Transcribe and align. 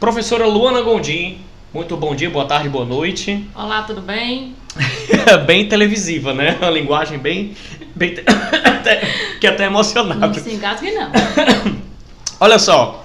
Professora 0.00 0.46
Luana 0.46 0.80
Gondim, 0.80 1.38
muito 1.74 1.96
bom 1.96 2.14
dia, 2.14 2.30
boa 2.30 2.44
tarde, 2.44 2.68
boa 2.68 2.84
noite. 2.84 3.44
Olá, 3.52 3.82
tudo 3.82 4.00
bem? 4.00 4.54
bem 5.44 5.68
televisiva, 5.68 6.32
né? 6.32 6.56
Uma 6.62 6.70
linguagem 6.70 7.18
bem. 7.18 7.56
bem 7.96 8.14
te... 8.14 8.22
que 9.40 9.46
até 9.48 9.64
emocionada. 9.64 10.28
Não 10.28 10.32
se 10.32 10.54
engasgue, 10.54 10.92
não. 10.92 11.10
Olha 12.38 12.60
só. 12.60 13.02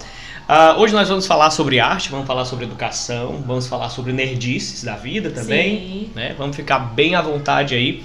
Uh, 0.47 0.79
hoje 0.79 0.93
nós 0.93 1.09
vamos 1.09 1.25
falar 1.25 1.49
sobre 1.49 1.79
arte, 1.79 2.11
vamos 2.11 2.27
falar 2.27 2.45
sobre 2.45 2.65
educação, 2.65 3.43
vamos 3.43 3.65
falar 3.65 3.89
sobre 3.89 4.13
nerdices 4.13 4.83
da 4.83 4.95
vida 4.95 5.31
também. 5.31 5.77
Sim. 5.79 6.09
Né? 6.13 6.35
Vamos 6.37 6.55
ficar 6.55 6.77
bem 6.77 7.15
à 7.15 7.23
vontade 7.23 7.73
aí. 7.73 8.03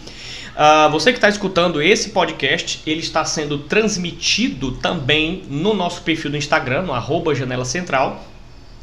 Uh, 0.57 0.91
você 0.91 1.13
que 1.13 1.19
está 1.19 1.29
escutando 1.29 1.83
esse 1.83 2.09
podcast, 2.09 2.81
ele 2.87 3.01
está 3.01 3.23
sendo 3.27 3.59
transmitido 3.59 4.73
também 4.73 5.43
no 5.51 5.75
nosso 5.75 6.01
perfil 6.01 6.31
do 6.31 6.39
Instagram, 6.39 6.85
no 6.85 6.95
arroba 6.95 7.35
Janela 7.35 7.67
Central. 7.67 8.25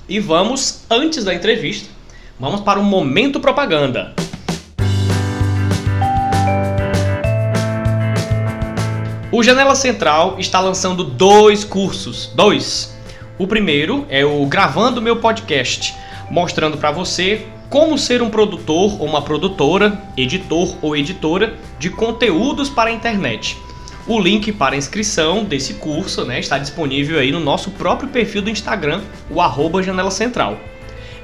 E 0.07 0.19
vamos, 0.19 0.83
antes 0.89 1.23
da 1.23 1.33
entrevista, 1.33 1.89
vamos 2.39 2.61
para 2.61 2.79
o 2.79 2.83
momento 2.83 3.39
propaganda. 3.39 4.13
O 9.31 9.43
Janela 9.43 9.75
Central 9.75 10.35
está 10.39 10.59
lançando 10.59 11.03
dois 11.03 11.63
cursos, 11.63 12.31
dois 12.35 12.95
o 13.37 13.45
primeiro 13.45 14.05
é 14.07 14.23
o 14.23 14.45
Gravando 14.45 15.01
Meu 15.01 15.17
Podcast, 15.17 15.93
mostrando 16.31 16.77
para 16.77 16.89
você 16.89 17.45
como 17.69 17.97
ser 17.97 18.21
um 18.21 18.29
produtor 18.29 19.01
ou 19.01 19.05
uma 19.05 19.21
produtora, 19.21 20.01
editor 20.15 20.77
ou 20.81 20.95
editora 20.95 21.53
de 21.77 21.89
conteúdos 21.89 22.69
para 22.69 22.89
a 22.89 22.93
internet. 22.93 23.57
O 24.07 24.19
link 24.19 24.51
para 24.51 24.75
inscrição 24.75 25.43
desse 25.43 25.75
curso 25.75 26.25
né, 26.25 26.39
está 26.39 26.59
disponível 26.59 27.17
aí 27.17 27.31
no 27.31 27.39
nosso 27.39 27.71
próprio 27.71 28.07
perfil 28.07 28.43
do 28.43 28.51
Instagram, 28.51 29.01
o 29.31 29.41
arroba 29.41 29.81
Janela 29.81 30.11
Central. 30.11 30.59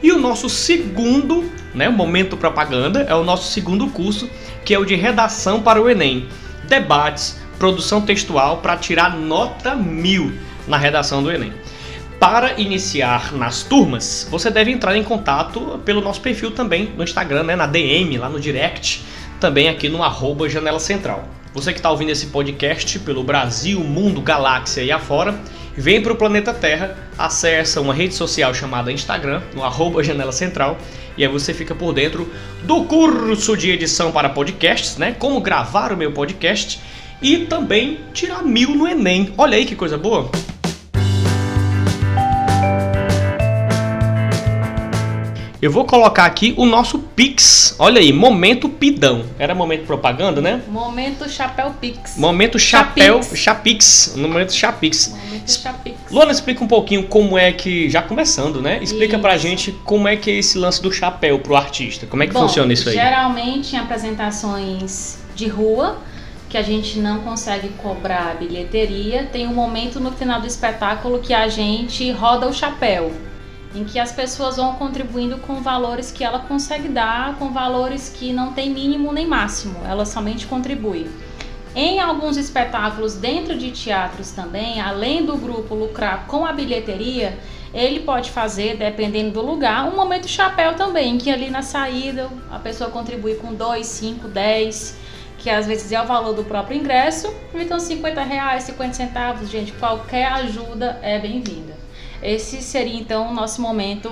E 0.02 0.12
o 0.12 0.17
nosso 0.17 0.49
segundo, 0.49 1.48
né, 1.75 1.89
momento 1.89 2.36
propaganda, 2.36 3.02
é 3.02 3.14
o 3.14 3.23
nosso 3.23 3.52
segundo 3.52 3.86
curso, 3.89 4.28
que 4.66 4.73
é 4.73 4.80
o 4.80 4.86
de 4.86 4.95
redação 4.95 5.61
para 5.61 5.80
o 5.80 5.88
Enem. 5.88 6.28
Debates, 6.67 7.39
produção 7.59 8.02
textual 8.02 8.58
para 8.58 8.75
tirar 8.78 9.16
nota 9.16 9.75
mil 9.75 10.34
na 10.67 10.78
redação 10.78 11.22
do 11.22 11.31
Enem. 11.31 11.53
Para 12.19 12.59
iniciar 12.59 13.31
nas 13.31 13.61
turmas, 13.61 14.28
você 14.31 14.50
deve 14.50 14.72
entrar 14.72 14.97
em 14.97 15.03
contato 15.03 15.80
pelo 15.86 16.02
nosso 16.02 16.22
perfil 16.22 16.50
também 16.50 16.91
no 16.97 17.03
Instagram, 17.03 17.44
né, 17.44 17.56
na 17.56 17.67
DM, 17.67 18.17
lá 18.17 18.28
no 18.28 18.39
direct, 18.39 19.03
também 19.39 19.69
aqui 19.69 19.88
no 19.88 20.02
arroba 20.02 20.50
Janela 20.50 20.80
Central. 20.80 21.30
Você 21.53 21.73
que 21.73 21.80
está 21.80 21.91
ouvindo 21.91 22.11
esse 22.11 22.27
podcast 22.27 22.97
pelo 22.99 23.23
Brasil, 23.23 23.81
mundo, 23.81 24.21
galáxia 24.21 24.81
e 24.81 24.91
afora, 24.91 25.38
vem 25.75 26.02
para 26.02 26.13
o 26.13 26.16
planeta 26.16 26.53
Terra, 26.53 26.97
acessa 27.17 27.81
uma 27.81 27.94
rede 27.94 28.13
social 28.13 28.53
chamada 28.53 28.91
Instagram, 28.91 29.41
no 29.53 29.61
arroba 29.61 30.02
Janela 30.02 30.31
Central, 30.31 30.77
e 31.17 31.25
aí 31.25 31.29
você 31.29 31.53
fica 31.53 31.75
por 31.75 31.94
dentro 31.94 32.31
do 32.63 32.85
curso 32.85 33.57
de 33.57 33.69
edição 33.69 34.13
para 34.13 34.29
podcasts, 34.29 34.95
né? 34.95 35.13
Como 35.19 35.41
gravar 35.41 35.91
o 35.91 35.97
meu 35.97 36.13
podcast 36.13 36.79
e 37.22 37.39
também 37.39 37.99
tirar 38.13 38.44
mil 38.44 38.73
no 38.73 38.88
Enem. 38.88 39.33
Olha 39.38 39.57
aí 39.57 39.66
que 39.66 39.75
coisa 39.75 39.97
boa! 39.97 40.31
Eu 45.62 45.70
vou 45.70 45.86
colocar 45.86 46.26
aqui 46.26 46.56
o 46.58 46.66
nosso 46.66 46.98
Pix. 46.98 47.76
Olha 47.78 48.02
aí, 48.02 48.12
momento 48.12 48.67
pidão. 48.67 49.23
Era 49.38 49.54
momento 49.54 49.86
propaganda, 49.86 50.42
né? 50.42 50.59
Momento 50.68 51.30
chapéu 51.30 51.72
Pix. 51.80 52.18
Momento 52.18 52.58
chapéu 52.58 53.22
Chapix. 53.22 54.16
Momento 54.18 54.53
Chapix. 54.53 55.09
Momento 55.09 55.52
Chapix. 55.52 55.98
Luana, 56.09 56.31
explica 56.31 56.64
um 56.64 56.68
pouquinho 56.68 57.03
como 57.03 57.38
é 57.38 57.52
que, 57.52 57.88
já 57.92 58.02
começando, 58.02 58.59
né? 58.59 58.80
Explica 58.81 59.18
Isso. 59.18 59.22
pra 59.22 59.38
gente 59.38 59.72
como 59.86 60.08
é 60.08 60.16
que 60.16 60.31
é 60.31 60.34
esse 60.34 60.58
lance 60.58 60.81
do 60.81 60.92
chapéu 60.92 61.38
pro 61.38 61.56
artista. 61.56 62.08
Como 62.08 62.23
é 62.23 62.28
que 62.28 62.34
Bom, 62.34 62.42
funciona 62.42 62.73
isso 62.73 62.90
aí? 62.90 62.96
Geralmente 62.96 63.75
em 63.75 63.78
apresentações 63.78 65.20
de 65.36 65.48
rua, 65.48 66.00
que 66.50 66.58
a 66.58 66.64
gente 66.64 66.97
não 66.97 67.19
consegue 67.19 67.69
cobrar 67.78 68.35
bilheteria, 68.40 69.30
tem 69.31 69.47
um 69.47 69.53
momento 69.53 70.00
no 70.00 70.12
final 70.12 70.41
do 70.41 70.47
espetáculo 70.47 71.19
que 71.19 71.35
a 71.35 71.47
gente 71.47 72.09
roda 72.09 72.47
o 72.47 72.53
chapéu. 72.53 73.12
Em 73.74 73.86
que 73.86 73.98
as 73.98 74.12
pessoas 74.12 74.58
vão 74.58 74.76
contribuindo 74.76 75.38
com 75.38 75.62
valores 75.62 76.12
que 76.12 76.24
ela 76.24 76.40
consegue 76.40 76.90
dar, 76.90 77.38
com 77.38 77.52
valores 77.52 78.09
que 78.09 78.34
não 78.34 78.52
tem 78.52 78.70
mínimo 78.70 79.14
nem 79.14 79.26
máximo, 79.26 79.80
ela 79.86 80.06
somente 80.06 80.46
contribui. 80.46 81.09
Em 81.74 82.02
alguns 82.02 82.36
espetáculos 82.36 83.16
dentro 83.16 83.58
de 83.58 83.72
teatros 83.72 84.32
também, 84.32 84.82
além 84.82 85.26
do 85.26 85.38
grupo 85.38 85.74
lucrar 85.74 86.28
com 86.28 86.46
a 86.46 86.52
bilheteria, 86.52 87.40
ele 87.74 88.02
pode 88.02 88.30
fazer, 88.30 88.76
dependendo 88.76 89.32
do 89.32 89.42
lugar, 89.42 89.88
um 89.88 89.96
momento 89.96 90.28
chapéu 90.28 90.76
também, 90.76 91.18
que 91.18 91.32
ali 91.32 91.50
na 91.50 91.62
saída 91.62 92.28
a 92.52 92.59
pessoa 92.59 92.90
contribui 92.90 93.36
com 93.36 93.53
2, 93.53 93.88
5, 93.88 94.28
10, 94.28 94.98
que 95.38 95.50
às 95.50 95.66
vezes 95.66 95.90
é 95.94 96.02
o 96.02 96.06
valor 96.06 96.34
do 96.34 96.44
próprio 96.44 96.78
ingresso, 96.78 97.34
então 97.56 97.80
50 97.80 98.22
reais, 98.22 98.64
50 98.64 98.94
centavos, 98.94 99.50
gente, 99.50 99.72
qualquer 99.72 100.26
ajuda 100.26 101.00
é 101.02 101.18
bem-vinda. 101.20 101.74
Esse 102.22 102.62
seria 102.62 103.00
então 103.00 103.32
o 103.32 103.34
nosso 103.34 103.62
momento. 103.62 104.09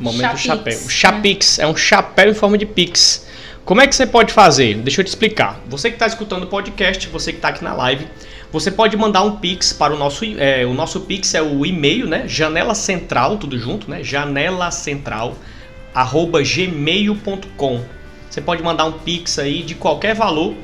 Momento 0.00 0.36
Chapix, 0.38 0.42
chapéu. 0.42 0.78
né? 0.78 0.86
O 0.86 0.88
Chapix 0.88 1.58
é 1.58 1.66
um 1.66 1.76
chapéu 1.76 2.30
em 2.30 2.34
forma 2.34 2.56
de 2.56 2.64
Pix. 2.64 3.26
Como 3.64 3.80
é 3.80 3.86
que 3.86 3.94
você 3.94 4.06
pode 4.06 4.32
fazer? 4.32 4.76
Deixa 4.76 5.00
eu 5.00 5.04
te 5.04 5.08
explicar. 5.08 5.60
Você 5.68 5.90
que 5.90 5.96
está 5.96 6.06
escutando 6.06 6.44
o 6.44 6.46
podcast, 6.46 7.06
você 7.08 7.32
que 7.32 7.38
está 7.38 7.48
aqui 7.48 7.62
na 7.62 7.74
live, 7.74 8.06
você 8.50 8.70
pode 8.70 8.96
mandar 8.96 9.22
um 9.24 9.36
Pix 9.36 9.72
para 9.72 9.92
o 9.92 9.98
nosso. 9.98 10.24
É, 10.38 10.64
o 10.64 10.72
nosso 10.72 11.00
Pix 11.00 11.34
é 11.34 11.42
o 11.42 11.66
e-mail, 11.66 12.06
né? 12.06 12.24
Janela 12.26 12.74
Central, 12.74 13.36
tudo 13.36 13.58
junto, 13.58 13.90
né? 13.90 14.02
Janela 14.02 14.70
Central, 14.70 15.36
arroba 15.94 16.40
gmail.com. 16.42 17.82
Você 18.30 18.40
pode 18.40 18.62
mandar 18.62 18.86
um 18.86 18.92
Pix 18.92 19.38
aí 19.38 19.62
de 19.62 19.74
qualquer 19.74 20.14
valor. 20.14 20.54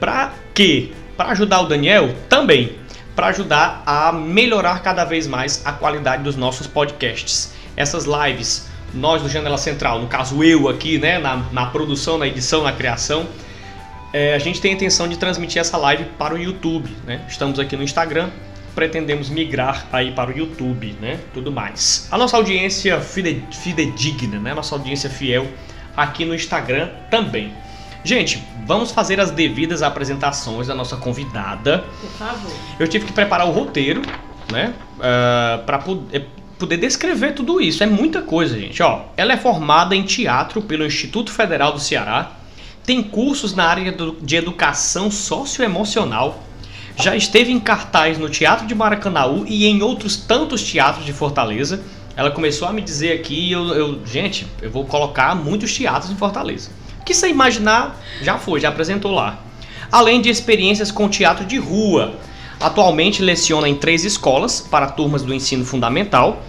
Para 0.00 0.32
quê? 0.54 0.92
Para 1.16 1.30
ajudar 1.30 1.60
o 1.60 1.66
Daniel? 1.66 2.14
Também. 2.28 2.72
Para 3.16 3.28
ajudar 3.28 3.82
a 3.86 4.12
melhorar 4.12 4.80
cada 4.82 5.04
vez 5.04 5.26
mais 5.26 5.62
a 5.64 5.72
qualidade 5.72 6.22
dos 6.22 6.36
nossos 6.36 6.66
podcasts. 6.66 7.54
Essas 7.74 8.04
lives, 8.04 8.68
nós 8.92 9.22
do 9.22 9.28
Janela 9.28 9.58
Central, 9.58 10.00
no 10.00 10.06
caso 10.06 10.44
eu 10.44 10.68
aqui, 10.68 10.98
né, 10.98 11.18
na, 11.18 11.36
na 11.50 11.66
produção, 11.66 12.18
na 12.18 12.26
edição, 12.26 12.62
na 12.62 12.72
criação, 12.72 13.26
é, 14.12 14.34
a 14.34 14.38
gente 14.38 14.60
tem 14.60 14.70
a 14.72 14.74
intenção 14.74 15.08
de 15.08 15.16
transmitir 15.16 15.60
essa 15.60 15.76
live 15.76 16.04
para 16.18 16.34
o 16.34 16.38
YouTube, 16.38 16.94
né? 17.06 17.22
Estamos 17.28 17.58
aqui 17.58 17.76
no 17.76 17.82
Instagram, 17.82 18.28
pretendemos 18.74 19.28
migrar 19.28 19.86
aí 19.90 20.12
para 20.12 20.30
o 20.30 20.38
YouTube, 20.38 20.94
né? 21.00 21.18
Tudo 21.34 21.50
mais. 21.50 22.06
A 22.10 22.16
nossa 22.16 22.36
audiência 22.36 23.00
fide- 23.00 23.42
fidedigna, 23.50 24.38
né? 24.38 24.54
Nossa 24.54 24.74
audiência 24.74 25.10
fiel 25.10 25.46
aqui 25.96 26.24
no 26.24 26.34
Instagram 26.34 26.90
também. 27.10 27.52
Gente, 28.06 28.40
vamos 28.64 28.92
fazer 28.92 29.18
as 29.18 29.32
devidas 29.32 29.82
apresentações 29.82 30.68
da 30.68 30.74
nossa 30.76 30.96
convidada. 30.96 31.84
Por 32.00 32.10
favor. 32.10 32.52
Eu 32.78 32.86
tive 32.86 33.04
que 33.06 33.12
preparar 33.12 33.46
o 33.48 33.50
roteiro, 33.50 34.00
né? 34.52 34.72
para 35.66 35.80
poder 36.58 36.76
descrever 36.76 37.32
tudo 37.34 37.60
isso. 37.60 37.82
É 37.82 37.86
muita 37.86 38.22
coisa, 38.22 38.58
gente. 38.58 38.80
Ó, 38.82 39.00
ela 39.16 39.32
é 39.32 39.36
formada 39.36 39.94
em 39.96 40.04
teatro 40.04 40.62
pelo 40.62 40.86
Instituto 40.86 41.32
Federal 41.32 41.72
do 41.72 41.80
Ceará, 41.80 42.30
tem 42.84 43.02
cursos 43.02 43.54
na 43.56 43.64
área 43.64 43.90
do- 43.90 44.16
de 44.22 44.36
educação 44.36 45.10
socioemocional, 45.10 46.42
já 46.98 47.16
esteve 47.16 47.50
em 47.52 47.58
cartaz 47.58 48.16
no 48.18 48.28
Teatro 48.30 48.66
de 48.66 48.74
Maracanaú 48.74 49.44
e 49.48 49.66
em 49.66 49.82
outros 49.82 50.16
tantos 50.16 50.62
teatros 50.62 51.04
de 51.04 51.12
Fortaleza. 51.12 51.82
Ela 52.16 52.30
começou 52.30 52.66
a 52.68 52.72
me 52.72 52.80
dizer 52.80 53.12
aqui, 53.18 53.50
eu, 53.52 53.68
eu- 53.74 54.06
gente, 54.06 54.46
eu 54.62 54.70
vou 54.70 54.84
colocar 54.86 55.34
muitos 55.34 55.74
teatros 55.74 56.10
em 56.10 56.16
Fortaleza. 56.16 56.70
Que 57.06 57.14
você 57.14 57.28
imaginar, 57.28 57.98
já 58.20 58.36
foi, 58.36 58.60
já 58.60 58.68
apresentou 58.68 59.12
lá. 59.12 59.38
Além 59.90 60.20
de 60.20 60.28
experiências 60.28 60.90
com 60.90 61.08
teatro 61.08 61.46
de 61.46 61.56
rua. 61.56 62.14
Atualmente 62.58 63.22
leciona 63.22 63.68
em 63.68 63.74
três 63.76 64.04
escolas 64.04 64.60
para 64.62 64.86
turmas 64.88 65.22
do 65.22 65.32
ensino 65.34 65.64
fundamental, 65.64 66.42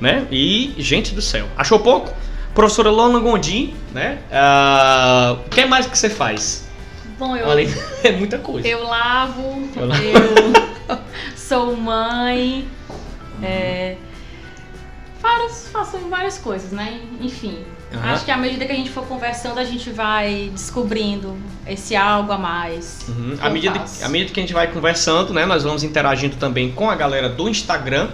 né? 0.00 0.26
E, 0.30 0.74
gente 0.78 1.12
do 1.12 1.20
céu, 1.20 1.46
achou 1.56 1.80
pouco? 1.80 2.12
Professora 2.54 2.88
Lona 2.90 3.18
Gondim, 3.18 3.74
né? 3.92 4.20
Ah, 4.32 5.36
O 5.44 5.50
que 5.50 5.64
mais 5.66 5.86
que 5.86 5.98
você 5.98 6.08
faz? 6.08 6.68
Bom, 7.18 7.36
eu, 7.36 7.50
Além, 7.50 7.68
é 8.04 8.12
muita 8.12 8.38
coisa. 8.38 8.66
eu 8.66 8.84
lavo, 8.84 9.68
Eu 9.76 9.86
lavo. 9.86 10.02
eu 10.04 10.98
sou 11.36 11.76
mãe, 11.76 12.66
é, 13.42 13.96
várias, 15.20 15.68
faço 15.72 15.98
várias 16.08 16.38
coisas, 16.38 16.70
né? 16.70 17.00
Enfim. 17.20 17.58
Aham. 17.92 18.12
Acho 18.12 18.24
que 18.24 18.30
à 18.30 18.36
medida 18.36 18.64
que 18.64 18.72
a 18.72 18.74
gente 18.74 18.90
for 18.90 19.04
conversando, 19.04 19.58
a 19.58 19.64
gente 19.64 19.90
vai 19.90 20.50
descobrindo 20.52 21.36
esse 21.66 21.96
algo 21.96 22.32
a 22.32 22.38
mais. 22.38 23.04
Uhum. 23.08 23.36
À, 23.40 23.50
medida, 23.50 23.84
à 24.02 24.08
medida 24.08 24.32
que 24.32 24.40
a 24.40 24.42
gente 24.42 24.52
vai 24.52 24.68
conversando, 24.68 25.32
né, 25.32 25.44
nós 25.44 25.64
vamos 25.64 25.82
interagindo 25.82 26.36
também 26.36 26.70
com 26.70 26.88
a 26.88 26.94
galera 26.94 27.28
do 27.28 27.48
Instagram. 27.48 28.08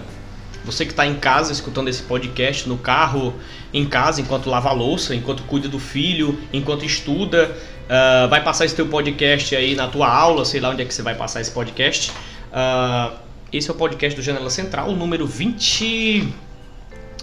Você 0.65 0.83
que 0.83 0.91
está 0.91 1.05
em 1.05 1.15
casa 1.15 1.53
escutando 1.53 1.87
esse 1.87 2.03
podcast, 2.03 2.67
no 2.67 2.77
carro, 2.77 3.35
em 3.73 3.85
casa, 3.85 4.19
enquanto 4.19 4.49
lava 4.49 4.69
a 4.69 4.73
louça, 4.73 5.15
enquanto 5.15 5.43
cuida 5.43 5.69
do 5.69 5.79
filho, 5.79 6.37
enquanto 6.51 6.83
estuda, 6.83 7.55
ah, 7.89 8.27
vai 8.29 8.43
passar 8.43 8.65
esse 8.65 8.75
teu 8.75 8.87
podcast 8.87 9.55
aí 9.55 9.75
na 9.75 9.87
tua 9.87 10.09
aula, 10.09 10.43
sei 10.43 10.59
lá 10.59 10.69
onde 10.69 10.81
é 10.81 10.85
que 10.85 10.93
você 10.93 11.01
vai 11.01 11.15
passar 11.15 11.39
esse 11.39 11.51
podcast. 11.51 12.11
Ah, 12.51 13.13
esse 13.53 13.69
é 13.69 13.73
o 13.73 13.77
podcast 13.77 14.19
do 14.19 14.21
Janela 14.21 14.49
Central, 14.49 14.89
o 14.89 14.95
número 14.95 15.25
20... 15.25 16.33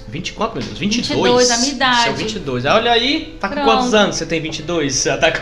24, 0.08 0.58
meu 0.58 0.66
Deus, 0.66 0.78
22. 0.78 1.16
22, 1.16 1.50
a 1.50 1.56
minha 1.58 1.72
idade. 1.72 2.02
Seu 2.04 2.14
22. 2.14 2.66
Ah, 2.66 2.74
Olha 2.76 2.92
aí, 2.92 3.36
tá 3.40 3.48
com 3.48 3.54
Pronto. 3.54 3.66
quantos 3.68 3.94
anos? 3.94 4.16
Você 4.16 4.26
tem 4.26 4.40
22? 4.40 4.94
Você 4.94 5.16
tá 5.18 5.32
com... 5.32 5.38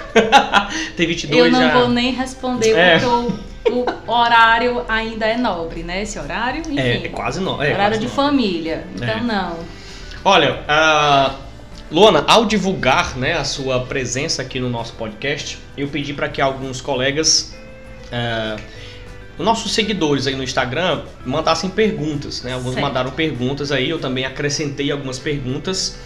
tem 0.96 1.06
22 1.06 1.44
Eu 1.46 1.50
não 1.52 1.60
já. 1.60 1.78
vou 1.78 1.88
nem 1.88 2.12
responder 2.12 2.72
É. 2.76 2.98
porque 2.98 3.06
o, 3.70 3.86
o 4.06 4.12
horário 4.12 4.84
ainda 4.88 5.26
é 5.26 5.36
nobre, 5.36 5.82
né? 5.82 6.02
Esse 6.02 6.18
horário, 6.18 6.60
enfim. 6.60 6.78
É, 6.78 7.04
é 7.04 7.08
quase 7.08 7.40
não. 7.40 7.62
É, 7.62 7.72
horário 7.72 7.98
de 7.98 8.06
não. 8.06 8.12
família. 8.12 8.84
Então 8.94 9.08
É. 9.08 9.20
não. 9.20 9.58
Olha, 10.24 10.60
a 10.68 11.34
Luana, 11.90 12.24
ao 12.26 12.44
divulgar 12.46 13.16
né, 13.18 13.34
a 13.34 13.44
sua 13.44 13.80
presença 13.80 14.40
aqui 14.40 14.58
no 14.58 14.70
nosso 14.70 14.94
podcast, 14.94 15.58
eu 15.76 15.88
pedi 15.88 16.14
para 16.14 16.28
que 16.28 16.40
alguns 16.40 16.80
colegas, 16.80 17.54
eh, 18.10 18.56
nossos 19.38 19.72
seguidores 19.72 20.26
aí 20.26 20.34
no 20.34 20.42
Instagram, 20.42 21.02
mandassem 21.24 21.70
perguntas. 21.70 22.42
Né? 22.42 22.52
Alguns 22.52 22.74
Certo. 22.74 22.84
mandaram 22.84 23.10
perguntas 23.10 23.72
aí, 23.72 23.88
eu 23.88 23.98
também 23.98 24.24
acrescentei 24.24 24.90
algumas 24.90 25.18
perguntas. 25.18 25.98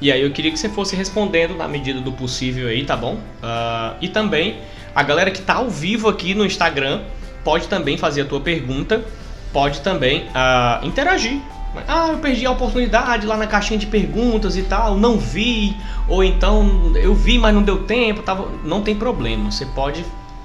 E 0.00 0.12
aí 0.12 0.22
eu 0.22 0.30
queria 0.30 0.52
que 0.52 0.58
você 0.58 0.68
fosse 0.68 0.94
respondendo 0.94 1.56
na 1.56 1.66
medida 1.66 2.00
do 2.00 2.12
possível 2.12 2.68
aí, 2.68 2.84
tá 2.84 2.96
bom? 2.96 3.18
Ah, 3.42 3.94
e 4.00 4.08
também, 4.08 4.58
a 4.94 5.02
galera 5.02 5.30
que 5.30 5.42
tá 5.42 5.54
ao 5.54 5.68
vivo 5.68 6.08
aqui 6.08 6.34
no 6.34 6.46
Instagram 6.46 7.02
pode 7.42 7.66
também 7.66 7.96
fazer 7.96 8.22
a 8.22 8.24
tua 8.24 8.40
pergunta, 8.40 9.04
pode 9.52 9.80
também 9.80 10.26
ah, 10.34 10.80
interagir. 10.84 11.40
Ah, 11.86 12.08
eu 12.08 12.18
perdi 12.18 12.46
a 12.46 12.50
oportunidade 12.50 13.26
lá 13.26 13.36
na 13.36 13.46
caixinha 13.46 13.78
de 13.78 13.86
perguntas 13.86 14.56
e 14.56 14.62
tal, 14.62 14.96
não 14.96 15.18
vi, 15.18 15.76
ou 16.08 16.24
então 16.24 16.92
eu 16.96 17.14
vi, 17.14 17.38
mas 17.38 17.54
não 17.54 17.62
deu 17.62 17.84
tempo, 17.84 18.22
tava... 18.22 18.48
não 18.64 18.82
tem 18.82 18.96
problema, 18.96 19.50
você 19.50 19.66
pode 19.66 20.04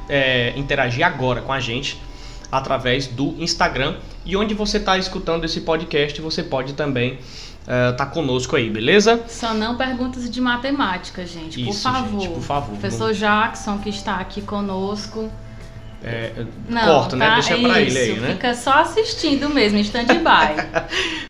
é, 0.10 0.54
interagir 0.58 1.06
agora 1.06 1.42
com 1.42 1.54
a 1.54 1.60
gente 1.60 2.00
através 2.54 3.08
do 3.08 3.36
Instagram 3.40 3.96
e 4.24 4.38
onde 4.38 4.54
você 4.54 4.78
está 4.78 4.96
escutando 4.96 5.44
esse 5.44 5.62
podcast, 5.62 6.22
você 6.22 6.44
pode 6.44 6.74
também 6.74 7.18
estar 7.92 8.06
conosco 8.08 8.56
aí, 8.56 8.70
beleza? 8.70 9.24
Só 9.28 9.54
não 9.54 9.76
perguntas 9.76 10.30
de 10.30 10.40
matemática, 10.40 11.26
gente. 11.26 11.64
por 11.64 11.72
Isso, 11.72 11.82
favor. 11.82 12.22
gente, 12.22 12.30
por 12.32 12.44
favor. 12.44 12.78
Professor 12.78 13.14
Jackson, 13.14 13.80
que 13.80 13.90
está 13.90 14.18
aqui 14.18 14.42
conosco. 14.42 15.32
É, 16.04 16.46
Não, 16.70 16.82
corta, 16.82 17.16
né? 17.16 17.26
tá? 17.28 17.34
Deixa 17.36 17.58
pra 17.58 17.82
Isso, 17.82 17.98
ele 17.98 18.12
aí, 18.12 18.20
né? 18.20 18.34
Fica 18.34 18.54
só 18.54 18.82
assistindo 18.82 19.50
mesmo, 19.50 19.80
stand-by. 19.80 20.56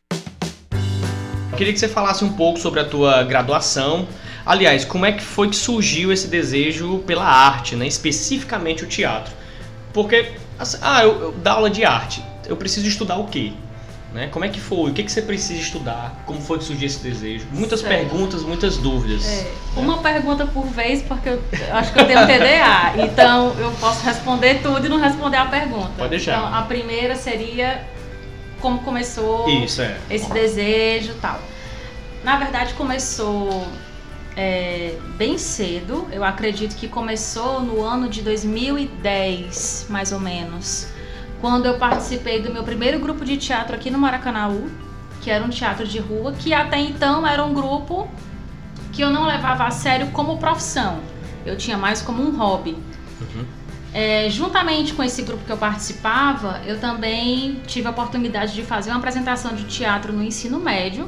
Queria 1.56 1.72
que 1.72 1.80
você 1.80 1.88
falasse 1.88 2.26
um 2.26 2.34
pouco 2.34 2.60
sobre 2.60 2.80
a 2.80 2.84
tua 2.84 3.24
graduação. 3.24 4.08
Aliás, 4.46 4.84
como 4.84 5.06
é 5.06 5.12
que 5.14 5.24
foi 5.24 5.50
que 5.50 5.56
surgiu 5.56 6.12
esse 6.12 6.28
desejo 6.28 6.98
pela 7.06 7.24
arte, 7.24 7.76
né? 7.76 7.88
especificamente 7.88 8.84
o 8.84 8.88
teatro? 8.88 9.32
Porque, 9.94 10.34
assim, 10.64 10.78
ah, 10.82 11.04
eu, 11.04 11.22
eu 11.22 11.32
dar 11.32 11.54
aula 11.54 11.70
de 11.70 11.86
arte, 11.86 12.24
eu 12.48 12.56
preciso 12.58 12.88
estudar 12.88 13.18
o 13.18 13.28
quê? 13.28 13.54
Né? 14.14 14.28
Como 14.28 14.46
é 14.46 14.50
que 14.50 14.60
foi? 14.60 14.92
O 14.92 14.94
que, 14.94 15.02
que 15.02 15.12
você 15.12 15.24
precisa 15.24 15.60
estudar? 15.60 16.22
Como 16.28 16.40
foi 16.40 16.60
que 16.60 16.66
surgiu 16.66 16.86
esse 16.86 17.00
desejo? 17.00 17.48
Muitas 17.52 17.80
Certo. 17.80 17.92
perguntas, 17.92 18.44
muitas 18.44 18.78
dúvidas. 18.78 19.26
É, 19.26 19.52
uma 19.76 19.98
pergunta 20.04 20.46
por 20.46 20.66
vez, 20.68 21.02
porque 21.02 21.30
eu 21.30 21.42
acho 21.72 21.92
que 21.92 22.00
eu 22.00 22.06
tenho 22.06 22.20
TDA. 22.28 23.04
Então 23.06 23.56
eu 23.58 23.72
posso 23.80 24.06
responder 24.06 24.62
tudo 24.62 24.86
e 24.86 24.90
não 24.90 25.00
responder 25.00 25.38
a 25.38 25.46
pergunta. 25.46 25.90
Pode 25.98 26.12
deixar. 26.12 26.38
Então 26.38 26.56
a 26.56 26.62
primeira 26.62 27.16
seria 27.16 27.88
como 28.62 28.80
começou 28.80 29.50
Isso, 29.50 29.82
é. 29.82 29.98
esse 30.12 30.32
desejo 30.32 31.14
e 31.14 31.16
tal. 31.16 31.40
Na 32.24 32.38
verdade 32.38 32.76
começou 32.76 33.68
é, 34.36 34.98
bem 35.18 35.38
cedo. 35.38 36.08
Eu 36.12 36.24
acredito 36.24 36.76
que 36.76 36.88
começou 36.88 37.62
no 37.62 37.82
ano 37.82 38.10
de 38.10 38.22
2010, 38.22 39.88
mais 39.90 40.12
ou 40.12 40.20
menos. 40.20 40.88
Quando 41.42 41.66
eu 41.66 41.78
participei 41.78 42.42
do 42.42 42.52
meu 42.52 42.64
primeiro 42.64 43.00
grupo 43.00 43.26
de 43.26 43.38
teatro 43.38 43.76
aqui 43.76 43.90
no 43.92 43.98
Maracanaú, 43.98 44.70
que 45.22 45.30
era 45.30 45.44
um 45.44 45.50
teatro 45.50 45.88
de 45.88 46.00
rua, 46.00 46.34
que 46.34 46.54
até 46.54 46.80
então 46.80 47.26
era 47.26 47.44
um 47.44 47.54
grupo 47.54 48.08
que 48.92 49.02
eu 49.02 49.10
não 49.10 49.26
levava 49.26 49.66
a 49.66 49.72
sério 49.72 50.08
como 50.12 50.38
profissão. 50.38 51.00
Eu 51.46 51.58
tinha 51.58 51.78
mais 51.78 52.02
como 52.02 52.24
um 52.24 52.38
hobby. 52.38 52.78
Uhum. 53.20 53.46
É, 53.94 54.28
juntamente 54.30 54.94
com 54.94 55.04
esse 55.04 55.22
grupo 55.22 55.46
que 55.46 55.52
eu 55.52 55.58
participava, 55.58 56.62
eu 56.66 56.80
também 56.80 57.62
tive 57.68 57.88
a 57.88 57.92
oportunidade 57.92 58.54
de 58.54 58.64
fazer 58.64 58.90
uma 58.90 58.98
apresentação 58.98 59.54
de 59.54 59.66
teatro 59.66 60.12
no 60.12 60.24
ensino 60.24 60.60
médio, 60.60 61.08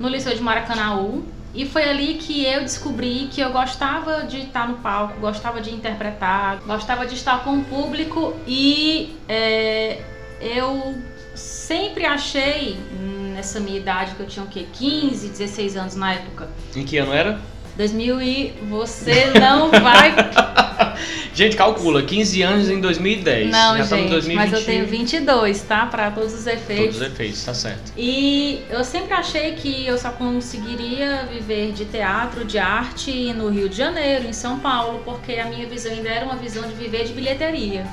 no 0.00 0.08
Liceu 0.08 0.34
de 0.34 0.42
Maracanaú. 0.42 1.24
E 1.58 1.66
foi 1.66 1.82
ali 1.88 2.14
que 2.14 2.44
eu 2.46 2.60
descobri 2.60 3.28
que 3.32 3.40
eu 3.40 3.50
gostava 3.50 4.22
de 4.22 4.42
estar 4.42 4.68
no 4.68 4.76
palco, 4.76 5.18
gostava 5.18 5.60
de 5.60 5.74
interpretar, 5.74 6.60
gostava 6.64 7.04
de 7.04 7.14
estar 7.14 7.42
com 7.42 7.58
o 7.58 7.64
público 7.64 8.36
e 8.46 9.18
é, 9.28 10.00
eu 10.40 11.02
sempre 11.34 12.04
achei, 12.04 12.76
hum, 12.92 13.32
nessa 13.34 13.58
minha 13.58 13.76
idade, 13.76 14.14
que 14.14 14.20
eu 14.20 14.26
tinha 14.28 14.44
o 14.44 14.48
quê? 14.48 14.68
15, 14.72 15.30
16 15.30 15.76
anos 15.76 15.96
na 15.96 16.14
época. 16.14 16.48
Em 16.76 16.84
que 16.84 16.96
ano 16.96 17.12
era? 17.12 17.40
2000 17.78 18.20
e 18.20 18.54
você 18.68 19.26
não 19.38 19.70
vai 19.70 20.12
Gente, 21.32 21.56
calcula, 21.56 22.02
15 22.02 22.42
anos 22.42 22.68
em 22.68 22.80
2010. 22.80 23.50
Não, 23.50 23.76
Já 23.78 23.84
gente, 23.84 24.10
2020. 24.10 24.34
mas 24.34 24.52
eu 24.52 24.64
tenho 24.64 24.84
22, 24.84 25.62
tá? 25.62 25.86
Para 25.86 26.10
todos 26.10 26.34
os 26.34 26.44
efeitos. 26.48 26.96
Todos 26.96 26.96
os 26.96 27.02
efeitos, 27.02 27.44
tá 27.44 27.54
certo. 27.54 27.92
E 27.96 28.62
eu 28.68 28.82
sempre 28.82 29.14
achei 29.14 29.52
que 29.52 29.86
eu 29.86 29.96
só 29.96 30.10
conseguiria 30.10 31.28
viver 31.32 31.70
de 31.70 31.84
teatro, 31.84 32.44
de 32.44 32.58
arte 32.58 33.32
no 33.32 33.48
Rio 33.48 33.68
de 33.68 33.76
Janeiro, 33.76 34.26
em 34.26 34.32
São 34.32 34.58
Paulo, 34.58 35.00
porque 35.04 35.34
a 35.34 35.44
minha 35.44 35.68
visão 35.68 35.92
ainda 35.92 36.08
era 36.08 36.24
uma 36.24 36.36
visão 36.36 36.66
de 36.66 36.74
viver 36.74 37.04
de 37.04 37.12
bilheteria. 37.12 37.86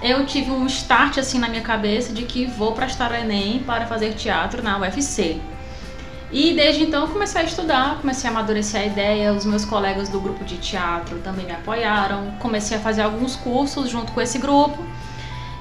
Eu 0.00 0.24
tive 0.24 0.52
um 0.52 0.66
start 0.66 1.18
assim 1.18 1.40
na 1.40 1.48
minha 1.48 1.62
cabeça 1.62 2.12
de 2.12 2.22
que 2.22 2.46
vou 2.46 2.72
prestar 2.72 3.10
o 3.10 3.14
Enem 3.14 3.60
para 3.66 3.86
fazer 3.86 4.14
teatro 4.14 4.62
na 4.62 4.78
UFC. 4.78 5.40
E 6.32 6.54
desde 6.54 6.84
então 6.84 7.02
eu 7.02 7.08
comecei 7.08 7.42
a 7.42 7.44
estudar, 7.44 7.98
comecei 8.00 8.28
a 8.28 8.32
amadurecer 8.32 8.80
a 8.80 8.86
ideia, 8.86 9.32
os 9.34 9.44
meus 9.44 9.64
colegas 9.66 10.08
do 10.08 10.18
grupo 10.18 10.42
de 10.44 10.56
teatro 10.56 11.18
também 11.18 11.44
me 11.44 11.52
apoiaram, 11.52 12.32
comecei 12.38 12.78
a 12.78 12.80
fazer 12.80 13.02
alguns 13.02 13.36
cursos 13.36 13.90
junto 13.90 14.12
com 14.12 14.20
esse 14.20 14.38
grupo 14.38 14.82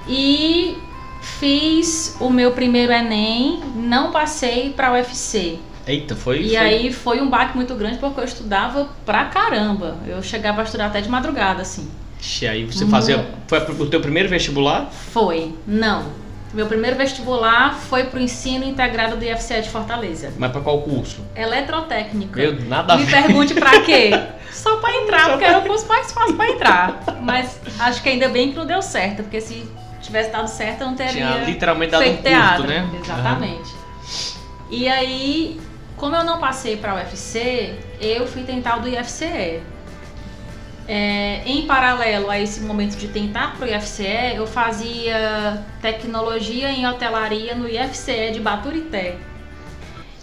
e 0.08 0.78
fiz 1.22 2.16
o 2.20 2.30
meu 2.30 2.52
primeiro 2.52 2.92
Enem, 2.94 3.62
não 3.76 4.12
passei 4.12 4.72
para 4.72 4.88
a 4.88 4.92
UFC. 4.94 5.60
Eita, 5.86 6.16
foi. 6.16 6.42
E 6.42 6.48
foi- 6.50 6.58
aí 6.58 6.94
foi 6.94 7.22
um 7.22 7.30
baque 7.30 7.56
muito 7.56 7.76
grande 7.76 7.98
porque 7.98 8.20
eu 8.20 8.24
estudava 8.24 8.88
pra 9.06 9.26
caramba. 9.26 9.98
Eu 10.08 10.22
chegava 10.24 10.62
a 10.62 10.64
estudar 10.64 10.86
até 10.88 11.02
de 11.02 11.10
madrugada, 11.10 11.62
assim. 11.64 11.90
Ixi, 12.20 12.48
Aí 12.48 12.64
você 12.66 12.86
fazia. 12.86 13.28
Foi 13.48 13.60
o 13.60 13.88
teu 13.88 14.00
primeiro 14.00 14.30
vestibular? 14.30 14.90
Foi, 14.92 15.54
não. 15.68 16.21
Meu 16.54 16.66
primeiro 16.68 16.98
vestibular 16.98 17.76
foi 17.76 18.06
pro 18.06 18.20
ensino 18.20 18.66
integrado 18.66 19.16
do 19.16 19.24
IFCE 19.24 19.62
de 19.62 19.70
Fortaleza. 19.70 20.34
Mas 20.38 20.52
pra 20.52 20.60
qual 20.62 20.82
curso? 20.82 21.22
Eletrotécnica. 21.36 22.40
Meu, 22.40 22.62
nada 22.66 22.98
Me 22.98 23.06
pergunte 23.06 23.54
pra 23.54 23.82
quê? 23.82 24.10
Só 24.52 24.78
pra 24.78 24.94
entrar, 24.98 25.30
porque 25.30 25.46
era 25.46 25.60
o 25.60 25.62
curso 25.62 25.88
mais 25.88 26.12
fácil 26.12 26.36
pra 26.36 26.50
entrar. 26.50 27.04
Mas 27.22 27.58
acho 27.80 28.04
que 28.04 28.10
ainda 28.10 28.28
bem 28.28 28.52
que 28.52 28.58
não 28.58 28.66
deu 28.66 28.82
certo, 28.82 29.24
porque 29.24 29.40
se 29.40 29.66
tivesse 30.02 30.30
dado 30.30 30.48
certo 30.48 30.82
eu 30.82 30.88
não 30.88 30.96
teria 30.96 31.14
Tinha 31.14 31.44
literalmente 31.46 31.92
dado 31.92 32.02
um 32.02 32.04
feito 32.04 32.18
curto, 32.18 32.30
teatro. 32.30 32.68
né? 32.68 32.90
Exatamente. 33.02 33.72
E 34.70 34.88
aí, 34.90 35.60
como 35.96 36.16
eu 36.16 36.24
não 36.24 36.38
passei 36.40 36.76
pra 36.78 36.96
UFC, 36.96 37.74
eu 38.00 38.28
fui 38.28 38.44
tentar 38.44 38.78
o 38.78 38.82
do 38.82 38.90
IFCE. 38.90 39.62
É, 40.94 41.42
em 41.46 41.66
paralelo 41.66 42.30
a 42.30 42.38
esse 42.38 42.60
momento 42.60 42.98
de 42.98 43.08
tentar 43.08 43.56
pro 43.56 43.66
IFCE, 43.66 44.36
eu 44.36 44.46
fazia 44.46 45.66
tecnologia 45.82 46.70
em 46.70 46.86
hotelaria 46.86 47.56
no 47.56 47.66
IFCE 47.66 48.32
de 48.34 48.42
Baturité. 48.42 49.16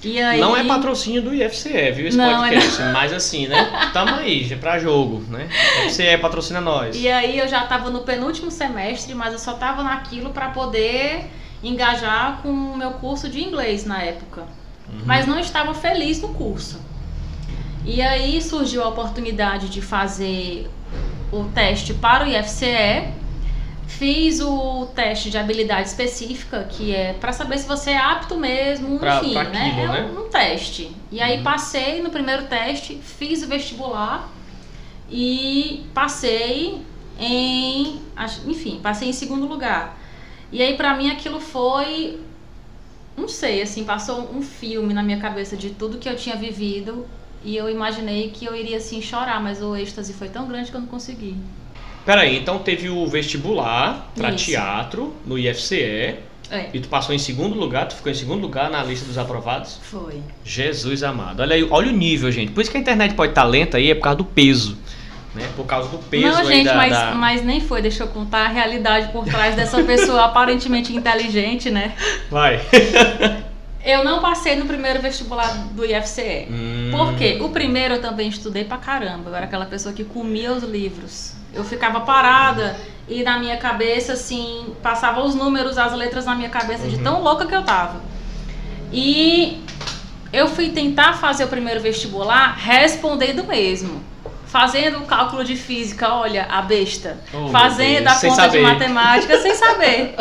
Aí, 0.05 0.39
Não 0.39 0.55
é 0.55 0.65
patrocínio 0.65 1.23
do 1.23 1.33
IFCE, 1.35 1.91
viu? 1.93 2.09
Esse 2.09 2.19
Não, 2.19 2.45
é 2.45 2.51
podcast. 2.51 2.83
Mas 2.93 3.15
assim, 3.15 3.47
né? 3.47 3.91
Tamo 3.95 4.17
aí, 4.17 4.45
já 4.45 4.59
pra 4.59 4.79
jogo, 4.79 5.25
né? 5.31 5.49
IFCE 5.87 6.19
patrocina 6.21 6.61
nós. 6.61 6.95
E 6.95 7.09
aí 7.09 7.39
eu 7.39 7.49
já 7.49 7.63
tava 7.63 7.89
no 7.89 8.01
penúltimo 8.01 8.51
semestre, 8.51 9.15
mas 9.15 9.33
eu 9.33 9.39
só 9.39 9.55
tava 9.55 9.83
naquilo 9.83 10.35
pra 10.35 10.51
poder 10.51 11.25
engajar 11.63 12.43
com 12.43 12.51
o 12.51 12.77
meu 12.77 12.91
curso 12.91 13.27
de 13.27 13.43
inglês 13.43 13.87
na 13.87 14.03
época. 14.03 14.43
Uhum. 14.87 15.01
Mas 15.07 15.27
não 15.27 15.41
estava 15.41 15.73
feliz 15.73 16.21
no 16.21 16.29
curso. 16.35 16.79
E 17.91 18.03
aí 18.03 18.43
surgiu 18.43 18.85
a 18.85 18.89
oportunidade 18.89 19.71
de 19.71 19.81
fazer 19.81 20.69
o 21.33 21.45
teste 21.45 21.95
para 21.95 22.25
o 22.25 22.29
IFCE. 22.29 23.17
Fiz 23.87 24.41
o 24.41 24.85
teste 24.95 25.31
de 25.31 25.39
habilidade 25.39 25.89
específica, 25.89 26.65
que 26.71 26.95
é 26.95 27.15
para 27.15 27.33
saber 27.33 27.57
se 27.57 27.67
você 27.67 27.93
é 27.93 27.97
apto 27.97 28.37
mesmo, 28.37 28.99
Pra- 28.99 29.17
enfim, 29.17 29.33
pra 29.33 29.45
né? 29.45 29.69
aquilo, 29.71 29.81
é 29.81 30.01
né? 30.03 30.11
um, 30.15 30.27
um 30.27 30.29
teste. 30.29 30.95
E 31.11 31.19
aí 31.23 31.39
Uhum. 31.39 31.43
passei 31.43 32.03
no 32.03 32.11
primeiro 32.11 32.45
teste, 32.45 32.97
fiz 33.03 33.43
o 33.43 33.49
vestibular 33.49 34.31
e 35.11 35.87
passei 35.95 36.83
em, 37.19 38.03
enfim, 38.47 38.79
passei 38.83 39.09
em 39.09 39.13
segundo 39.15 39.47
lugar. 39.47 39.99
E 40.53 40.63
aí 40.63 40.77
pra 40.77 40.95
mim 40.95 41.11
aquilo 41.11 41.41
foi 41.41 42.21
não 43.17 43.27
sei, 43.27 43.63
assim, 43.63 43.83
passou 43.83 44.31
um 44.33 44.43
filme 44.43 44.93
na 44.95 45.03
minha 45.03 45.19
cabeça 45.19 45.57
de 45.57 45.71
tudo 45.71 45.99
que 45.99 46.09
eu 46.09 46.15
tinha 46.15 46.37
vivido 46.37 47.05
e 47.45 47.57
eu 47.57 47.69
imaginei 47.71 48.31
que 48.31 48.45
eu 48.45 48.55
iria 48.55 48.77
assim 48.79 49.01
chorar, 49.01 49.43
mas 49.43 49.63
o 49.63 49.75
êxtase 49.77 50.13
foi 50.13 50.29
tão 50.29 50.47
grande 50.47 50.71
que 50.71 50.77
eu 50.77 50.81
não 50.81 50.89
consegui. 50.89 51.37
Peraí, 52.05 52.39
então 52.39 52.59
teve 52.59 52.89
o 52.89 53.07
vestibular 53.07 54.11
pra 54.15 54.31
Isso. 54.31 54.47
teatro 54.47 55.15
no 55.27 55.39
IFCE. 55.39 56.17
É. 56.51 56.71
E 56.73 56.81
tu 56.81 56.89
passou 56.89 57.15
em 57.15 57.19
segundo 57.19 57.59
lugar, 57.59 57.87
tu 57.89 57.97
ficou 57.97 58.11
em 58.11 58.15
segundo 58.15 58.41
lugar 58.41 58.71
na 58.71 58.83
lista 58.83 59.05
dos 59.05 59.19
aprovados? 59.19 59.79
Foi. 59.83 60.23
Jesus 60.43 61.03
amado. 61.03 61.41
Olha 61.41 61.55
aí, 61.55 61.67
olha 61.71 61.89
o 61.89 61.93
nível, 61.95 62.33
gente. 62.33 62.53
Por 62.53 62.63
isso 62.63 62.71
que 62.71 62.79
a 62.79 62.81
internet 62.81 63.15
pode 63.15 63.33
estar 63.33 63.45
lenta 63.45 63.77
aí, 63.77 63.91
é 63.91 63.95
por 63.95 64.01
causa 64.01 64.17
do 64.17 64.25
peso. 64.25 64.79
Né? 65.35 65.47
Por 65.55 65.67
causa 65.67 65.91
do 65.91 65.99
peso 65.99 66.27
Não, 66.27 66.45
gente, 66.47 66.65
da, 66.65 66.75
mas, 66.75 66.91
da- 66.91 67.15
mas 67.15 67.45
nem 67.45 67.61
foi. 67.61 67.83
Deixa 67.83 68.05
eu 68.05 68.09
contar 68.09 68.47
a 68.47 68.49
realidade 68.49 69.13
por 69.13 69.27
trás 69.27 69.55
dessa 69.55 69.83
pessoa 69.83 70.25
aparentemente 70.27 70.97
inteligente, 70.97 71.71
né? 71.71 71.95
Vai. 72.31 72.59
Eu 73.91 74.05
não 74.05 74.21
passei 74.21 74.55
no 74.55 74.67
primeiro 74.67 75.01
vestibular 75.01 75.51
do 75.71 75.83
IFCE. 75.83 76.47
Hum. 76.51 76.91
Por 76.93 77.15
quê? 77.17 77.39
O 77.41 77.49
primeiro 77.49 77.95
eu 77.95 78.03
também 78.03 78.29
estudei 78.29 78.63
pra 78.63 78.77
caramba. 78.77 79.31
Eu 79.31 79.35
era 79.35 79.47
aquela 79.47 79.65
pessoa 79.65 79.95
que 79.95 80.05
comia 80.05 80.53
os 80.53 80.63
livros. 80.63 81.33
Eu 81.55 81.65
ficava 81.65 82.01
parada 82.01 82.77
e 83.09 83.23
na 83.23 83.39
minha 83.39 83.57
cabeça, 83.57 84.13
assim, 84.13 84.75
passava 84.83 85.23
os 85.23 85.35
números, 85.35 85.79
as 85.79 85.95
letras 85.95 86.27
na 86.27 86.35
minha 86.35 86.51
cabeça 86.51 86.87
de 86.87 86.97
Uhum. 86.97 87.03
tão 87.03 87.23
louca 87.23 87.47
que 87.47 87.55
eu 87.57 87.63
tava. 87.63 88.03
E 88.93 89.65
eu 90.35 90.49
fui 90.49 90.69
tentar 90.69 91.15
fazer 91.15 91.45
o 91.45 91.49
primeiro 91.49 91.81
vestibular 91.81 92.57
respondendo 92.59 93.43
mesmo. 93.45 94.03
Fazendo 94.49 94.99
o 94.99 95.07
cálculo 95.07 95.43
de 95.43 95.57
física, 95.57 96.13
olha, 96.13 96.45
a 96.51 96.61
besta. 96.61 97.17
Oh, 97.33 97.49
fazendo 97.49 98.09
a 98.09 98.11
sem 98.13 98.29
conta 98.29 98.51
de 98.51 98.59
matemática 98.61 99.41
sem 99.41 99.55
saber. 99.55 100.15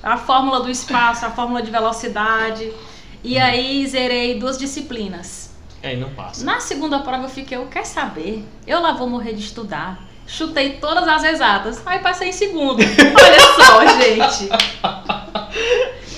A 0.00 0.16
fórmula 0.16 0.60
do 0.60 0.70
espaço, 0.70 1.26
a 1.26 1.30
fórmula 1.30 1.62
de 1.62 1.70
velocidade. 1.70 2.70
E 3.22 3.38
aí 3.38 3.86
zerei 3.86 4.38
duas 4.38 4.58
disciplinas. 4.58 5.50
Aí 5.82 5.96
não 5.96 6.10
passa. 6.10 6.44
Na 6.44 6.60
segunda 6.60 7.00
prova 7.00 7.24
eu 7.24 7.28
fiquei, 7.28 7.56
eu 7.56 7.66
quer 7.66 7.84
saber? 7.84 8.44
Eu 8.66 8.80
lá 8.80 8.92
vou 8.92 9.08
morrer 9.08 9.32
de 9.32 9.42
estudar. 9.42 10.00
Chutei 10.26 10.74
todas 10.74 11.06
as 11.06 11.24
exatas. 11.24 11.82
Aí 11.84 11.98
passei 11.98 12.28
em 12.28 12.32
segundo. 12.32 12.80
Olha 12.82 13.40
só, 13.66 13.86
gente. 14.00 14.48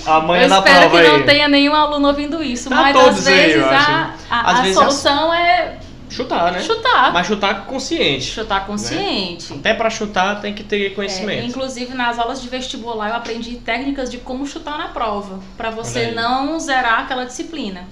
A 0.05 0.19
manha 0.19 0.43
eu 0.43 0.47
espero 0.47 0.79
prova 0.79 0.89
que 0.89 0.97
aí. 0.97 1.17
não 1.17 1.25
tenha 1.25 1.47
nenhum 1.47 1.73
aluno 1.73 2.07
ouvindo 2.07 2.43
isso. 2.43 2.69
Tá 2.69 2.75
mas 2.75 2.95
às 2.95 3.27
aí, 3.27 3.35
vezes 3.35 3.55
eu 3.55 3.65
a, 3.65 4.13
a, 4.29 4.51
a 4.51 4.61
vezes 4.61 4.77
solução 4.77 5.33
é 5.33 5.79
Chutar, 6.15 6.51
né? 6.51 6.59
chutar. 6.61 7.11
Mas 7.13 7.27
chutar 7.27 7.65
consciente. 7.65 8.25
Chutar 8.25 8.65
consciente. 8.65 9.53
Até 9.53 9.73
pra 9.73 9.89
chutar 9.89 10.39
tem 10.41 10.53
que 10.53 10.63
ter 10.63 10.87
É, 10.87 10.89
conhecimento. 10.91 11.45
inclusive 11.47 11.93
nas 11.93 12.17
aulas 12.17 12.41
de 12.41 12.47
vestibular 12.47 13.09
eu 13.09 13.15
aprendi 13.15 13.55
técnicas 13.57 14.09
de 14.09 14.17
como 14.19 14.45
chutar 14.47 14.77
na 14.77 14.87
prova, 14.89 15.39
Pra 15.57 15.67
Olha 15.69 15.75
você 15.77 16.11
não 16.11 16.59
zerar 16.59 17.01
aquela 17.01 17.25
disciplina. 17.25 17.85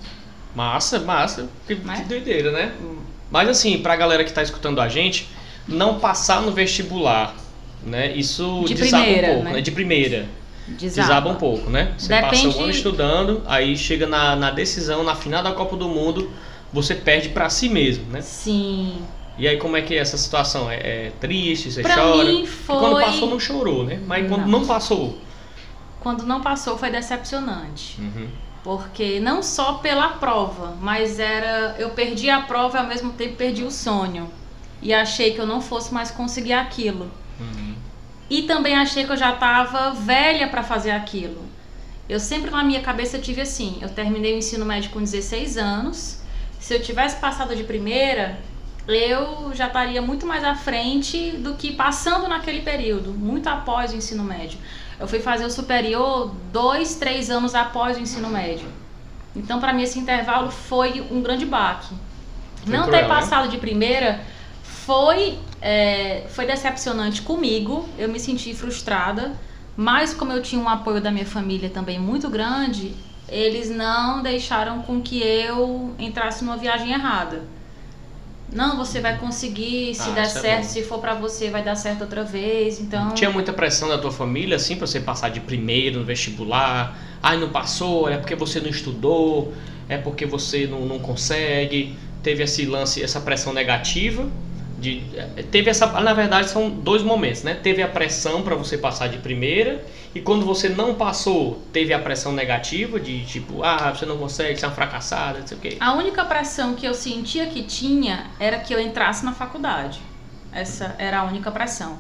Massa, 0.55 0.99
massa. 0.99 1.49
Que, 1.67 1.75
Né? 1.75 1.97
que 1.97 2.03
doideira, 2.03 2.51
né? 2.51 2.71
Mas 3.31 3.49
assim, 3.49 3.77
pra 3.79 3.95
galera 3.95 4.23
que 4.23 4.31
tá 4.31 4.43
escutando 4.43 4.79
a 4.79 4.87
gente, 4.87 5.27
não 5.67 5.99
passar 5.99 6.41
no 6.41 6.51
vestibular, 6.51 7.33
né? 7.83 8.11
Isso 8.15 8.63
De 8.67 8.73
desaba 8.75 9.03
primeira, 9.03 9.27
um 9.27 9.31
pouco, 9.33 9.43
né? 9.45 9.53
né? 9.53 9.61
De 9.61 9.71
primeira. 9.71 10.25
Desaba. 10.67 11.07
Desaba 11.07 11.29
um 11.29 11.35
pouco, 11.35 11.69
né? 11.69 11.93
Você 11.97 12.07
Depende- 12.07 12.43
passa 12.47 12.57
o 12.57 12.61
ano 12.63 12.71
estudando, 12.71 13.43
aí 13.47 13.75
chega 13.75 14.07
na, 14.07 14.35
na 14.35 14.51
decisão, 14.51 15.03
na 15.03 15.13
final 15.15 15.43
da 15.43 15.51
Copa 15.51 15.75
do 15.75 15.89
Mundo, 15.89 16.31
você 16.73 16.95
perde 16.95 17.29
pra 17.29 17.49
si 17.49 17.69
mesmo, 17.69 18.05
né? 18.11 18.21
Sim. 18.21 19.01
E 19.37 19.47
aí 19.47 19.57
como 19.57 19.75
é 19.77 19.81
que 19.81 19.93
é 19.95 19.97
essa 19.97 20.17
situação? 20.17 20.69
É, 20.69 20.75
é 21.07 21.11
triste, 21.19 21.71
você 21.71 21.81
Pra 21.81 21.95
chora? 21.95 22.23
mim 22.25 22.41
Porque 22.45 22.63
Quando 22.67 22.91
foi. 22.93 23.03
passou 23.05 23.29
não 23.29 23.39
chorou, 23.39 23.83
né? 23.83 23.99
Mas 24.05 24.27
quando 24.27 24.41
Não. 24.41 24.59
não 24.59 24.65
passou. 24.65 25.17
Quando 25.99 26.23
não 26.25 26.41
passou 26.41 26.77
foi 26.77 26.89
decepcionante. 26.89 27.99
Uhum. 27.99 28.27
Porque 28.63 29.19
não 29.19 29.41
só 29.43 29.73
pela 29.73 30.07
prova, 30.09 30.75
mas 30.79 31.19
era. 31.19 31.75
Eu 31.77 31.89
perdi 31.91 32.29
a 32.29 32.41
prova 32.41 32.77
e 32.77 32.81
ao 32.81 32.87
mesmo 32.87 33.11
tempo 33.13 33.35
perdi 33.35 33.63
o 33.63 33.71
sonho. 33.71 34.29
E 34.81 34.93
achei 34.93 35.33
que 35.33 35.39
eu 35.39 35.45
não 35.45 35.61
fosse 35.61 35.93
mais 35.93 36.11
conseguir 36.11 36.53
aquilo. 36.53 37.09
Uhum. 37.39 37.73
E 38.29 38.43
também 38.43 38.75
achei 38.75 39.05
que 39.05 39.11
eu 39.11 39.17
já 39.17 39.33
estava 39.33 39.91
velha 39.91 40.47
para 40.47 40.63
fazer 40.63 40.91
aquilo. 40.91 41.41
Eu 42.07 42.19
sempre 42.19 42.51
na 42.51 42.63
minha 42.63 42.81
cabeça 42.81 43.17
tive 43.19 43.41
assim: 43.41 43.77
eu 43.81 43.89
terminei 43.89 44.33
o 44.33 44.37
ensino 44.37 44.65
médio 44.65 44.91
com 44.91 44.99
16 45.01 45.57
anos. 45.57 46.19
Se 46.63 46.74
eu 46.74 46.82
tivesse 46.82 47.17
passado 47.17 47.53
de 47.53 47.65
primeira, 47.65 48.39
eu 48.88 49.53
já 49.53 49.67
estaria 49.67 50.01
muito 50.01 50.25
mais 50.25 50.46
à 50.46 50.55
frente 50.55 51.32
do 51.32 51.55
que 51.55 51.74
passando 51.74 52.25
naquele 52.25 52.62
período, 52.62 53.12
muito 53.12 53.50
após 53.50 53.91
o 53.91 53.98
ensino 53.98 54.24
médio. 54.24 54.58
Eu 54.98 55.05
fui 55.05 55.20
fazer 55.20 55.43
o 55.43 55.51
superior 55.51 56.34
dois, 56.53 56.96
três 56.96 57.29
anos 57.29 57.53
após 57.53 57.98
o 57.98 58.00
ensino 58.00 58.29
médio. 58.29 58.65
Então, 59.36 59.60
para 59.60 59.74
mim, 59.74 59.84
esse 59.84 60.00
intervalo 60.00 60.50
foi 60.50 61.05
um 61.12 61.22
grande 61.22 61.46
baque. 61.46 61.93
Foi 62.63 62.74
Não 62.74 62.84
cruel, 62.84 63.01
ter 63.01 63.10
né? 63.10 63.13
passado 63.13 63.50
de 63.50 63.58
primeira 63.58 64.22
foi, 64.63 65.38
é, 65.62 66.24
foi 66.29 66.46
decepcionante 66.46 67.24
comigo. 67.24 67.89
Eu 67.98 68.08
me 68.08 68.22
senti 68.22 68.55
frustrada. 68.55 69.34
Mas, 69.75 70.13
como 70.13 70.32
eu 70.32 70.41
tinha 70.41 70.62
um 70.62 70.70
apoio 70.70 71.01
da 71.01 71.12
minha 71.12 71.25
família 71.25 71.70
também 71.70 72.00
muito 72.00 72.29
grande, 72.29 72.96
eles 73.33 73.69
não 73.69 74.21
deixaram 74.21 74.81
com 74.83 75.01
que 75.01 75.21
eu 75.21 75.93
entrasse 75.99 76.43
numa 76.43 76.57
viagem 76.57 76.91
errada. 76.93 77.41
Não, 78.51 78.77
você 78.77 78.99
vai 79.01 79.17
conseguir, 79.17 79.95
se 79.95 80.09
Ah, 80.11 80.13
der 80.13 80.21
é 80.21 80.29
certo, 80.29 80.63
bom. 80.63 80.69
se 80.69 80.83
for 80.83 80.99
pra 80.99 81.15
você, 81.15 81.49
vai 81.49 81.63
dar 81.63 81.75
certo 81.75 82.01
outra 82.01 82.23
vez. 82.23 82.79
Então, 82.79 83.11
Tinha 83.15 83.31
muita 83.31 83.51
pressão 83.51 83.89
da 83.89 83.97
tua 83.97 84.11
família, 84.11 84.57
assim, 84.57 84.75
pra 84.75 84.85
você 84.85 84.99
passar 84.99 85.29
de 85.29 85.39
primeiro 85.39 85.99
no 85.99 86.05
vestibular. 86.05 86.95
Ai, 87.21 87.37
não 87.37 87.49
passou, 87.49 88.07
é 88.07 88.17
porque 88.17 88.35
você 88.35 88.59
não 88.59 88.69
estudou, 88.69 89.51
é 89.89 89.97
porque 89.97 90.25
você 90.25 90.67
não, 90.67 90.81
não 90.85 90.99
consegue. 90.99 91.95
Teve 92.21 92.43
esse 92.43 92.65
lance, 92.65 93.01
essa 93.01 93.19
pressão 93.19 93.53
negativa. 93.53 94.29
De, 94.79 95.01
eh, 95.15 95.43
teve 95.49 95.71
essa. 95.71 95.87
Na 95.87 96.13
verdade, 96.13 96.49
são 96.49 96.69
dois 96.69 97.01
momentos, 97.01 97.41
né? 97.41 97.55
Teve 97.55 97.81
a 97.81 97.87
pressão 97.87 98.43
pra 98.43 98.53
você 98.53 98.77
passar 98.77 99.07
de 99.07 99.17
primeira, 99.17 99.83
e 100.15 100.22
quando 100.22 100.46
você 100.46 100.70
não 100.70 100.93
passou, 100.93 101.62
teve 101.72 101.91
a 101.91 102.00
pressão 102.00 102.32
negativa 102.32 103.00
de 103.00 103.25
tipo, 103.25 103.63
ah, 103.63 103.93
você 103.93 104.05
não 104.05 104.17
consegue, 104.17 104.60
você 104.60 104.65
é 104.65 104.67
uma 104.67 104.75
fracassada, 104.75 105.39
não 105.39 105.48
sei 105.48 105.58
o 105.58 105.60
quê. 105.60 105.77
A 105.79 105.93
única 105.93 106.24
pressão 106.25 106.75
que 106.75 106.86
eu 106.86 106.93
sentia 106.93 107.48
que 107.48 107.63
tinha 107.63 108.27
era 108.39 108.60
que 108.60 108.74
eu 108.74 108.79
entrasse 108.79 109.25
na 109.25 109.34
faculdade. 109.34 110.00
Essa 110.51 110.96
era 111.00 111.22
a 111.22 111.24
única 111.24 111.50
pressão. 111.50 111.98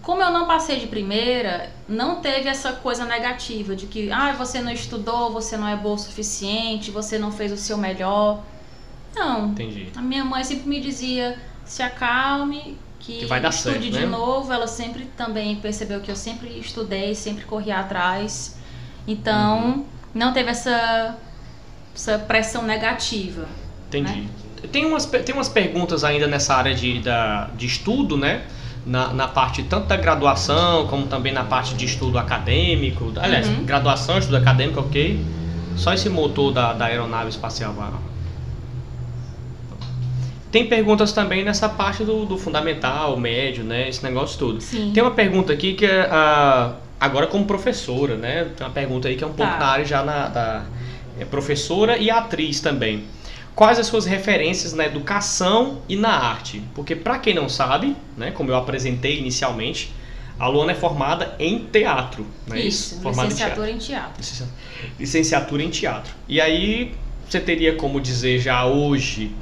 Como 0.00 0.22
eu 0.22 0.30
não 0.30 0.46
passei 0.46 0.78
de 0.78 0.86
primeira, 0.86 1.68
não 1.88 2.20
teve 2.20 2.48
essa 2.48 2.72
coisa 2.72 3.04
negativa 3.04 3.74
de 3.74 3.86
que 3.88 4.12
ah, 4.12 4.32
você 4.32 4.60
não 4.60 4.70
estudou, 4.70 5.32
você 5.32 5.56
não 5.56 5.66
é 5.66 5.74
boa 5.74 5.96
o 5.96 5.98
suficiente, 5.98 6.92
você 6.92 7.18
não 7.18 7.32
fez 7.32 7.50
o 7.50 7.56
seu 7.56 7.76
melhor. 7.76 8.44
Não. 9.12 9.48
Entendi. 9.48 9.88
A 9.96 10.02
minha 10.02 10.24
mãe 10.24 10.44
sempre 10.44 10.68
me 10.68 10.80
dizia: 10.80 11.36
se 11.64 11.82
acalme, 11.82 12.78
que, 13.06 13.18
Que 13.20 13.26
vai 13.26 13.40
dar 13.40 13.50
estude 13.50 13.74
certo, 13.78 13.90
de 13.92 14.00
né? 14.00 14.06
novo. 14.06 14.52
Ela 14.52 14.66
sempre 14.66 15.04
também 15.16 15.56
percebeu 15.56 16.00
que 16.00 16.10
eu 16.10 16.16
sempre 16.16 16.48
estudei, 16.58 17.14
sempre 17.14 17.44
corri 17.44 17.70
atrás. 17.70 18.56
Então, 19.06 19.58
Uhum. 19.64 19.84
não 20.14 20.32
teve 20.32 20.50
essa, 20.50 21.14
essa 21.94 22.18
pressão 22.18 22.62
negativa. 22.62 23.46
Entendi. 23.88 24.22
Né? 24.22 24.26
Tem, 24.72 24.84
umas, 24.84 25.06
tem 25.06 25.32
umas 25.34 25.48
perguntas 25.48 26.02
ainda 26.02 26.26
nessa 26.26 26.54
área 26.56 26.74
de, 26.74 26.98
da, 27.00 27.48
de 27.56 27.66
estudo, 27.66 28.16
né? 28.16 28.42
Na, 28.84 29.12
na 29.12 29.28
parte 29.28 29.62
tanto 29.64 29.86
da 29.86 29.96
graduação, 29.96 30.86
como 30.86 31.06
também 31.06 31.32
na 31.32 31.44
parte 31.44 31.74
de 31.74 31.84
estudo 31.84 32.18
acadêmico. 32.18 33.12
Aliás, 33.20 33.46
Uhum. 33.48 33.64
graduação, 33.64 34.18
estudo 34.18 34.36
acadêmico, 34.36 34.80
ok. 34.80 35.24
Só 35.76 35.92
esse 35.92 36.08
motor 36.08 36.52
da, 36.52 36.72
da 36.72 36.86
aeronave 36.86 37.28
espacial. 37.30 37.74
Tem 40.56 40.66
perguntas 40.66 41.12
também 41.12 41.44
nessa 41.44 41.68
parte 41.68 42.02
do, 42.02 42.24
do 42.24 42.38
fundamental, 42.38 43.14
médio, 43.18 43.62
né? 43.62 43.90
Esse 43.90 44.02
negócio 44.02 44.38
todo. 44.38 44.58
Sim. 44.62 44.90
Tem 44.94 45.02
uma 45.02 45.10
pergunta 45.12 45.52
aqui 45.52 45.74
que 45.74 45.84
é 45.84 46.08
ah, 46.10 46.72
agora 46.98 47.26
como 47.26 47.44
professora, 47.44 48.16
né? 48.16 48.46
Tem 48.56 48.66
uma 48.66 48.72
pergunta 48.72 49.06
aí 49.06 49.16
que 49.16 49.22
é 49.22 49.26
um 49.26 49.34
pouco 49.34 49.52
Tá. 49.52 49.58
na 49.58 49.66
área 49.66 49.84
já 49.84 50.02
na, 50.02 50.28
da 50.28 50.64
é 51.20 51.26
professora 51.26 51.98
e 51.98 52.10
atriz 52.10 52.58
também. 52.62 53.04
Quais 53.54 53.78
as 53.78 53.86
suas 53.86 54.06
referências 54.06 54.72
na 54.72 54.86
educação 54.86 55.82
e 55.90 55.94
na 55.94 56.08
arte? 56.08 56.62
Porque 56.74 56.96
para 56.96 57.18
quem 57.18 57.34
não 57.34 57.50
sabe, 57.50 57.94
né, 58.16 58.30
como 58.30 58.50
eu 58.50 58.56
apresentei 58.56 59.18
inicialmente, 59.18 59.92
a 60.38 60.46
Luana 60.48 60.72
é 60.72 60.74
formada 60.74 61.34
em 61.38 61.66
teatro, 61.70 62.24
não 62.46 62.56
é 62.56 62.60
isso? 62.60 62.94
Isso, 62.94 63.02
Formada 63.02 63.26
em 63.26 63.30
licenciatura 63.30 63.70
em 63.70 63.76
teatro. 63.76 64.12
Licença- 64.16 64.48
Licenciatura 64.98 65.62
em 65.62 65.68
teatro. 65.68 66.14
E 66.26 66.40
aí 66.40 66.94
você 67.28 67.40
teria 67.40 67.74
como 67.74 68.00
dizer 68.00 68.38
já 68.40 68.64
hoje, 68.64 69.32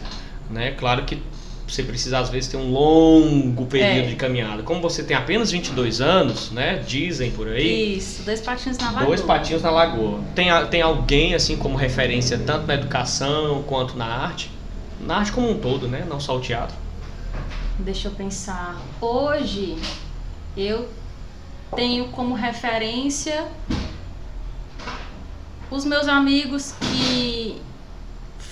né? 0.50 0.72
Claro 0.72 1.04
que 1.04 1.20
você 1.66 1.82
precisa 1.82 2.18
às 2.18 2.28
vezes 2.28 2.50
ter 2.50 2.56
um 2.58 2.70
longo 2.70 3.66
período 3.66 4.06
É. 4.06 4.08
de 4.10 4.16
caminhada. 4.16 4.62
Como 4.62 4.80
você 4.82 5.02
tem 5.02 5.16
apenas 5.16 5.50
22 5.50 6.00
anos, 6.00 6.50
né? 6.50 6.76
Dizem 6.86 7.30
por 7.30 7.48
aí. 7.48 7.96
Isso, 7.96 8.22
dois 8.22 8.40
patinhos 8.40 8.76
na 8.78 8.90
lagoa. 8.90 9.06
Dois 9.06 9.20
patinhos 9.22 9.62
na 9.62 9.70
lagoa. 9.70 10.20
Tem, 10.34 10.48
tem 10.70 10.82
alguém 10.82 11.34
assim 11.34 11.56
como 11.56 11.76
referência 11.76 12.38
tanto 12.38 12.66
na 12.66 12.74
educação 12.74 13.62
quanto 13.62 13.96
na 13.96 14.04
arte? 14.06 14.50
Na 15.00 15.16
arte 15.16 15.32
como 15.32 15.50
um 15.50 15.58
todo, 15.58 15.88
né? 15.88 16.06
Não 16.08 16.20
só 16.20 16.36
o 16.36 16.40
teatro. 16.40 16.76
Deixa 17.78 18.08
eu 18.08 18.12
pensar. 18.12 18.80
Hoje 19.00 19.76
eu 20.56 20.88
tenho 21.74 22.08
como 22.08 22.34
referência 22.34 23.46
os 25.70 25.84
meus 25.84 26.06
amigos 26.06 26.72
que 26.80 27.60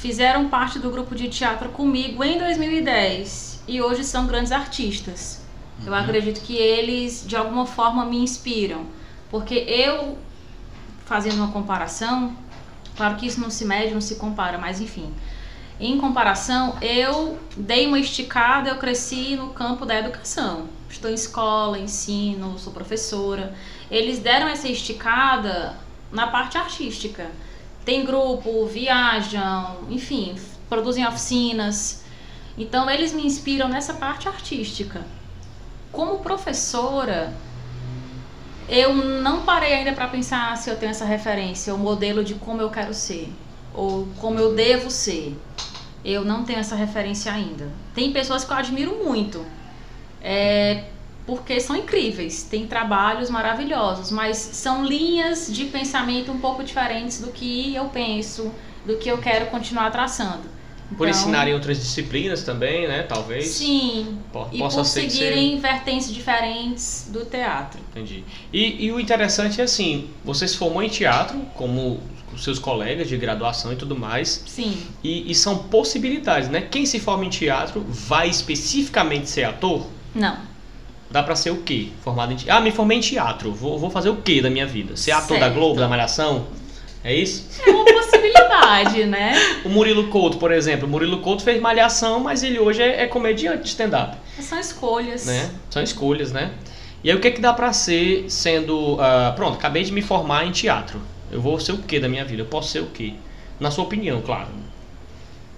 fizeram 0.03 0.49
parte 0.49 0.81
do 0.81 0.91
grupo 0.91 1.15
de 1.15 1.29
teatro 1.29 1.69
comigo 1.69 2.25
em 2.25 2.37
2010 2.37 3.63
e 3.69 3.81
hoje 3.81 4.03
são 4.03 4.27
grandes 4.27 4.51
artistas. 4.51 5.41
Eu 5.87 5.93
Uhum. 5.93 5.99
acredito 5.99 6.41
que 6.41 6.57
eles 6.57 7.25
de 7.25 7.37
alguma 7.37 7.65
forma 7.65 8.05
me 8.05 8.19
inspiram, 8.19 8.85
porque 9.31 9.55
eu 9.55 10.19
fazendo 11.07 11.37
uma 11.37 11.53
comparação, 11.53 12.37
claro 12.97 13.15
que 13.15 13.27
isso 13.27 13.41
não 13.41 13.49
se 13.49 13.65
mede, 13.65 13.95
não 13.95 14.01
se 14.01 14.17
compara, 14.17 14.59
mas 14.59 14.81
enfim. 14.81 15.15
Em 15.79 15.97
comparação, 15.99 16.77
eu 16.83 17.39
dei 17.57 17.87
uma 17.87 17.99
esticada, 18.01 18.71
eu 18.71 18.77
cresci 18.79 19.37
no 19.37 19.51
campo 19.51 19.87
da 19.87 19.97
educação. 19.97 20.67
Estou 20.91 21.11
em 21.11 21.15
escola, 21.15 21.79
ensino, 21.79 22.59
sou 22.59 22.73
professora. 22.73 23.55
Eles 23.89 24.19
deram 24.19 24.49
essa 24.49 24.69
esticada 24.69 25.77
na 26.11 26.27
parte 26.27 26.59
artística. 26.59 27.31
Tem 27.85 28.05
grupo, 28.05 28.67
viajam, 28.67 29.79
enfim, 29.91 30.37
produzem 30.69 31.07
oficinas. 31.07 32.05
Então 32.57 32.89
eles 32.89 33.13
me 33.13 33.27
inspiram 33.27 33.69
nessa 33.69 33.95
parte 33.95 34.29
artística. 34.29 35.05
Como 35.91 36.21
professora, 36.21 37.35
eu 38.69 38.95
não 38.95 39.43
parei 39.43 39.75
ainda 39.75 39.93
para 39.93 40.09
pensar 40.09 40.57
se 40.57 40.71
eu 40.71 40.77
tenho 40.77 40.91
essa 40.91 41.05
referência, 41.05 41.75
o 41.75 41.79
modelo 41.79 42.23
de 42.25 42.35
como 42.35 42.61
eu 42.61 42.71
quero 42.71 42.95
ser 42.95 43.33
ou 43.75 44.07
como 44.19 44.39
eu 44.39 44.55
devo 44.55 44.91
ser. 44.91 45.37
Eu 46.05 46.25
não 46.25 46.45
tenho 46.45 46.59
essa 46.59 46.75
referência 46.75 47.33
ainda. 47.33 47.69
Tem 47.95 48.13
pessoas 48.13 48.45
que 48.45 48.53
eu 48.53 48.57
admiro 48.57 49.05
muito, 49.05 49.45
é, 50.21 50.85
porque 51.27 51.61
são 51.61 51.77
incríveis, 51.77 52.43
têm 52.43 52.67
trabalhos 52.67 53.31
maravilhosos, 53.31 54.11
mas 54.11 54.37
são 54.37 54.85
linhas 54.85 55.53
de 55.53 55.67
pensamento 55.67 56.33
um 56.33 56.39
pouco 56.39 56.65
diferentes 56.65 57.21
do 57.21 57.31
que 57.31 57.75
eu 57.75 57.87
penso, 57.87 58.53
do 58.85 58.97
que 58.97 59.09
eu 59.09 59.19
quero 59.19 59.47
continuar 59.47 59.91
traçando. 59.91 60.51
Por 60.97 61.09
então, 61.09 61.21
ensinarem 61.21 61.55
outras 61.55 61.79
disciplinas 61.79 62.43
também, 62.43 62.87
né? 62.87 63.03
Talvez. 63.03 63.49
Sim. 63.49 64.19
Po 64.33 64.49
e 64.53 64.59
por 64.59 64.85
seguirem 64.85 65.53
ser... 65.53 65.61
vertentes 65.61 66.13
diferentes 66.13 67.09
do 67.11 67.25
teatro. 67.25 67.81
Entendi. 67.91 68.25
E, 68.53 68.85
e 68.87 68.93
o 68.93 69.01
interessante 69.01 69.61
é 69.61 69.65
assim, 69.65 70.11
você 70.23 70.47
se 70.47 70.57
formou 70.57 70.83
em 70.83 70.89
teatro, 70.89 71.39
como 71.55 71.99
os 72.35 72.45
seus 72.45 72.59
colegas 72.59 73.09
de 73.09 73.17
graduação 73.17 73.73
e 73.73 73.77
tudo 73.77 73.97
mais. 73.97 74.45
Sim. 74.47 74.77
E, 75.03 75.31
e, 75.31 75.35
são 75.35 75.59
possibilidades, 75.65 76.49
né? 76.49 76.61
Quem 76.63 76.85
se 76.87 76.99
forma 76.99 77.25
em 77.25 77.31
teatro 77.31 77.85
vai 77.89 78.29
especificamente 78.29 79.29
ser 79.29 79.45
ator? 79.45 79.87
Não. 80.15 80.52
Dá 81.13 81.23
pra 81.23 81.37
ser 81.37 81.51
o 81.51 81.59
quê? 81.59 81.89
Formado 82.03 82.33
em 82.33 82.37
teatro. 82.37 82.57
Ah, 82.57 82.61
me 82.61 82.71
formei 82.71 82.97
em 82.97 83.01
teatro. 83.03 83.53
Vou, 83.53 83.79
vou 83.79 83.91
fazer 83.91 84.09
o 84.09 84.17
quê 84.17 84.41
da 84.41 84.49
minha 84.49 84.67
vida? 84.67 84.97
Ser 84.97 85.11
ator 85.11 85.37
certo. 85.37 85.41
da 85.41 85.49
Globo, 85.51 85.79
da 85.79 85.87
Malhação? 85.87 86.47
É 87.05 87.15
isso? 87.15 87.49
É 87.67 87.71
uma 87.71 87.85
possibilidade, 87.85 89.05
né? 89.07 89.35
O 89.63 89.69
Murilo 89.69 90.09
Couto, 90.09 90.39
por 90.39 90.51
exemplo. 90.51 90.89
O 90.89 90.91
Murilo 90.91 91.21
Couto 91.21 91.43
fez 91.43 91.61
Malhação, 91.61 92.19
mas 92.19 92.43
ele 92.43 92.59
hoje 92.59 92.81
é, 92.81 93.03
é 93.03 93.07
comediante 93.07 93.65
de 93.65 93.69
stand-up. 93.69 94.17
São 94.41 94.59
escolhas. 94.59 95.27
Né? 95.27 95.51
São 95.69 95.83
escolhas, 95.83 96.33
né? 96.33 96.53
E 97.05 97.11
aí 97.11 97.17
o 97.17 97.21
que 97.21 97.29
é 97.29 97.31
que 97.31 97.43
dá 97.43 97.53
pra 97.53 97.75
ser 97.75 98.31
sendo... 98.31 98.95
Uh, 98.95 99.35
pronto, 99.37 99.59
acabei 99.59 99.85
de 99.85 99.93
me 99.93 100.01
formar 100.01 100.47
em 100.47 100.51
teatro. 100.51 100.99
Eu 101.31 101.43
vou 101.43 101.61
ser 101.61 101.73
o 101.73 101.79
que 101.79 102.01
da 102.01 102.09
minha 102.09 102.25
vida? 102.25 102.41
Eu 102.41 102.47
posso 102.47 102.71
ser 102.71 102.81
o 102.81 102.87
quê? 102.87 103.13
Na 103.61 103.71
sua 103.71 103.85
opinião, 103.85 104.23
claro. 104.23 104.49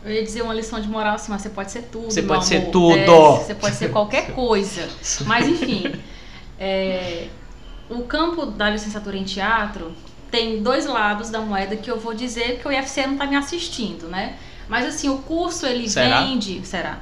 Eu 0.05 0.13
ia 0.13 0.23
dizer 0.23 0.43
uma 0.43 0.53
lição 0.53 0.81
de 0.81 0.87
moral 0.87 1.15
assim, 1.15 1.33
mas 1.33 1.41
você 1.41 1.49
pode 1.49 1.71
ser 1.71 1.83
tudo. 1.85 2.11
Você 2.11 2.23
pode 2.23 2.55
amor. 2.55 2.67
ser 2.67 2.71
tudo. 2.71 2.97
É, 2.97 3.07
você 3.07 3.55
pode 3.55 3.75
ser 3.75 3.91
qualquer 3.91 4.33
coisa. 4.35 4.87
mas 5.25 5.49
enfim, 5.49 5.95
é, 6.59 7.29
o 7.89 8.03
campo 8.03 8.45
da 8.47 8.69
licenciatura 8.69 9.17
em 9.17 9.25
teatro 9.25 9.93
tem 10.31 10.63
dois 10.63 10.85
lados 10.85 11.31
da 11.31 11.41
moeda 11.41 11.77
que 11.77 11.91
eu 11.91 11.99
vou 11.99 12.13
dizer 12.13 12.59
que 12.59 12.69
o 12.69 12.73
IFC 12.73 13.07
não 13.07 13.15
está 13.15 13.27
me 13.27 13.37
assistindo, 13.37 14.07
né? 14.09 14.37
Mas 14.69 14.87
assim, 14.87 15.09
o 15.09 15.19
curso 15.19 15.65
ele 15.65 15.89
será? 15.89 16.23
vende. 16.23 16.67
Será? 16.67 17.01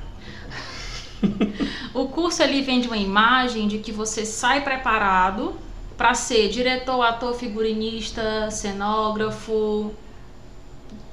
o 1.94 2.06
curso 2.06 2.42
ele 2.42 2.62
vende 2.62 2.86
uma 2.86 2.96
imagem 2.96 3.66
de 3.66 3.78
que 3.78 3.90
você 3.90 4.24
sai 4.24 4.62
preparado 4.62 5.56
para 5.96 6.14
ser 6.14 6.48
diretor, 6.48 7.02
ator, 7.02 7.34
figurinista, 7.34 8.50
cenógrafo, 8.50 9.92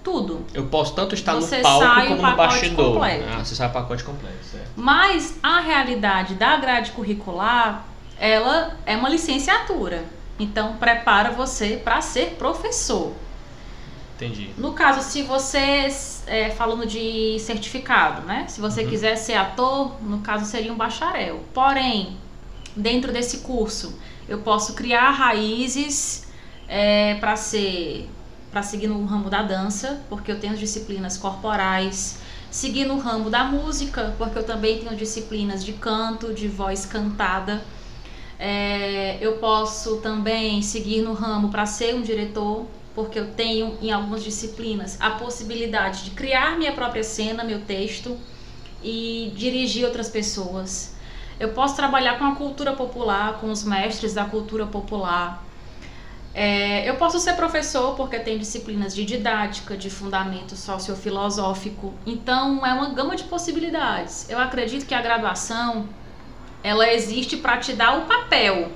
tudo. 0.04 0.46
Eu 0.54 0.66
posso 0.68 0.94
tanto 0.94 1.16
estar 1.16 1.36
Você 1.36 1.58
no 1.58 1.64
palco 1.64 2.08
como 2.08 2.22
no 2.22 2.36
bastidor. 2.36 2.94
Completo. 2.94 3.26
Ah, 3.32 3.44
você 3.44 3.56
sai 3.56 3.68
o 3.68 3.72
pacote 3.72 4.04
completo. 4.04 4.44
Certo. 4.44 4.70
Mas 4.76 5.38
a 5.42 5.60
realidade 5.60 6.36
da 6.36 6.58
grade 6.58 6.92
curricular, 6.92 7.86
ela 8.18 8.78
é 8.86 8.96
uma 8.96 9.10
licenciatura. 9.10 10.06
Então 10.40 10.78
prepara 10.78 11.32
você 11.32 11.78
para 11.84 12.02
ser 12.02 12.36
professor. 12.38 13.14
Entendi. 14.16 14.52
No 14.58 14.74
caso, 14.74 15.02
se 15.02 15.22
você 15.24 15.88
é, 16.28 16.50
falando 16.50 16.86
de 16.86 17.38
certificado, 17.40 18.22
né? 18.24 18.46
Se 18.48 18.60
você 18.60 18.84
uhum. 18.84 18.90
quiser 18.90 19.16
ser 19.16 19.36
ator, 19.36 20.02
no 20.02 20.20
caso 20.20 20.46
seria 20.46 20.74
um 20.74 20.76
bacharel. 20.76 21.42
Porém, 21.54 22.18
dentro 22.76 23.14
desse 23.14 23.40
curso, 23.40 23.98
eu 24.28 24.40
posso 24.40 24.74
criar 24.74 25.12
raízes 25.12 26.28
é, 26.68 27.16
para 27.16 27.36
ser 27.36 28.10
para 28.52 28.64
seguir 28.64 28.88
no 28.88 29.04
ramo 29.06 29.30
da 29.30 29.42
dança, 29.42 30.02
porque 30.10 30.32
eu 30.32 30.40
tenho 30.40 30.58
disciplinas 30.58 31.18
corporais, 31.18 32.20
seguir 32.50 32.86
no 32.86 32.98
ramo 32.98 33.30
da 33.30 33.44
música, 33.44 34.16
porque 34.18 34.38
eu 34.38 34.44
também 34.44 34.80
tenho 34.80 34.96
disciplinas 34.96 35.64
de 35.64 35.74
canto, 35.74 36.34
de 36.34 36.48
voz 36.48 36.86
cantada. 36.86 37.64
É, 38.40 39.18
eu 39.22 39.34
posso 39.34 39.98
também 39.98 40.62
seguir 40.62 41.02
no 41.02 41.14
ramo 41.14 41.50
para 41.50 41.66
ser 41.66 41.94
um 41.94 42.02
diretor, 42.02 42.66
porque 42.96 43.20
eu 43.20 43.32
tenho 43.32 43.78
em 43.82 43.92
algumas 43.92 44.24
disciplinas 44.24 44.98
a 45.00 45.12
possibilidade 45.12 46.06
de 46.06 46.12
criar 46.12 46.58
minha 46.58 46.72
própria 46.72 47.04
cena, 47.04 47.44
meu 47.44 47.62
texto 47.62 48.18
e 48.84 49.32
dirigir 49.36 49.86
outras 49.86 50.10
pessoas. 50.10 50.96
Eu 51.40 51.50
posso 51.50 51.76
trabalhar 51.76 52.18
com 52.18 52.26
a 52.26 52.36
cultura 52.36 52.74
popular, 52.74 53.40
com 53.40 53.52
os 53.52 53.64
mestres 53.64 54.14
da 54.14 54.26
cultura 54.26 54.66
popular. 54.66 55.46
É, 56.42 56.90
eu 56.90 56.96
posso 56.96 57.20
ser 57.20 57.34
professor 57.34 57.98
porque 57.98 58.18
tem 58.18 58.38
disciplinas 58.38 58.96
de 58.96 59.04
didática, 59.04 59.76
de 59.76 59.90
fundamento 59.90 60.56
sociofilosófico. 60.56 61.94
Então 62.06 62.66
é 62.66 62.72
uma 62.72 62.92
gama 62.92 63.18
de 63.18 63.26
possibilidades. 63.26 64.30
Eu 64.30 64.40
acredito 64.40 64.86
que 64.86 64.96
a 64.96 65.02
graduação 65.02 65.90
ela 66.64 66.94
existe 66.94 67.36
para 67.36 67.58
te 67.58 67.74
dar 67.74 67.98
o 67.98 68.06
papel. 68.06 68.72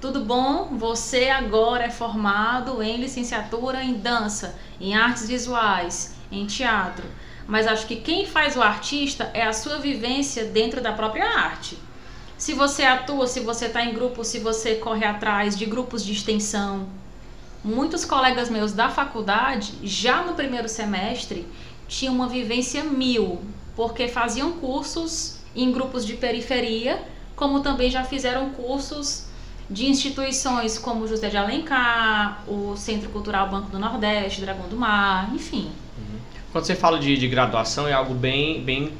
Tudo 0.00 0.20
bom? 0.20 0.76
Você 0.78 1.28
agora 1.28 1.86
é 1.86 1.90
formado 1.90 2.80
em 2.80 2.98
licenciatura 2.98 3.82
em 3.82 3.94
dança, 3.94 4.56
em 4.80 4.94
artes 4.94 5.26
visuais, 5.26 6.14
em 6.30 6.46
teatro. 6.46 7.04
Mas 7.48 7.66
acho 7.66 7.88
que 7.88 7.96
quem 7.96 8.26
faz 8.26 8.56
o 8.56 8.62
artista 8.62 9.28
é 9.34 9.42
a 9.42 9.52
sua 9.52 9.78
vivência 9.78 10.44
dentro 10.44 10.80
da 10.80 10.92
própria 10.92 11.26
arte. 11.26 11.76
Se 12.42 12.54
você 12.54 12.82
atua, 12.82 13.28
se 13.28 13.38
você 13.38 13.66
está 13.66 13.84
em 13.84 13.94
grupo, 13.94 14.24
se 14.24 14.40
você 14.40 14.74
corre 14.74 15.04
atrás 15.04 15.56
de 15.56 15.64
grupos 15.64 16.04
de 16.04 16.10
extensão. 16.10 16.88
Muitos 17.62 18.04
colegas 18.04 18.50
meus 18.50 18.72
da 18.72 18.88
faculdade, 18.88 19.74
já 19.84 20.24
no 20.24 20.34
primeiro 20.34 20.68
semestre, 20.68 21.46
tinham 21.86 22.12
uma 22.12 22.26
vivência 22.26 22.82
mil, 22.82 23.40
porque 23.76 24.08
faziam 24.08 24.54
cursos 24.54 25.38
em 25.54 25.70
grupos 25.70 26.04
de 26.04 26.14
periferia, 26.14 27.00
como 27.36 27.60
também 27.60 27.88
já 27.88 28.02
fizeram 28.02 28.50
cursos 28.50 29.26
de 29.70 29.88
instituições 29.88 30.76
como 30.76 31.06
José 31.06 31.28
de 31.28 31.36
Alencar, 31.36 32.42
o 32.48 32.76
Centro 32.76 33.08
Cultural 33.10 33.48
Banco 33.50 33.70
do 33.70 33.78
Nordeste, 33.78 34.40
Dragão 34.40 34.68
do 34.68 34.76
Mar, 34.76 35.32
enfim. 35.32 35.70
Uhum. 35.96 36.18
Quando 36.50 36.64
você 36.64 36.74
fala 36.74 36.98
de, 36.98 37.16
de 37.16 37.28
graduação, 37.28 37.86
é 37.86 37.92
algo 37.92 38.14
bem, 38.14 38.64
bem 38.64 38.92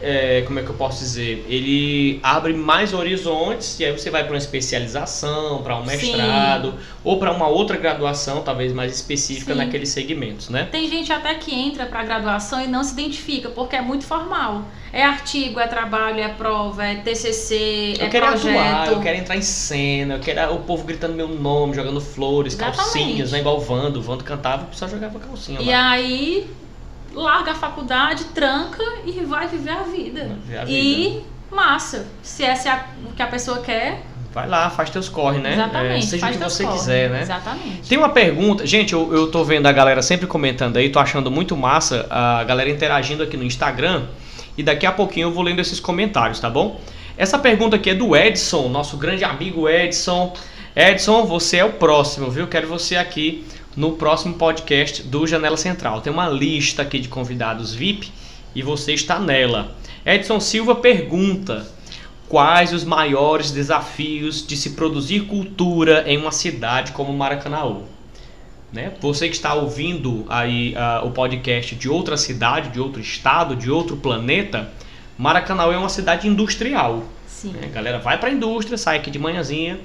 é, 0.00 0.42
como 0.46 0.58
é 0.58 0.62
que 0.62 0.68
eu 0.68 0.74
posso 0.74 0.98
dizer? 1.00 1.44
Ele 1.48 2.20
abre 2.22 2.52
mais 2.52 2.92
horizontes 2.92 3.78
e 3.80 3.84
aí 3.84 3.92
você 3.92 4.10
vai 4.10 4.22
para 4.24 4.32
uma 4.32 4.38
especialização, 4.38 5.62
para 5.62 5.76
um 5.76 5.84
mestrado 5.84 6.72
Sim. 6.72 6.78
ou 7.02 7.18
para 7.18 7.32
uma 7.32 7.48
outra 7.48 7.76
graduação, 7.76 8.42
talvez 8.42 8.72
mais 8.72 8.94
específica 8.94 9.52
Sim. 9.52 9.58
naqueles 9.58 9.88
segmentos, 9.88 10.48
né? 10.50 10.68
Tem 10.70 10.88
gente 10.88 11.12
até 11.12 11.34
que 11.34 11.54
entra 11.54 11.86
para 11.86 12.02
graduação 12.04 12.62
e 12.62 12.66
não 12.66 12.84
se 12.84 12.92
identifica 12.92 13.48
porque 13.48 13.76
é 13.76 13.80
muito 13.80 14.04
formal. 14.04 14.62
É 14.92 15.02
artigo, 15.02 15.60
é 15.60 15.66
trabalho, 15.66 16.20
é 16.20 16.28
prova, 16.28 16.84
é 16.84 16.96
TCC, 16.96 17.94
eu 17.98 18.06
é 18.06 18.08
quero 18.08 18.26
projeto. 18.26 18.56
atuar, 18.58 18.92
eu 18.92 19.00
quero 19.00 19.18
entrar 19.18 19.36
em 19.36 19.42
cena, 19.42 20.14
eu 20.14 20.20
quero 20.20 20.54
o 20.54 20.60
povo 20.60 20.84
gritando 20.84 21.14
meu 21.14 21.28
nome, 21.28 21.74
jogando 21.74 22.00
flores, 22.00 22.54
Exatamente. 22.54 22.76
calcinhas, 22.78 23.32
né? 23.32 23.40
Igual 23.40 23.56
o 23.56 23.60
Vando. 23.60 23.98
O 23.98 24.02
Vando 24.02 24.24
cantava, 24.24 24.64
o 24.64 24.66
pessoal 24.66 24.90
jogava 24.90 25.18
calcinha 25.18 25.60
E 25.60 25.66
lá. 25.70 25.90
aí 25.90 26.46
larga 27.16 27.52
a 27.52 27.54
faculdade, 27.54 28.24
tranca 28.26 28.84
e 29.04 29.24
vai 29.24 29.48
viver 29.48 29.70
a 29.70 29.82
vida. 29.82 30.24
Viver 30.44 30.58
a 30.58 30.64
vida. 30.64 30.78
E 30.78 31.24
massa. 31.50 32.06
Se 32.22 32.44
essa 32.44 32.68
é 32.68 32.84
o 33.08 33.12
que 33.12 33.22
a 33.22 33.26
pessoa 33.26 33.58
quer. 33.60 34.02
Vai 34.32 34.46
lá, 34.46 34.68
faz 34.68 34.90
teus 34.90 35.08
corre, 35.08 35.38
né? 35.38 35.54
Exatamente. 35.54 36.04
É, 36.04 36.08
seja 36.08 36.26
o 36.26 36.32
que 36.32 36.38
você 36.38 36.64
corre. 36.64 36.76
quiser, 36.76 37.10
né? 37.10 37.22
Exatamente. 37.22 37.88
Tem 37.88 37.96
uma 37.96 38.10
pergunta, 38.10 38.66
gente, 38.66 38.92
eu, 38.92 39.10
eu 39.14 39.30
tô 39.30 39.42
vendo 39.42 39.66
a 39.66 39.72
galera 39.72 40.02
sempre 40.02 40.26
comentando 40.26 40.76
aí, 40.76 40.90
tô 40.90 40.98
achando 40.98 41.30
muito 41.30 41.56
massa 41.56 42.06
a 42.10 42.44
galera 42.44 42.68
interagindo 42.68 43.22
aqui 43.22 43.36
no 43.36 43.44
Instagram. 43.44 44.04
E 44.58 44.62
daqui 44.62 44.84
a 44.84 44.92
pouquinho 44.92 45.28
eu 45.28 45.32
vou 45.32 45.42
lendo 45.42 45.60
esses 45.60 45.80
comentários, 45.80 46.38
tá 46.38 46.50
bom? 46.50 46.80
Essa 47.16 47.38
pergunta 47.38 47.76
aqui 47.76 47.90
é 47.90 47.94
do 47.94 48.14
Edson, 48.14 48.68
nosso 48.68 48.98
grande 48.98 49.24
amigo 49.24 49.66
Edson. 49.68 50.34
Edson, 50.74 51.24
você 51.24 51.58
é 51.58 51.64
o 51.64 51.72
próximo, 51.72 52.30
viu? 52.30 52.46
Quero 52.46 52.68
você 52.68 52.96
aqui 52.96 53.42
no 53.76 53.92
próximo 53.92 54.34
podcast 54.34 55.02
do 55.02 55.26
Janela 55.26 55.56
Central. 55.56 56.00
Tem 56.00 56.12
uma 56.12 56.28
lista 56.28 56.82
aqui 56.82 56.98
de 56.98 57.08
convidados 57.08 57.74
VIP 57.74 58.10
e 58.54 58.62
você 58.62 58.94
está 58.94 59.20
nela. 59.20 59.76
Edson 60.04 60.40
Silva 60.40 60.74
pergunta: 60.74 61.68
quais 62.28 62.72
os 62.72 62.84
maiores 62.84 63.50
desafios 63.50 64.46
de 64.46 64.56
se 64.56 64.70
produzir 64.70 65.26
cultura 65.26 66.04
em 66.06 66.16
uma 66.16 66.32
cidade 66.32 66.92
como 66.92 67.12
Maracanaú. 67.12 67.84
Né? 68.72 68.92
Você 69.00 69.28
que 69.28 69.34
está 69.34 69.54
ouvindo 69.54 70.24
aí 70.28 70.74
uh, 70.74 71.06
o 71.06 71.10
podcast 71.10 71.74
de 71.74 71.88
outra 71.88 72.16
cidade, 72.16 72.70
de 72.70 72.80
outro 72.80 73.00
estado, 73.00 73.54
de 73.54 73.70
outro 73.70 73.96
planeta, 73.96 74.72
Maracanaú 75.16 75.72
é 75.72 75.78
uma 75.78 75.88
cidade 75.88 76.26
industrial. 76.26 77.04
Sim. 77.26 77.52
Né? 77.52 77.60
A 77.64 77.68
galera 77.68 77.98
vai 77.98 78.18
para 78.18 78.28
a 78.28 78.32
indústria, 78.32 78.76
sai 78.76 78.96
aqui 78.96 79.10
de 79.10 79.18
manhãzinha, 79.18 79.78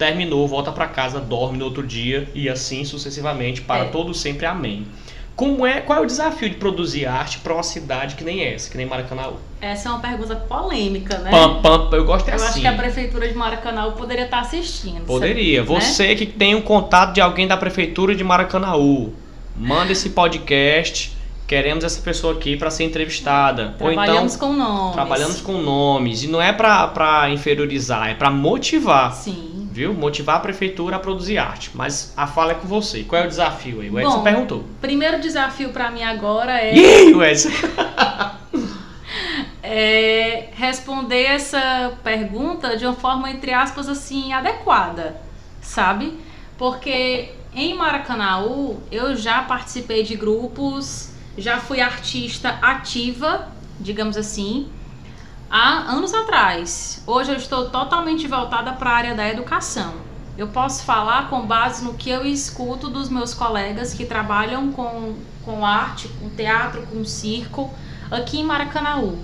terminou, 0.00 0.48
volta 0.48 0.72
para 0.72 0.88
casa, 0.88 1.20
dorme 1.20 1.58
no 1.58 1.66
outro 1.66 1.86
dia 1.86 2.26
e 2.34 2.48
assim 2.48 2.84
sucessivamente 2.86 3.60
para 3.60 3.84
É. 3.84 3.88
todo 3.88 4.14
sempre. 4.14 4.46
Amém. 4.46 4.86
Como 5.36 5.66
é, 5.66 5.80
qual 5.80 5.98
é 5.98 6.02
o 6.02 6.06
desafio 6.06 6.48
de 6.48 6.56
produzir 6.56 7.06
arte 7.06 7.38
para 7.38 7.52
uma 7.52 7.62
cidade 7.62 8.14
que 8.14 8.24
nem 8.24 8.42
essa, 8.42 8.70
que 8.70 8.76
nem 8.76 8.86
Maracanaú? 8.86 9.34
Essa 9.60 9.88
é 9.88 9.92
uma 9.92 10.00
pergunta 10.00 10.36
polêmica, 10.36 11.18
né? 11.18 11.30
Pam, 11.30 11.60
pam, 11.62 11.88
eu 11.92 12.04
gosto 12.04 12.28
é 12.28 12.32
Eu 12.32 12.36
assim. 12.36 12.44
acho 12.46 12.60
que 12.60 12.66
a 12.66 12.72
prefeitura 12.74 13.28
de 13.28 13.34
Maracanã 13.34 13.90
poderia 13.92 14.24
estar 14.24 14.40
assistindo. 14.40 15.04
Poderia. 15.06 15.60
sabe? 15.60 15.74
Né? 15.74 15.80
Você 15.80 16.14
que 16.14 16.26
tem 16.26 16.54
um 16.54 16.62
contato 16.62 17.12
de 17.14 17.20
alguém 17.20 17.46
da 17.46 17.56
prefeitura 17.56 18.14
de 18.14 18.24
Maracanaú, 18.24 19.12
manda 19.56 19.92
esse 19.92 20.10
podcast. 20.10 21.16
Queremos 21.50 21.82
essa 21.82 22.00
pessoa 22.00 22.34
aqui 22.34 22.56
para 22.56 22.70
ser 22.70 22.84
entrevistada. 22.84 23.74
Ou 23.80 23.90
então 23.90 24.04
Trabalhamos 24.04 24.36
com 24.36 24.52
nomes. 24.52 24.92
trabalhamos 24.92 25.40
com 25.40 25.52
nomes 25.54 26.22
e 26.22 26.28
não 26.28 26.40
é 26.40 26.52
para 26.52 26.86
para 26.86 27.28
inferiorizar, 27.28 28.08
é 28.08 28.14
para 28.14 28.30
motivar. 28.30 29.12
Sim. 29.12 29.68
Viu? 29.72 29.92
Motivar 29.92 30.36
a 30.36 30.38
prefeitura 30.38 30.94
a 30.94 30.98
produzir 31.00 31.38
arte. 31.38 31.72
Mas 31.74 32.14
a 32.16 32.24
fala 32.28 32.52
é 32.52 32.54
com 32.54 32.68
você. 32.68 33.02
Qual 33.02 33.20
é 33.20 33.24
o 33.24 33.28
desafio 33.28 33.80
aí? 33.80 33.90
O 33.90 33.98
Edson 33.98 34.18
Bom, 34.18 34.22
perguntou. 34.22 34.64
Primeiro 34.80 35.20
desafio 35.20 35.70
pra 35.70 35.90
mim 35.90 36.04
agora 36.04 36.56
é, 36.56 36.72
Ih, 36.72 37.14
o 37.14 37.24
Edson. 37.24 37.48
é 39.60 40.50
responder 40.52 41.24
essa 41.24 41.94
pergunta 42.04 42.76
de 42.76 42.86
uma 42.86 42.94
forma, 42.94 43.28
entre 43.28 43.52
aspas, 43.52 43.88
assim, 43.88 44.32
adequada, 44.32 45.20
sabe? 45.60 46.16
Porque 46.56 47.30
em 47.52 47.74
Maracanaú 47.74 48.78
eu 48.92 49.16
já 49.16 49.42
participei 49.42 50.04
de 50.04 50.14
grupos, 50.14 51.10
já 51.40 51.58
fui 51.58 51.80
artista 51.80 52.50
ativa, 52.60 53.48
digamos 53.80 54.16
assim, 54.16 54.68
há 55.50 55.90
anos 55.90 56.12
atrás. 56.12 57.02
Hoje 57.06 57.32
eu 57.32 57.36
estou 57.36 57.70
totalmente 57.70 58.28
voltada 58.28 58.72
para 58.72 58.90
a 58.90 58.94
área 58.94 59.14
da 59.14 59.26
educação. 59.26 59.94
Eu 60.36 60.48
posso 60.48 60.84
falar 60.84 61.28
com 61.30 61.46
base 61.46 61.82
no 61.82 61.94
que 61.94 62.10
eu 62.10 62.26
escuto 62.26 62.88
dos 62.88 63.08
meus 63.08 63.32
colegas 63.32 63.94
que 63.94 64.04
trabalham 64.04 64.70
com, 64.70 65.16
com 65.44 65.64
arte, 65.64 66.08
com 66.20 66.28
teatro, 66.28 66.86
com 66.86 67.04
circo, 67.04 67.72
aqui 68.10 68.40
em 68.40 68.44
Maracanaú. 68.44 69.18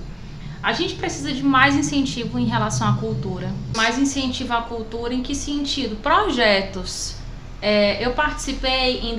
A 0.62 0.72
gente 0.72 0.94
precisa 0.94 1.33
de 1.33 1.42
mais 1.42 1.76
incentivo 1.76 2.38
em 2.38 2.46
relação 2.46 2.88
à 2.88 2.94
cultura. 2.94 3.52
Mais 3.76 3.98
incentivo 3.98 4.55
à 4.55 4.62
cultura 4.62 5.12
em 5.12 5.22
que 5.22 5.35
sentido? 5.35 5.96
Projetos. 5.96 7.16
É, 7.61 8.05
eu 8.05 8.12
participei 8.12 9.00
em 9.00 9.14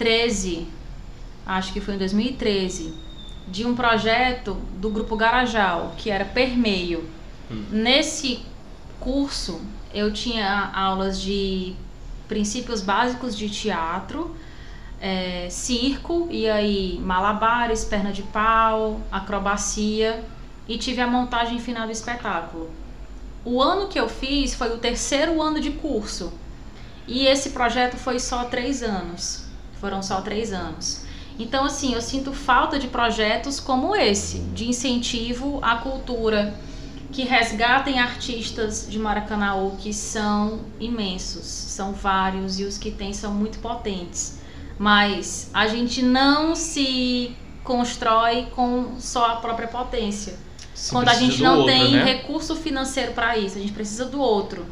2013, 0.00 0.66
acho 1.46 1.72
que 1.74 1.80
foi 1.80 1.94
em 1.94 1.98
2013, 1.98 2.94
de 3.48 3.66
um 3.66 3.74
projeto 3.74 4.54
do 4.78 4.88
Grupo 4.88 5.14
Garajal, 5.14 5.94
que 5.98 6.10
era 6.10 6.24
Permeio. 6.24 7.04
Hum. 7.50 7.66
Nesse 7.70 8.40
curso, 8.98 9.60
eu 9.92 10.10
tinha 10.10 10.70
aulas 10.74 11.20
de 11.20 11.74
princípios 12.26 12.80
básicos 12.80 13.36
de 13.36 13.50
teatro, 13.50 14.34
é, 15.00 15.48
circo, 15.50 16.28
e 16.30 16.48
aí 16.48 16.98
malabares, 17.02 17.84
perna 17.84 18.10
de 18.10 18.22
pau, 18.22 19.00
acrobacia, 19.12 20.24
e 20.66 20.78
tive 20.78 21.02
a 21.02 21.06
montagem 21.06 21.58
final 21.58 21.86
do 21.86 21.92
espetáculo. 21.92 22.70
O 23.44 23.60
ano 23.60 23.88
que 23.88 24.00
eu 24.00 24.08
fiz 24.08 24.54
foi 24.54 24.74
o 24.74 24.78
terceiro 24.78 25.42
ano 25.42 25.60
de 25.60 25.72
curso, 25.72 26.32
e 27.06 27.26
esse 27.26 27.50
projeto 27.50 27.96
foi 27.96 28.18
só 28.18 28.44
três 28.44 28.82
anos. 28.82 29.49
Foram 29.80 30.02
só 30.02 30.20
três 30.20 30.52
anos. 30.52 31.02
Então, 31.38 31.64
assim, 31.64 31.94
eu 31.94 32.02
sinto 32.02 32.32
falta 32.32 32.78
de 32.78 32.86
projetos 32.86 33.58
como 33.58 33.96
esse, 33.96 34.40
de 34.52 34.68
incentivo 34.68 35.58
à 35.62 35.76
cultura, 35.76 36.54
que 37.10 37.22
resgatem 37.22 37.98
artistas 37.98 38.86
de 38.88 38.98
Maracanaú 38.98 39.76
que 39.78 39.92
são 39.92 40.60
imensos, 40.78 41.46
são 41.46 41.92
vários 41.92 42.60
e 42.60 42.64
os 42.64 42.76
que 42.78 42.90
tem 42.90 43.12
são 43.12 43.32
muito 43.32 43.58
potentes. 43.58 44.38
Mas 44.78 45.50
a 45.52 45.66
gente 45.66 46.02
não 46.02 46.54
se 46.54 47.34
constrói 47.64 48.46
com 48.54 48.98
só 48.98 49.26
a 49.26 49.36
própria 49.36 49.68
potência. 49.68 50.38
Quando 50.90 51.08
a 51.08 51.14
gente 51.14 51.42
não 51.42 51.58
outro, 51.58 51.72
tem 51.72 51.92
né? 51.92 52.04
recurso 52.04 52.54
financeiro 52.56 53.12
para 53.12 53.36
isso, 53.36 53.58
a 53.58 53.60
gente 53.60 53.72
precisa 53.72 54.04
do 54.06 54.20
outro. 54.20 54.64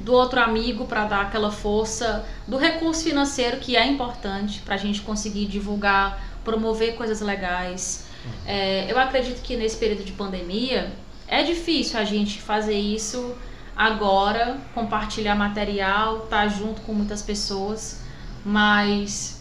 Do 0.00 0.12
outro 0.12 0.40
amigo 0.40 0.86
para 0.86 1.04
dar 1.04 1.20
aquela 1.22 1.52
força, 1.52 2.26
do 2.48 2.56
recurso 2.56 3.04
financeiro 3.04 3.58
que 3.58 3.76
é 3.76 3.86
importante 3.86 4.60
para 4.60 4.74
a 4.74 4.78
gente 4.78 5.02
conseguir 5.02 5.46
divulgar, 5.46 6.20
promover 6.42 6.96
coisas 6.96 7.20
legais. 7.20 8.06
É, 8.46 8.90
eu 8.90 8.98
acredito 8.98 9.42
que 9.42 9.56
nesse 9.56 9.76
período 9.76 10.04
de 10.04 10.12
pandemia 10.12 10.90
é 11.28 11.42
difícil 11.42 11.98
a 11.98 12.04
gente 12.04 12.40
fazer 12.40 12.78
isso 12.78 13.36
agora, 13.76 14.58
compartilhar 14.74 15.34
material, 15.34 16.24
estar 16.24 16.48
junto 16.48 16.80
com 16.82 16.92
muitas 16.92 17.22
pessoas, 17.22 18.02
mas 18.44 19.40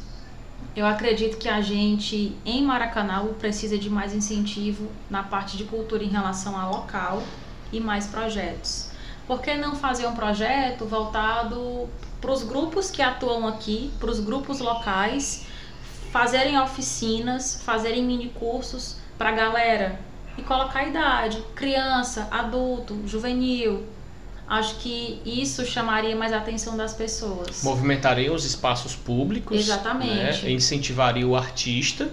eu 0.76 0.86
acredito 0.86 1.38
que 1.38 1.50
a 1.50 1.62
gente 1.62 2.38
em 2.46 2.64
Maracanã 2.64 3.26
precisa 3.40 3.78
de 3.78 3.90
mais 3.90 4.14
incentivo 4.14 4.90
na 5.10 5.24
parte 5.24 5.58
de 5.58 5.64
cultura 5.64 6.04
em 6.04 6.10
relação 6.10 6.58
ao 6.58 6.72
local 6.72 7.24
e 7.72 7.80
mais 7.80 8.08
projetos. 8.08 8.89
Por 9.30 9.44
que 9.44 9.54
não 9.54 9.76
fazer 9.76 10.08
um 10.08 10.16
projeto 10.16 10.86
voltado 10.86 11.88
para 12.20 12.32
os 12.32 12.42
grupos 12.42 12.90
que 12.90 13.00
atuam 13.00 13.48
aqui, 13.48 13.92
para 14.00 14.10
os 14.10 14.20
grupos 14.20 14.60
locais, 14.60 15.46
fazerem 16.12 16.60
oficinas, 16.60 17.62
fazerem 17.64 18.04
mini 18.04 18.30
cursos 18.30 18.98
para 19.20 19.30
a 19.30 19.32
galera 19.32 20.00
e 20.36 20.42
colocar 20.42 20.80
a 20.80 20.88
idade, 20.88 21.44
criança, 21.54 22.28
adulto, 22.32 23.04
juvenil. 23.06 23.86
Acho 24.48 24.78
que 24.78 25.22
isso 25.24 25.64
chamaria 25.64 26.16
mais 26.16 26.34
a 26.34 26.38
atenção 26.38 26.76
das 26.76 26.96
pessoas. 26.96 27.62
Movimentaria 27.62 28.34
os 28.34 28.46
espaços 28.46 28.96
públicos. 28.96 29.60
Exatamente. 29.60 30.44
né? 30.44 30.52
Incentivaria 30.52 31.28
o 31.28 31.36
artista, 31.36 32.10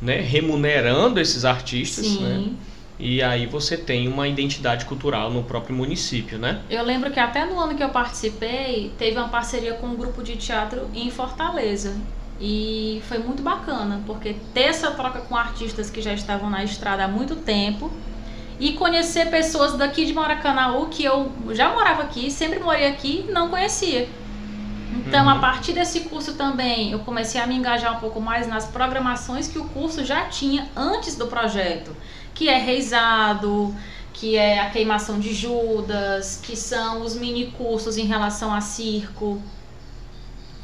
né? 0.00 0.20
remunerando 0.20 1.18
esses 1.18 1.44
artistas. 1.44 2.06
Sim. 2.06 2.22
Né? 2.22 2.52
E 3.00 3.22
aí 3.22 3.46
você 3.46 3.78
tem 3.78 4.06
uma 4.06 4.28
identidade 4.28 4.84
cultural 4.84 5.30
no 5.30 5.42
próprio 5.42 5.74
município, 5.74 6.38
né? 6.38 6.60
Eu 6.68 6.84
lembro 6.84 7.10
que 7.10 7.18
até 7.18 7.46
no 7.46 7.58
ano 7.58 7.74
que 7.74 7.82
eu 7.82 7.88
participei, 7.88 8.92
teve 8.98 9.16
uma 9.16 9.28
parceria 9.28 9.72
com 9.74 9.86
um 9.86 9.96
grupo 9.96 10.22
de 10.22 10.36
teatro 10.36 10.88
em 10.94 11.10
Fortaleza. 11.10 11.96
E 12.38 13.02
foi 13.08 13.18
muito 13.18 13.42
bacana, 13.42 14.02
porque 14.06 14.36
ter 14.54 14.64
essa 14.64 14.90
troca 14.90 15.20
com 15.20 15.36
artistas 15.36 15.90
que 15.90 16.00
já 16.02 16.12
estavam 16.12 16.50
na 16.50 16.62
estrada 16.62 17.04
há 17.04 17.08
muito 17.08 17.36
tempo 17.36 17.90
e 18.58 18.72
conhecer 18.72 19.30
pessoas 19.30 19.76
daqui 19.78 20.04
de 20.04 20.12
Maracanaú 20.12 20.86
que 20.88 21.02
eu 21.04 21.32
já 21.52 21.72
morava 21.72 22.02
aqui, 22.02 22.30
sempre 22.30 22.58
morei 22.58 22.86
aqui 22.86 23.26
não 23.32 23.48
conhecia. 23.48 24.08
Então, 24.92 25.24
Uhum. 25.24 25.30
a 25.30 25.38
partir 25.38 25.72
desse 25.72 26.00
curso 26.00 26.34
também, 26.34 26.92
eu 26.92 26.98
comecei 27.00 27.40
a 27.40 27.46
me 27.46 27.54
engajar 27.54 27.96
um 27.96 28.00
pouco 28.00 28.20
mais 28.20 28.46
nas 28.48 28.66
programações 28.66 29.46
que 29.46 29.58
o 29.58 29.64
curso 29.66 30.04
já 30.04 30.24
tinha 30.24 30.66
antes 30.76 31.16
do 31.16 31.26
projeto, 31.26 31.94
que 32.40 32.48
é 32.48 32.56
reizado, 32.56 33.74
que 34.14 34.34
é 34.34 34.60
a 34.60 34.70
queimação 34.70 35.20
de 35.20 35.34
Judas, 35.34 36.40
que 36.42 36.56
são 36.56 37.02
os 37.02 37.14
mini 37.14 37.50
cursos 37.50 37.98
em 37.98 38.06
relação 38.06 38.50
a 38.54 38.62
circo. 38.62 39.42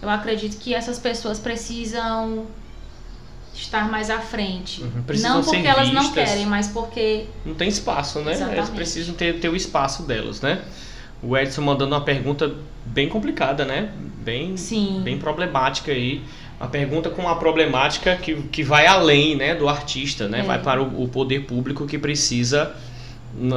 Eu 0.01 0.09
acredito 0.09 0.57
que 0.57 0.73
essas 0.73 0.99
pessoas 0.99 1.39
precisam 1.39 2.47
estar 3.53 3.91
mais 3.91 4.09
à 4.09 4.21
frente. 4.21 4.81
Uhum, 4.81 5.05
Não 5.21 5.43
porque 5.43 5.67
elas 5.67 5.93
não 5.93 6.01
vistas. 6.05 6.31
querem, 6.31 6.47
mas 6.47 6.69
porque 6.69 7.27
Não 7.45 7.55
tem 7.55 7.69
espaço, 7.69 8.21
né? 8.21 8.33
Elas 8.33 8.41
Exatamente. 8.41 8.71
precisam 8.71 9.15
ter, 9.15 9.39
ter 9.39 9.51
o 9.51 9.55
espaço 9.57 10.05
delas, 10.05 10.41
né? 10.41 10.63
O 11.23 11.37
Edson 11.37 11.61
mandando 11.61 11.95
uma 11.95 12.01
pergunta 12.05 12.55
bem 12.87 13.07
complicada, 13.07 13.67
né? 13.67 13.93
Bem, 14.27 14.57
sim. 14.57 15.03
bem 15.05 15.19
problemática 15.19 15.93
aí. 15.93 16.21
Uma 16.59 16.69
pergunta 16.69 17.09
com 17.11 17.23
uma 17.23 17.37
problemática 17.37 18.17
que, 18.17 18.35
que 18.49 18.65
vai 18.65 18.85
além 18.85 19.37
né, 19.37 19.55
do 19.55 19.69
artista, 19.69 20.27
né? 20.27 20.41
É. 20.41 20.43
Vai 20.43 20.61
para 20.61 20.83
o, 20.83 21.05
o 21.05 21.09
poder 21.09 21.47
público 21.47 21.87
que 21.87 21.97
precisa 21.97 22.75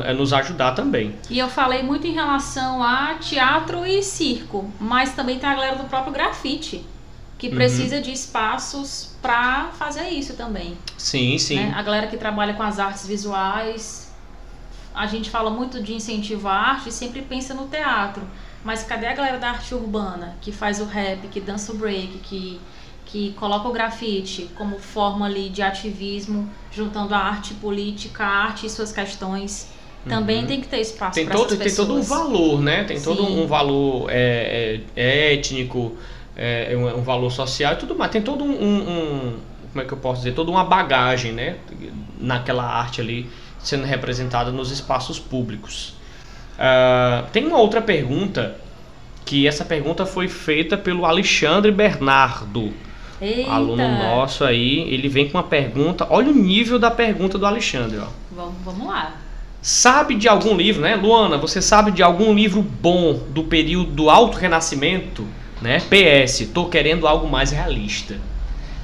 é, 0.06 0.14
nos 0.14 0.32
ajudar 0.32 0.74
também. 0.74 1.16
E 1.28 1.40
eu 1.40 1.48
falei 1.50 1.82
muito 1.82 2.06
em 2.06 2.14
relação 2.14 2.84
a 2.84 3.16
teatro 3.16 3.84
e 3.84 4.04
circo, 4.04 4.72
mas 4.80 5.14
também 5.14 5.40
tem 5.40 5.50
a 5.50 5.56
galera 5.56 5.76
do 5.76 5.86
próprio 5.86 6.14
grafite, 6.14 6.86
que 7.40 7.48
Uhum. 7.48 7.56
precisa 7.56 8.00
de 8.00 8.12
espaços 8.12 9.16
para 9.24 9.70
fazer 9.80 10.10
isso 10.10 10.36
também. 10.36 10.78
Sim, 10.98 11.40
sim. 11.40 11.56
né? 11.56 11.74
A 11.76 11.82
galera 11.82 12.06
que 12.06 12.18
trabalha 12.18 12.54
com 12.54 12.62
as 12.62 12.78
artes 12.78 13.08
visuais, 13.08 14.14
a 14.94 15.08
gente 15.08 15.32
fala 15.32 15.50
muito 15.50 15.82
de 15.82 15.96
incentivo 15.96 16.48
à 16.48 16.54
arte 16.54 16.90
e 16.90 16.92
sempre 16.92 17.24
pensa 17.24 17.56
no 17.56 17.68
teatro. 17.68 18.22
Mas 18.64 18.84
cadê 18.84 19.08
a 19.08 19.14
galera 19.14 19.38
da 19.38 19.50
arte 19.50 19.74
urbana, 19.74 20.36
que 20.42 20.52
faz 20.52 20.82
o 20.82 20.86
rap, 20.86 21.28
que 21.30 21.40
dança 21.40 21.72
o 21.72 21.76
break, 21.76 22.18
que, 22.20 22.60
que 23.06 23.32
coloca 23.34 23.68
o 23.68 23.72
grafite 23.72 24.50
como 24.56 24.78
forma 24.80 25.26
ali 25.26 25.50
de 25.50 25.62
ativismo, 25.62 26.50
juntando 26.72 27.16
a 27.16 27.20
arte 27.20 27.54
política, 27.56 28.24
a 28.26 28.28
arte 28.46 28.66
e 28.66 28.70
suas 28.70 28.92
questões. 28.92 29.70
Também 30.08 30.42
Uhum. 30.42 30.48
tem 30.48 30.62
que 30.62 30.68
ter 30.68 30.80
espaço 30.80 31.16
Tem 31.16 31.26
para 31.26 31.36
todo, 31.36 31.58
tem 31.58 31.74
todo 31.76 31.94
um 31.96 32.02
valor, 32.02 32.62
né? 32.62 32.84
Tem 32.84 33.00
todo 33.02 33.26
Sim. 33.26 33.44
um 33.44 33.48
valor 33.48 34.08
é, 34.10 34.82
é, 34.96 35.34
étnico, 35.34 35.98
é, 36.36 36.76
um, 36.76 37.00
um 37.00 37.02
valor 37.04 37.30
social 37.30 37.74
e 37.74 37.76
tudo 37.78 37.96
mais. 37.98 38.12
Tem 38.12 38.22
todo 38.22 38.44
um, 38.44 38.50
um- 38.52 38.90
um- 38.90 39.40
Como 39.72 39.84
é 39.84 39.86
que 39.86 39.94
eu 39.94 39.98
posso 39.98 40.22
dizer? 40.22 40.34
Toda 40.34 40.50
uma 40.50 40.64
bagagem, 40.64 41.32
né? 41.32 41.58
Naquela 42.18 42.64
arte 42.64 43.02
ali 43.02 43.30
sendo 43.60 43.86
representada 43.86 44.52
nos 44.52 44.72
espaços 44.72 45.20
públicos. 45.20 45.94
Ah, 46.60 47.24
tem 47.32 47.46
uma 47.46 47.58
outra 47.58 47.82
pergunta, 47.82 48.58
que 49.26 49.48
essa 49.48 49.64
pergunta 49.64 50.06
foi 50.06 50.28
feita 50.28 50.78
pelo 50.78 51.06
Alexandre 51.06 51.72
Bernardo. 51.72 52.74
Eita! 53.22 53.50
Aluno 53.50 53.88
nosso 53.88 54.44
aí, 54.44 54.80
ele 54.92 55.08
vem 55.08 55.30
com 55.30 55.38
uma 55.38 55.44
pergunta. 55.44 56.06
Olha 56.10 56.30
o 56.30 56.36
nível 56.36 56.78
da 56.78 56.92
pergunta 56.92 57.38
do 57.38 57.46
Alexandre, 57.46 58.00
ó. 58.00 58.08
Vamos, 58.32 58.56
vamos 58.66 58.88
lá. 58.88 59.14
Sabe 59.62 60.16
de 60.16 60.28
algum 60.28 60.56
livro, 60.56 60.82
né? 60.82 60.96
Luana, 60.96 61.38
você 61.38 61.62
sabe 61.62 61.92
de 61.92 62.04
algum 62.04 62.34
livro 62.34 62.62
bom 62.62 63.14
do 63.30 63.44
período 63.44 63.92
do 63.92 64.10
Alto 64.10 64.38
Renascimento? 64.38 65.26
Né? 65.62 65.80
PS, 65.80 66.50
tô 66.54 66.66
querendo 66.66 67.08
algo 67.08 67.28
mais 67.30 67.52
realista. 67.52 68.16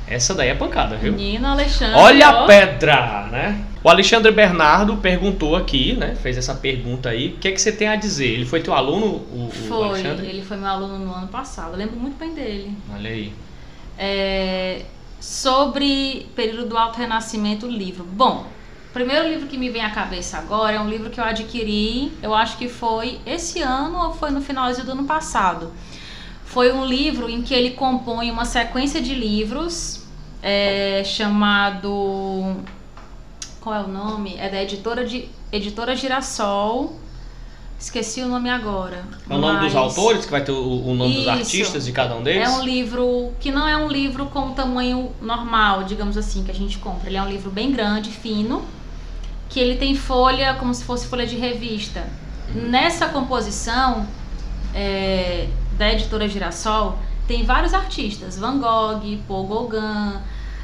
Essa 0.08 0.34
daí 0.34 0.50
é 0.50 0.56
pancada, 0.56 0.96
viu? 0.98 1.14
Menino 1.14 1.48
Alexandre. 1.48 1.96
Olha 1.98 2.28
a 2.28 2.46
pedra, 2.46 3.28
né? 3.32 3.66
O 3.84 3.90
Alexandre 3.90 4.32
Bernardo 4.32 4.98
perguntou 4.98 5.56
aqui, 5.56 5.94
né? 5.94 6.16
Fez 6.16 6.38
essa 6.38 6.56
pergunta 6.56 7.10
aí. 7.10 7.30
O 7.30 7.38
que 7.38 7.48
é 7.48 7.52
que 7.52 7.62
você 7.62 7.72
tem 7.72 7.88
a 7.88 7.96
dizer? 7.96 8.28
Ele 8.28 8.46
foi 8.46 8.62
teu 8.62 8.74
aluno, 8.74 9.06
o, 9.06 9.48
o 9.48 9.52
Foi, 9.68 9.90
Alexandre? 9.90 10.26
ele 10.26 10.42
foi 10.42 10.58
meu 10.58 10.68
aluno 10.68 10.98
no 10.98 11.14
ano 11.14 11.28
passado. 11.28 11.74
Eu 11.74 11.78
lembro 11.78 11.96
muito 11.96 12.18
bem 12.18 12.34
dele. 12.34 12.76
Olha 12.94 13.10
aí. 13.10 13.32
É, 13.98 14.82
sobre 15.20 16.28
período 16.36 16.70
do 16.70 16.78
Alto 16.78 16.98
Renascimento, 16.98 17.68
livro. 17.68 18.04
Bom, 18.04 18.48
o 18.90 18.94
primeiro 18.94 19.28
livro 19.28 19.48
que 19.48 19.58
me 19.58 19.70
vem 19.70 19.84
à 19.84 19.90
cabeça 19.90 20.38
agora 20.38 20.76
é 20.76 20.80
um 20.80 20.90
livro 20.90 21.10
que 21.10 21.20
eu 21.20 21.24
adquiri, 21.24 22.12
eu 22.24 22.34
acho 22.34 22.58
que 22.58 22.68
foi 22.68 23.20
esse 23.26 23.62
ano 23.62 23.98
ou 24.00 24.14
foi 24.14 24.32
no 24.32 24.42
finalzinho 24.42 24.86
do 24.86 24.92
ano 24.94 25.04
passado. 25.04 25.72
Foi 26.46 26.72
um 26.72 26.86
livro 26.86 27.30
em 27.30 27.42
que 27.42 27.54
ele 27.54 27.72
compõe 27.72 28.32
uma 28.32 28.46
sequência 28.46 29.02
de 29.02 29.14
livros 29.14 30.04
é, 30.42 31.04
chamado. 31.04 32.56
Qual 33.60 33.76
é 33.76 33.82
o 33.82 33.88
nome? 33.88 34.36
É 34.38 34.48
da 34.48 34.62
editora, 34.62 35.04
de, 35.04 35.28
editora 35.52 35.96
Girassol. 35.96 37.00
Esqueci 37.78 38.22
o 38.22 38.28
nome 38.28 38.50
agora. 38.50 39.04
É 39.30 39.34
o 39.36 39.38
nome 39.38 39.60
dos 39.60 39.76
autores, 39.76 40.24
que 40.24 40.32
vai 40.32 40.44
ter 40.44 40.52
o, 40.52 40.88
o 40.88 40.94
nome 40.94 41.16
dos 41.16 41.22
Isso. 41.24 41.30
artistas 41.30 41.86
de 41.86 41.92
cada 41.92 42.16
um 42.16 42.24
deles? 42.24 42.48
é 42.48 42.50
um 42.50 42.64
livro 42.64 43.34
que 43.40 43.52
não 43.52 43.68
é 43.68 43.76
um 43.76 43.90
livro 43.90 44.28
com 44.28 44.52
tamanho 44.52 45.12
normal, 45.22 45.84
digamos 45.84 46.16
assim, 46.16 46.44
que 46.44 46.52
a 46.52 46.54
gente 46.54 46.78
compra. 46.78 47.10
Ele 47.10 47.18
é 47.18 47.22
um 47.22 47.28
livro 47.28 47.52
bem 47.52 47.72
grande, 47.72 48.12
fino, 48.12 48.64
que 49.50 49.60
ele 49.60 49.76
tem 49.76 49.94
folha 49.94 50.54
como 50.54 50.74
se 50.74 50.86
fosse 50.86 51.08
folha 51.08 51.28
de 51.28 51.36
revista. 51.36 52.08
Nessa 52.54 53.08
composição 53.08 54.08
é, 54.74 55.48
da 55.78 55.92
editora 55.92 56.28
Girassol, 56.28 56.98
tem 57.28 57.44
vários 57.44 57.74
artistas: 57.74 58.38
Van 58.38 58.60
Gogh, 58.60 59.18
Paul 59.28 59.48
Gauguin, 59.48 60.20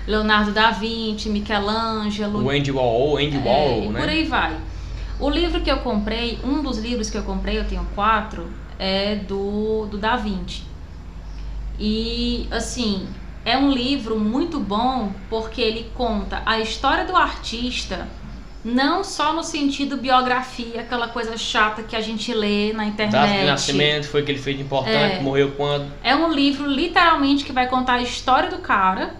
Leonardo 0.08 0.52
da 0.52 0.71
Vinci, 0.71 1.30
Michelangelo, 1.30 2.43
O 2.43 2.50
Andy 2.50 2.71
Warhol, 2.71 3.17
Andy 3.17 3.38
é, 3.38 3.39
Warhol, 3.39 3.84
e 3.84 3.89
né? 3.89 4.00
por 4.00 4.10
aí 4.10 4.24
vai. 4.26 4.58
O 5.19 5.30
livro 5.30 5.62
que 5.62 5.71
eu 5.71 5.78
comprei, 5.78 6.39
um 6.43 6.63
dos 6.63 6.80
livros 6.80 7.10
que 7.10 7.17
eu 7.17 7.24
comprei, 7.24 7.60
eu 7.60 7.67
tenho 7.67 7.86
quatro, 7.93 8.50
é 8.80 9.15
do, 9.15 9.86
do 9.86 9.97
Da 9.97 10.15
Vinci. 10.15 10.63
E, 11.80 12.47
assim, 12.50 13.08
é 13.45 13.58
um 13.58 13.71
livro 13.71 14.19
muito 14.19 14.60
bom 14.60 15.12
porque 15.30 15.62
ele 15.62 15.91
conta 15.95 16.41
a 16.45 16.60
história 16.60 17.06
do 17.06 17.15
artista, 17.15 18.08
não 18.63 19.04
só 19.04 19.34
no 19.34 19.43
sentido 19.43 19.97
biografia, 19.97 20.82
aquela 20.82 21.08
coisa 21.08 21.36
chata 21.38 21.82
que 21.84 21.95
a 21.95 22.02
gente 22.02 22.34
lê 22.34 22.71
na 22.74 22.84
Data 22.86 22.95
de 22.95 23.08
internet. 23.08 23.45
nascimento, 23.47 24.08
foi 24.08 24.21
que 24.24 24.32
ele 24.32 24.39
fez 24.39 24.56
de 24.58 24.63
importante, 24.63 25.15
É. 25.15 25.21
morreu 25.21 25.52
quando. 25.58 25.91
É 26.04 26.15
um 26.15 26.32
livro 26.32 26.67
literalmente 26.67 27.43
que 27.43 27.52
vai 27.52 27.67
contar 27.67 27.93
a 27.93 28.02
história 28.02 28.50
do 28.50 28.60
cara 28.60 29.15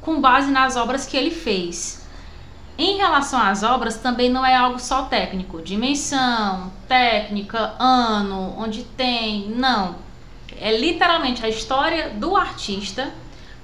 com 0.00 0.20
base 0.20 0.50
nas 0.50 0.76
obras 0.76 1.06
que 1.06 1.16
ele 1.16 1.30
fez. 1.30 2.04
Em 2.76 2.96
relação 2.96 3.40
às 3.40 3.62
obras, 3.62 3.96
também 3.98 4.28
não 4.28 4.44
é 4.44 4.54
algo 4.54 4.78
só 4.80 5.02
técnico, 5.02 5.62
dimensão, 5.62 6.72
técnica, 6.88 7.74
ano, 7.78 8.54
onde 8.58 8.82
tem, 8.82 9.48
não. 9.48 9.96
É 10.60 10.76
literalmente 10.76 11.44
a 11.44 11.48
história 11.48 12.10
do 12.10 12.36
artista, 12.36 13.12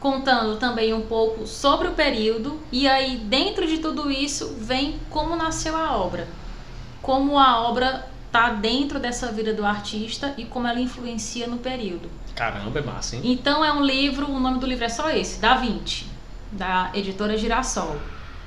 contando 0.00 0.56
também 0.56 0.94
um 0.94 1.02
pouco 1.02 1.46
sobre 1.46 1.86
o 1.86 1.92
período, 1.92 2.58
e 2.72 2.88
aí 2.88 3.18
dentro 3.18 3.66
de 3.66 3.78
tudo 3.78 4.10
isso 4.10 4.56
vem 4.58 4.98
como 5.10 5.36
nasceu 5.36 5.76
a 5.76 5.94
obra. 5.96 6.26
Como 7.02 7.38
a 7.38 7.60
obra 7.68 8.08
tá 8.32 8.50
dentro 8.50 8.98
dessa 8.98 9.30
vida 9.30 9.52
do 9.52 9.64
artista 9.64 10.34
e 10.38 10.44
como 10.44 10.66
ela 10.66 10.80
influencia 10.80 11.46
no 11.46 11.58
período. 11.58 12.08
Caramba, 12.34 12.78
é 12.78 12.82
massa, 12.82 13.16
hein? 13.16 13.22
Então 13.24 13.64
é 13.64 13.72
um 13.72 13.82
livro, 13.82 14.30
o 14.30 14.40
nome 14.40 14.58
do 14.58 14.66
livro 14.66 14.84
é 14.84 14.88
só 14.88 15.10
esse, 15.10 15.38
Da 15.38 15.56
Vinci, 15.56 16.06
da 16.50 16.90
editora 16.94 17.36
Girassol. 17.36 17.96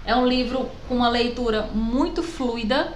É 0.06 0.16
um 0.16 0.26
livro 0.28 0.70
com 0.88 0.96
uma 0.96 1.10
leitura 1.10 1.70
muito 1.74 2.24
fluida. 2.24 2.94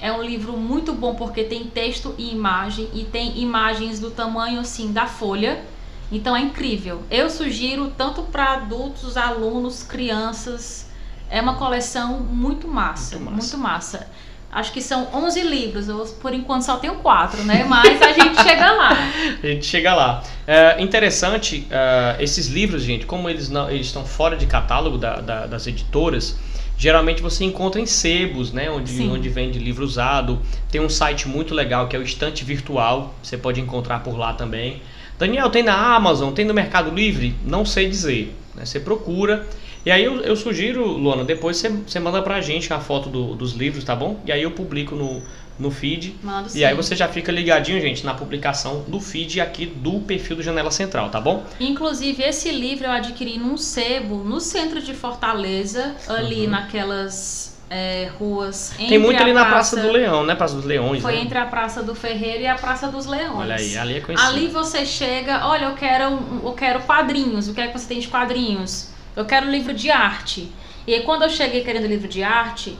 É 0.00 0.12
um 0.12 0.22
livro 0.22 0.52
muito 0.52 0.92
bom 0.92 1.14
porque 1.14 1.44
tem 1.44 1.64
texto 1.64 2.14
e 2.16 2.32
imagem 2.32 2.88
e 2.94 3.04
tem 3.04 3.40
imagens 3.40 3.98
do 3.98 4.10
tamanho 4.10 4.60
assim 4.60 4.92
da 4.92 5.06
folha. 5.06 5.62
Então 6.10 6.34
é 6.36 6.40
incrível. 6.40 7.02
Eu 7.10 7.28
sugiro 7.28 7.92
tanto 7.96 8.22
para 8.22 8.54
adultos, 8.54 9.16
alunos, 9.16 9.82
crianças. 9.82 10.88
É 11.30 11.40
uma 11.40 11.54
coleção 11.56 12.20
muito 12.20 12.66
massa, 12.66 13.16
Muito 13.18 13.30
muito 13.32 13.58
massa. 13.58 13.98
massa. 13.98 14.06
Acho 14.50 14.72
que 14.72 14.80
são 14.80 15.08
11 15.12 15.42
livros. 15.42 15.88
Eu, 15.88 15.98
por 16.22 16.32
enquanto 16.32 16.62
só 16.62 16.78
tenho 16.78 16.94
quatro, 16.96 17.42
né? 17.44 17.64
Mas 17.68 18.00
a 18.00 18.12
gente 18.12 18.42
chega 18.42 18.72
lá. 18.72 18.96
A 19.42 19.46
gente 19.46 19.66
chega 19.66 19.94
lá. 19.94 20.22
É 20.46 20.80
interessante, 20.80 21.66
é, 21.70 22.16
esses 22.18 22.46
livros, 22.46 22.82
gente, 22.82 23.04
como 23.04 23.28
eles, 23.28 23.50
não, 23.50 23.70
eles 23.70 23.88
estão 23.88 24.06
fora 24.06 24.36
de 24.38 24.46
catálogo 24.46 24.96
da- 24.96 25.20
da- 25.20 25.46
das 25.46 25.66
editoras, 25.66 26.38
geralmente 26.78 27.20
você 27.20 27.44
encontra 27.44 27.78
em 27.78 27.84
sebos, 27.84 28.50
né? 28.50 28.70
Onde, 28.70 28.90
Sim. 28.90 29.10
onde 29.12 29.28
vende 29.28 29.58
livro 29.58 29.84
usado. 29.84 30.40
Tem 30.70 30.80
um 30.80 30.88
site 30.88 31.28
muito 31.28 31.54
legal 31.54 31.86
que 31.86 31.94
é 31.94 31.98
o 31.98 32.02
Estante 32.02 32.42
Virtual, 32.42 33.14
você 33.22 33.36
pode 33.36 33.60
encontrar 33.60 34.02
por 34.02 34.16
lá 34.16 34.32
também. 34.32 34.80
Daniel, 35.18 35.50
tem 35.50 35.62
na 35.62 35.74
Amazon, 35.96 36.32
tem 36.32 36.44
no 36.44 36.54
Mercado 36.54 36.90
Livre? 36.94 37.34
Não 37.44 37.64
sei 37.64 37.88
dizer. 37.88 38.34
né? 38.54 38.64
Você 38.64 38.78
procura. 38.80 39.46
E 39.86 39.90
aí 39.90 40.04
eu, 40.04 40.20
eu 40.20 40.36
sugiro, 40.36 40.84
Luana, 40.86 41.24
depois 41.24 41.56
você, 41.56 41.68
você 41.70 41.98
manda 41.98 42.20
pra 42.22 42.40
gente 42.40 42.72
a 42.72 42.78
foto 42.80 43.08
do- 43.08 43.34
dos 43.34 43.52
livros, 43.52 43.84
tá 43.84 43.96
bom? 43.96 44.20
E 44.26 44.32
aí 44.32 44.42
eu 44.42 44.50
publico 44.50 44.94
no, 44.94 45.22
no 45.58 45.70
feed. 45.70 46.16
Mando 46.22 46.48
E 46.54 46.64
aí 46.64 46.74
você 46.74 46.94
já 46.94 47.08
fica 47.08 47.32
ligadinho, 47.32 47.80
gente, 47.80 48.04
na 48.04 48.12
publicação 48.14 48.84
do 48.86 49.00
feed 49.00 49.40
aqui 49.40 49.64
do 49.66 50.00
perfil 50.00 50.36
do 50.36 50.42
Janela 50.42 50.70
Central, 50.70 51.08
tá 51.10 51.20
bom? 51.20 51.44
Inclusive, 51.58 52.22
esse 52.22 52.50
livro 52.50 52.84
eu 52.86 52.90
adquiri 52.90 53.38
num 53.38 53.56
sebo 53.56 54.16
no 54.16 54.40
centro 54.40 54.82
de 54.82 54.92
Fortaleza, 54.94 55.94
ali 56.08 56.44
Uhum. 56.44 56.50
naquelas 56.50 57.57
é, 57.70 58.10
ruas. 58.18 58.72
Tem 58.76 58.98
muito 58.98 59.20
ali 59.22 59.32
na 59.32 59.44
Praça 59.44 59.80
do 59.80 59.90
Leão, 59.90 60.24
né? 60.24 60.34
Praça 60.34 60.54
dos 60.54 60.64
Leões, 60.64 61.02
Foi 61.02 61.14
né? 61.14 61.20
entre 61.20 61.38
a 61.38 61.46
Praça 61.46 61.82
do 61.82 61.94
Ferreiro 61.94 62.42
e 62.42 62.46
a 62.46 62.54
Praça 62.54 62.88
dos 62.88 63.06
Leões. 63.06 63.36
Olha 63.36 63.56
aí, 63.56 63.76
ali 63.76 63.96
é 63.96 64.00
conhecido. 64.00 64.28
Ali 64.28 64.48
você 64.48 64.86
chega, 64.86 65.46
olha, 65.46 65.66
eu 65.66 65.74
quero, 65.74 66.18
eu 66.42 66.52
quero 66.52 66.80
quadrinhos. 66.80 67.48
O 67.48 67.54
que 67.54 67.60
é 67.60 67.68
que 67.68 67.78
você 67.78 67.86
tem 67.86 68.00
de 68.00 68.08
quadrinhos? 68.08 68.90
Eu 69.14 69.24
quero 69.24 69.50
livro 69.50 69.74
de 69.74 69.90
arte. 69.90 70.50
E 70.86 70.94
aí, 70.94 71.02
quando 71.02 71.22
eu 71.22 71.30
cheguei 71.30 71.62
querendo 71.62 71.86
livro 71.86 72.08
de 72.08 72.22
arte, 72.22 72.78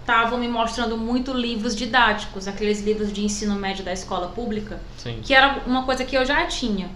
estavam 0.00 0.38
me 0.38 0.48
mostrando 0.48 0.96
muito 0.96 1.32
livros 1.32 1.76
didáticos, 1.76 2.48
aqueles 2.48 2.82
livros 2.82 3.12
de 3.12 3.24
ensino 3.24 3.54
médio 3.54 3.84
da 3.84 3.92
escola 3.92 4.28
pública 4.28 4.80
Sim. 4.96 5.20
que 5.22 5.34
era 5.34 5.60
uma 5.66 5.82
coisa 5.84 6.04
que 6.04 6.16
eu 6.16 6.24
já 6.24 6.46
tinha. 6.46 6.88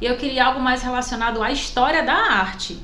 E 0.00 0.06
eu 0.06 0.16
queria 0.16 0.44
algo 0.44 0.60
mais 0.60 0.82
relacionado 0.82 1.42
à 1.42 1.50
história 1.50 2.02
da 2.02 2.14
arte. 2.14 2.78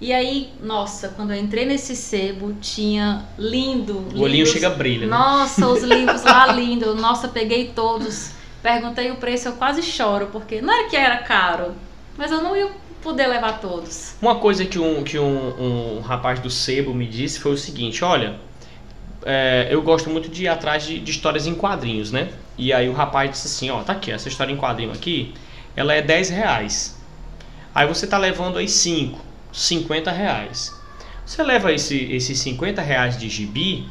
E 0.00 0.12
aí, 0.12 0.52
nossa, 0.62 1.08
quando 1.10 1.32
eu 1.32 1.40
entrei 1.40 1.64
nesse 1.64 1.94
sebo, 1.96 2.52
tinha 2.60 3.24
lindo. 3.38 3.98
O 4.14 4.20
olhinho 4.20 4.38
livros- 4.38 4.52
chega 4.52 4.66
a 4.66 4.70
brilha, 4.70 5.06
né? 5.06 5.16
Nossa, 5.16 5.66
os 5.68 5.82
livros 5.82 6.22
lá 6.24 6.46
lindos. 6.52 7.00
Nossa, 7.00 7.28
peguei 7.28 7.68
todos. 7.74 8.30
Perguntei 8.62 9.10
o 9.10 9.16
preço, 9.16 9.48
eu 9.48 9.52
quase 9.52 9.82
choro, 9.82 10.28
porque 10.32 10.60
não 10.60 10.72
era 10.72 10.88
que 10.88 10.96
era 10.96 11.18
caro, 11.18 11.74
mas 12.16 12.30
eu 12.32 12.42
não 12.42 12.56
ia 12.56 12.70
poder 13.02 13.26
levar 13.26 13.60
todos. 13.60 14.14
Uma 14.22 14.36
coisa 14.36 14.64
que 14.64 14.78
um, 14.78 15.04
que 15.04 15.18
um, 15.18 15.96
um 15.98 16.00
rapaz 16.00 16.40
do 16.40 16.48
Sebo 16.48 16.94
me 16.94 17.06
disse 17.06 17.38
foi 17.38 17.52
o 17.52 17.58
seguinte, 17.58 18.02
olha, 18.02 18.36
é, 19.24 19.68
eu 19.70 19.82
gosto 19.82 20.08
muito 20.10 20.28
de 20.30 20.44
ir 20.44 20.48
atrás 20.48 20.84
de, 20.86 20.98
de 20.98 21.10
histórias 21.10 21.46
em 21.46 21.54
quadrinhos, 21.54 22.10
né? 22.10 22.30
E 22.56 22.72
aí 22.72 22.88
o 22.88 22.92
rapaz 22.92 23.30
disse 23.32 23.46
assim, 23.48 23.70
ó, 23.70 23.82
tá 23.82 23.92
aqui, 23.92 24.10
essa 24.10 24.28
história 24.28 24.52
em 24.52 24.56
quadrinho 24.56 24.92
aqui, 24.92 25.34
ela 25.76 25.92
é 25.94 26.00
10 26.00 26.30
reais. 26.30 26.98
Aí 27.74 27.86
você 27.86 28.06
tá 28.06 28.16
levando 28.16 28.56
aí 28.58 28.68
5, 28.68 29.20
50 29.54 30.10
reais. 30.10 30.74
Você 31.24 31.42
leva 31.42 31.72
esse, 31.72 31.96
esses 32.12 32.38
50 32.40 32.82
reais 32.82 33.16
de 33.16 33.28
gibi, 33.28 33.86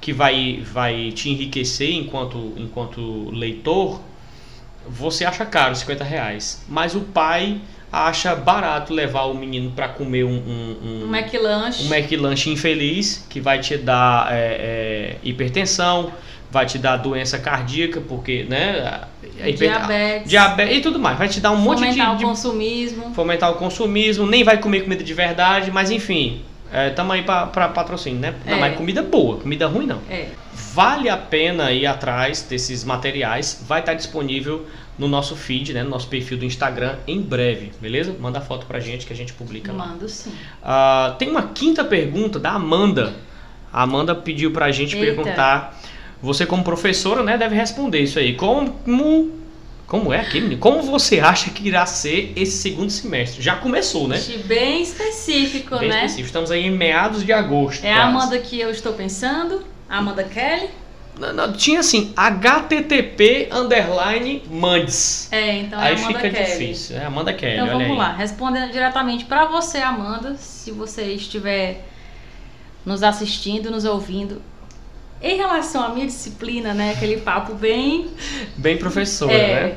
que 0.00 0.12
vai, 0.12 0.64
vai 0.72 1.12
te 1.12 1.28
enriquecer 1.28 1.92
enquanto, 1.92 2.54
enquanto 2.56 3.30
leitor, 3.30 4.00
você 4.88 5.24
acha 5.24 5.44
caro 5.44 5.76
50 5.76 6.02
reais. 6.02 6.64
Mas 6.68 6.94
o 6.94 7.02
pai 7.02 7.60
acha 7.92 8.34
barato 8.34 8.92
levar 8.92 9.24
o 9.24 9.34
menino 9.34 9.70
para 9.70 9.88
comer 9.88 10.24
um, 10.24 10.30
um, 10.30 10.76
um, 10.82 11.04
um 11.04 11.16
McLanche. 11.16 11.84
Um 11.84 11.94
McLanche 11.94 12.50
infeliz, 12.50 13.26
que 13.28 13.40
vai 13.40 13.60
te 13.60 13.76
dar 13.76 14.32
é, 14.32 14.36
é, 14.36 15.16
hipertensão, 15.22 16.12
vai 16.50 16.66
te 16.66 16.78
dar 16.78 16.96
doença 16.96 17.38
cardíaca, 17.38 18.00
porque, 18.00 18.44
né? 18.48 19.02
Diabetes. 19.56 20.28
Diabetes 20.28 20.78
e 20.78 20.80
tudo 20.80 20.98
mais. 20.98 21.18
Vai 21.18 21.28
te 21.28 21.40
dar 21.40 21.50
um 21.52 21.56
monte 21.56 21.78
de. 21.78 21.84
Fomentar 21.86 22.14
o 22.16 22.20
consumismo. 22.20 23.14
Fomentar 23.14 23.50
o 23.50 23.54
consumismo, 23.54 24.26
nem 24.26 24.42
vai 24.44 24.58
comer 24.58 24.82
comida 24.82 25.04
de 25.04 25.14
verdade, 25.14 25.70
mas 25.70 25.90
enfim. 25.90 26.42
É, 26.70 26.90
tamo 26.90 27.12
aí 27.12 27.22
pra 27.22 27.46
patrocínio, 27.46 28.20
né? 28.20 28.34
Não, 28.44 28.56
É. 28.56 28.60
mas 28.60 28.76
comida 28.76 29.02
boa, 29.02 29.38
comida 29.38 29.66
ruim 29.66 29.86
não. 29.86 30.00
É. 30.10 30.26
Vale 30.74 31.08
a 31.08 31.16
pena 31.16 31.72
ir 31.72 31.86
atrás 31.86 32.42
desses 32.42 32.84
materiais. 32.84 33.64
Vai 33.66 33.80
estar 33.80 33.94
disponível 33.94 34.66
no 34.98 35.08
nosso 35.08 35.34
feed, 35.34 35.72
né? 35.72 35.82
No 35.82 35.88
nosso 35.90 36.08
perfil 36.08 36.36
do 36.36 36.44
Instagram 36.44 36.96
em 37.06 37.22
breve, 37.22 37.72
beleza? 37.80 38.14
Manda 38.20 38.40
foto 38.40 38.66
pra 38.66 38.80
gente 38.80 39.06
que 39.06 39.12
a 39.12 39.16
gente 39.16 39.32
publica 39.32 39.72
lá. 39.72 39.86
Mando 39.86 40.08
sim. 40.08 40.32
Ah, 40.62 41.14
tem 41.18 41.30
uma 41.30 41.42
quinta 41.42 41.84
pergunta 41.84 42.38
da 42.38 42.50
Amanda. 42.50 43.14
A 43.72 43.82
Amanda 43.82 44.14
pediu 44.14 44.50
pra 44.50 44.70
gente 44.70 44.94
Eita. 44.94 45.06
perguntar. 45.06 45.80
Você, 46.22 46.44
como 46.44 46.64
professora, 46.64 47.22
né, 47.22 47.36
deve 47.38 47.54
responder 47.54 48.00
isso 48.00 48.18
aí. 48.18 48.34
Como. 48.34 49.38
Como 49.86 50.12
é 50.12 50.20
aqui, 50.20 50.38
menino? 50.38 50.60
Como 50.60 50.82
você 50.82 51.18
acha 51.18 51.48
que 51.48 51.66
irá 51.66 51.86
ser 51.86 52.34
esse 52.36 52.58
segundo 52.58 52.90
semestre? 52.90 53.40
Já 53.42 53.56
começou, 53.56 54.06
né? 54.06 54.20
Bem 54.44 54.82
específico, 54.82 55.78
Bem 55.78 55.88
né? 55.88 55.96
específico. 56.00 56.26
Estamos 56.26 56.50
aí 56.50 56.66
em 56.66 56.70
meados 56.70 57.24
de 57.24 57.32
agosto. 57.32 57.82
É 57.84 57.92
a 57.92 57.96
quase. 57.96 58.08
Amanda 58.10 58.38
que 58.38 58.60
eu 58.60 58.70
estou 58.70 58.92
pensando. 58.92 59.64
A 59.88 59.96
Amanda 59.96 60.24
Kelly. 60.24 60.68
Não, 61.18 61.32
não, 61.32 61.52
tinha 61.54 61.80
assim, 61.80 62.12
http 62.14 63.48
underline 63.50 64.42
mandes. 64.50 65.26
É, 65.32 65.56
então 65.56 65.80
é 65.80 65.82
a 65.82 65.86
Aí 65.86 65.94
Amanda 65.96 66.18
fica 66.18 66.30
Kelly. 66.30 66.44
difícil. 66.44 66.96
É 66.98 67.04
Amanda 67.06 67.32
Kelly, 67.32 67.54
Então 67.54 67.66
vamos 67.68 67.90
aí. 67.90 67.96
lá, 67.96 68.12
respondendo 68.12 68.70
diretamente 68.70 69.24
para 69.24 69.46
você, 69.46 69.78
Amanda, 69.78 70.36
se 70.36 70.70
você 70.70 71.04
estiver 71.14 71.84
nos 72.84 73.02
assistindo, 73.02 73.70
nos 73.70 73.86
ouvindo. 73.86 74.42
Em 75.20 75.36
relação 75.36 75.82
à 75.82 75.88
minha 75.88 76.06
disciplina, 76.06 76.72
né, 76.72 76.92
aquele 76.92 77.20
papo 77.20 77.54
bem 77.54 78.08
Bem 78.56 78.76
professora, 78.78 79.32
É. 79.32 79.62
né? 79.68 79.76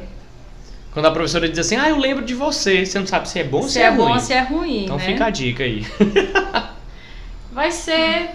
Quando 0.94 1.06
a 1.06 1.12
professora 1.12 1.48
diz 1.48 1.58
assim, 1.60 1.78
ah, 1.78 1.90
eu 1.90 1.98
lembro 1.98 2.24
de 2.26 2.34
você, 2.36 2.86
você 2.86 3.00
não 3.00 3.08
sabe 3.08 3.28
se 3.30 3.40
é 3.40 3.44
bom 3.46 3.60
ou 3.62 3.64
se 3.64 3.74
se 3.74 3.80
é, 3.80 3.84
é, 3.86 3.92
bom 3.92 4.10
ruim. 4.10 4.20
se 4.20 4.34
é 4.34 4.42
ruim, 4.42 4.84
Então 4.84 4.98
né? 4.98 5.06
fica 5.06 5.26
a 5.26 5.30
dica 5.30 5.64
aí. 5.64 5.86
Vai 7.52 7.72
ser 7.72 8.32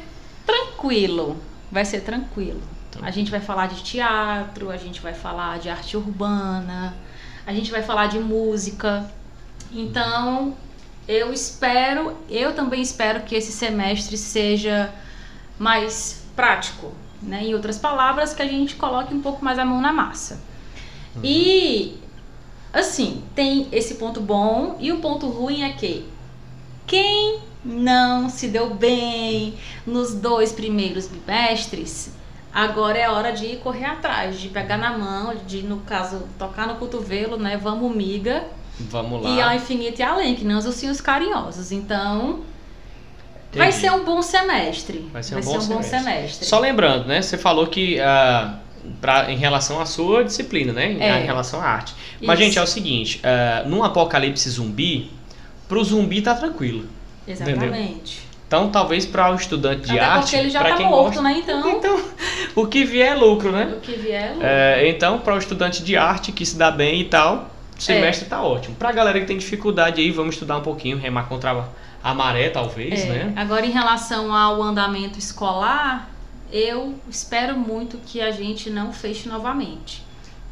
tranquilo, 0.47 1.37
vai 1.73 1.85
ser 1.85 2.01
tranquilo. 2.03 2.61
A 3.03 3.11
gente 3.11 3.31
vai 3.31 3.40
falar 3.40 3.66
de 3.69 3.83
teatro, 3.83 4.71
a 4.71 4.77
gente 4.77 5.01
vai 5.01 5.12
falar 5.14 5.59
de 5.59 5.69
arte 5.69 5.97
urbana, 5.97 6.95
a 7.47 7.53
gente 7.53 7.71
vai 7.71 7.83
falar 7.83 8.07
de 8.07 8.19
música. 8.19 9.11
Então, 9.73 10.55
eu 11.09 11.33
espero, 11.33 12.16
eu 12.29 12.55
também 12.55 12.81
espero 12.83 13.21
que 13.23 13.35
esse 13.35 13.53
semestre 13.53 14.16
seja 14.19 14.92
mais 15.59 16.25
prático, 16.37 16.92
né? 17.22 17.44
Em 17.44 17.55
outras 17.55 17.79
palavras, 17.79 18.35
que 18.35 18.42
a 18.42 18.46
gente 18.46 18.77
coloque 18.77 19.12
um 19.12 19.20
pouco 19.20 19.44
mais 19.44 19.59
a 19.59 19.64
mão 19.64 19.81
na 19.81 19.92
massa. 19.92 20.40
E 21.25 21.99
assim, 22.72 23.22
tem 23.35 23.68
esse 23.72 23.94
ponto 23.94 24.20
bom 24.20 24.77
e 24.79 24.92
o 24.92 24.99
ponto 24.99 25.27
ruim 25.29 25.62
é 25.62 25.70
que 25.70 26.07
quem 26.87 27.40
não 27.64 28.29
se 28.29 28.49
deu 28.49 28.75
bem 28.75 29.55
nos 29.87 30.14
dois 30.14 30.53
primeiros 30.53 31.09
bimestres, 31.09 32.12
agora 32.53 32.99
é 32.99 33.11
hora 33.11 33.33
de 33.33 33.57
correr 33.57 33.87
atrás, 33.87 34.38
de 34.38 34.49
pegar 34.49 34.77
na 34.77 34.96
mão, 34.96 35.35
de, 35.46 35.62
no 35.62 35.79
caso, 35.79 36.22
tocar 36.38 36.68
no 36.68 36.77
cotovelo, 36.77 37.37
né? 37.37 37.57
Vamos, 37.57 37.94
miga. 37.94 38.44
Vamos 38.79 39.22
lá. 39.22 39.31
E 39.31 39.40
ao 39.40 39.55
infinito 39.55 39.99
e 39.99 40.03
além, 40.03 40.37
que 40.37 40.44
nem 40.44 40.57
os 40.57 40.66
ursinhos 40.66 41.01
carinhosos. 41.01 41.72
Então, 41.72 42.40
vai 43.57 43.69
Entendi. 43.69 43.81
ser 43.83 43.90
um 43.92 44.05
bom 44.05 44.23
semestre. 44.23 45.09
Vai 45.12 45.23
ser 45.23 45.37
um 45.37 45.40
bom 45.40 45.61
semestre. 45.61 45.99
semestre. 45.99 46.47
Só 46.47 46.59
lembrando, 46.59 47.07
né? 47.07 47.23
Você 47.23 47.37
falou 47.38 47.66
que 47.66 47.99
ah, 48.01 48.55
pra, 49.01 49.31
em 49.33 49.37
relação 49.37 49.81
à 49.81 49.87
sua 49.87 50.25
disciplina, 50.25 50.73
né? 50.73 50.92
Em, 50.92 51.01
É. 51.03 51.21
em 51.23 51.25
relação 51.27 51.61
à 51.61 51.64
arte. 51.64 51.95
Mas, 52.23 52.38
Isso. 52.38 52.45
gente, 52.47 52.59
é 52.59 52.62
o 52.62 52.66
seguinte: 52.66 53.21
ah, 53.25 53.64
num 53.66 53.83
apocalipse 53.83 54.49
zumbi, 54.51 55.11
pro 55.69 55.83
zumbi 55.85 56.23
tá 56.23 56.35
tranquilo. 56.35 56.85
Exatamente. 57.27 58.25
Então, 58.47 58.71
talvez 58.71 59.05
para 59.05 59.33
o 59.33 59.35
estudante 59.35 59.83
de 59.87 59.99
Até 59.99 60.01
arte. 60.05 60.21
porque 60.23 60.37
ele 60.37 60.51
já 60.51 60.62
tá 60.62 60.77
quem 60.77 60.87
morto, 60.87 61.14
gosta, 61.14 61.23
né? 61.23 61.35
Então, 61.42 61.69
Então, 61.69 62.01
o 62.55 62.64
que 62.66 62.85
vier 62.85 63.09
é 63.12 63.14
lucro, 63.16 63.51
né? 63.51 63.75
o 63.77 63.81
que 63.81 63.92
vier. 63.97 64.31
lucro. 64.35 64.47
É, 64.47 64.88
então, 64.88 65.19
para 65.19 65.35
o 65.35 65.38
estudante 65.38 65.83
de 65.83 65.97
arte 65.97 66.31
que 66.31 66.47
se 66.47 66.57
dá 66.57 66.71
bem 66.71 67.01
e 67.01 67.05
tal, 67.07 67.51
o 67.77 67.83
semestre 67.83 68.27
É. 68.27 68.29
tá 68.29 68.40
ótimo. 68.42 68.77
Pra 68.77 68.92
galera 68.92 69.19
que 69.19 69.27
tem 69.27 69.37
dificuldade 69.37 70.01
aí, 70.01 70.12
vamos 70.12 70.37
estudar 70.37 70.57
um 70.59 70.61
pouquinho, 70.61 70.97
remar 70.97 71.25
contra 71.25 71.64
a 72.02 72.14
maré, 72.14 72.50
talvez, 72.50 73.00
É, 73.00 73.06
né? 73.06 73.32
Agora, 73.37 73.66
em 73.66 73.70
relação 73.70 74.35
ao 74.35 74.62
andamento 74.62 75.18
escolar, 75.18 76.09
eu 76.52 76.94
espero 77.09 77.56
muito 77.59 77.98
que 77.98 78.20
a 78.20 78.30
gente 78.30 78.70
não 78.70 78.92
feche 78.92 79.28
novamente. 79.28 80.04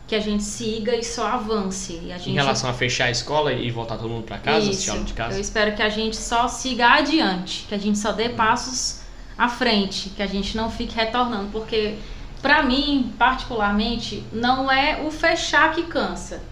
Que 0.07 0.15
a 0.15 0.21
gente 0.21 0.43
siga 0.43 0.95
e 0.95 1.03
só 1.03 1.27
avance. 1.27 1.95
E 1.95 2.13
gente 2.19 2.31
Em 2.31 2.35
relação 2.35 2.69
a 2.69 2.75
fechar 2.75 3.07
a 3.07 3.11
escola 3.11 3.53
e 3.53 3.71
voltar 3.71 3.97
todo 3.97 4.09
mundo 4.11 4.25
para 4.25 4.37
casa, 4.39 4.71
Isso. 4.71 4.91
aula 4.91 5.03
de 5.05 5.13
Eu 5.13 5.17
casa. 5.17 5.41
espero 5.41 5.75
que 5.75 5.83
a 5.83 5.89
gente 5.89 6.17
só 6.17 6.47
siga 6.47 6.89
adiante, 6.89 7.65
que 7.69 7.75
a 7.75 7.79
gente 7.79 7.99
só 7.99 8.13
dê 8.13 8.29
passos 8.29 9.01
à 9.39 9.49
frente, 9.49 10.11
que 10.11 10.23
a 10.23 10.27
gente 10.27 10.57
não 10.57 10.71
fique 10.71 10.95
retornando, 10.95 11.49
porque 11.51 11.95
pra 12.43 12.63
mim, 12.63 13.13
particularmente, 13.19 14.23
não 14.33 14.71
é 14.71 15.01
o 15.03 15.11
fechar 15.11 15.73
que 15.75 15.85
cansa. 15.85 16.43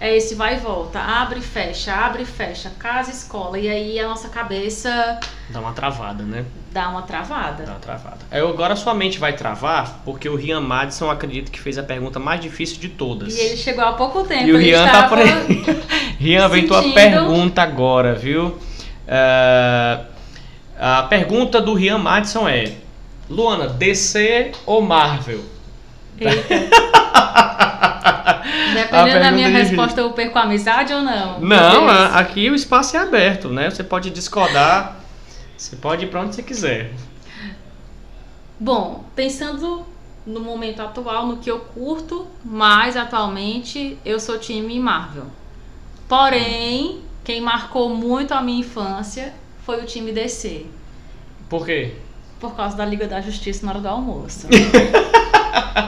É 0.00 0.16
esse 0.16 0.34
vai 0.34 0.54
e 0.56 0.58
volta, 0.58 0.98
abre 0.98 1.40
e 1.40 1.42
fecha, 1.42 1.92
abre 1.94 2.22
e 2.22 2.26
fecha, 2.26 2.72
casa, 2.78 3.10
escola, 3.10 3.58
e 3.58 3.68
aí 3.68 4.00
a 4.00 4.08
nossa 4.08 4.30
cabeça 4.30 5.20
Dá 5.50 5.60
uma 5.60 5.72
travada, 5.72 6.22
né? 6.22 6.44
dá 6.72 6.88
uma 6.88 7.02
travada. 7.02 7.64
Dá 7.64 7.72
uma 7.72 7.80
travada. 7.80 8.18
Eu, 8.32 8.48
agora 8.48 8.74
sua 8.76 8.94
mente 8.94 9.18
vai 9.18 9.34
travar, 9.34 10.00
porque 10.04 10.28
o 10.28 10.36
Rian 10.36 10.60
Madison 10.60 11.10
acredito 11.10 11.50
que 11.50 11.60
fez 11.60 11.76
a 11.76 11.82
pergunta 11.82 12.18
mais 12.18 12.40
difícil 12.40 12.78
de 12.80 12.88
todas. 12.88 13.36
E 13.36 13.40
ele 13.40 13.56
chegou 13.56 13.84
há 13.84 13.92
pouco 13.92 14.22
tempo. 14.24 14.44
E 14.46 14.52
o 14.52 14.56
Rian 14.56 14.86
tá 14.88 15.08
por 15.08 15.18
aí. 15.18 15.26
Rian, 16.18 16.48
vem 16.48 16.66
tua 16.66 16.78
sentindo- 16.80 16.94
pergunta 16.94 17.60
agora, 17.62 18.14
viu? 18.14 18.56
É, 19.06 20.00
a 20.78 21.02
pergunta 21.02 21.60
do 21.60 21.74
Rian 21.74 21.98
Madison 21.98 22.48
é: 22.48 22.72
Luana, 23.28 23.66
DC 23.66 24.52
ou 24.64 24.80
Marvel? 24.80 25.40
Dependendo 28.90 29.20
da 29.20 29.32
minha 29.32 29.48
resposta, 29.48 30.00
eu 30.00 30.10
perco 30.12 30.38
a 30.38 30.42
amizade 30.42 30.92
ou 30.92 31.02
não? 31.02 31.40
Não, 31.40 31.88
aqui 31.88 32.50
o 32.50 32.54
espaço 32.54 32.96
é 32.96 33.00
aberto, 33.00 33.48
né? 33.48 33.70
Você 33.70 33.84
pode 33.84 34.10
discordar, 34.10 34.96
você 35.56 35.76
pode 35.76 36.04
ir 36.04 36.08
pra 36.08 36.20
onde 36.22 36.34
você 36.34 36.42
quiser. 36.42 36.92
Bom, 38.58 39.04
pensando 39.16 39.86
no 40.26 40.40
momento 40.40 40.80
atual, 40.82 41.26
no 41.26 41.38
que 41.38 41.50
eu 41.50 41.60
curto 41.60 42.26
mais 42.44 42.96
atualmente, 42.96 43.98
eu 44.04 44.20
sou 44.20 44.38
time 44.38 44.78
Marvel. 44.78 45.26
Porém, 46.08 47.00
quem 47.24 47.40
marcou 47.40 47.88
muito 47.94 48.32
a 48.32 48.42
minha 48.42 48.60
infância 48.60 49.32
foi 49.64 49.82
o 49.82 49.86
time 49.86 50.12
DC, 50.12 50.66
Por 51.48 51.64
quê? 51.64 51.94
por 52.38 52.54
causa 52.56 52.76
da 52.76 52.84
Liga 52.84 53.06
da 53.06 53.20
Justiça 53.20 53.64
na 53.64 53.72
hora 53.72 53.80
do 53.80 53.88
almoço. 53.88 54.46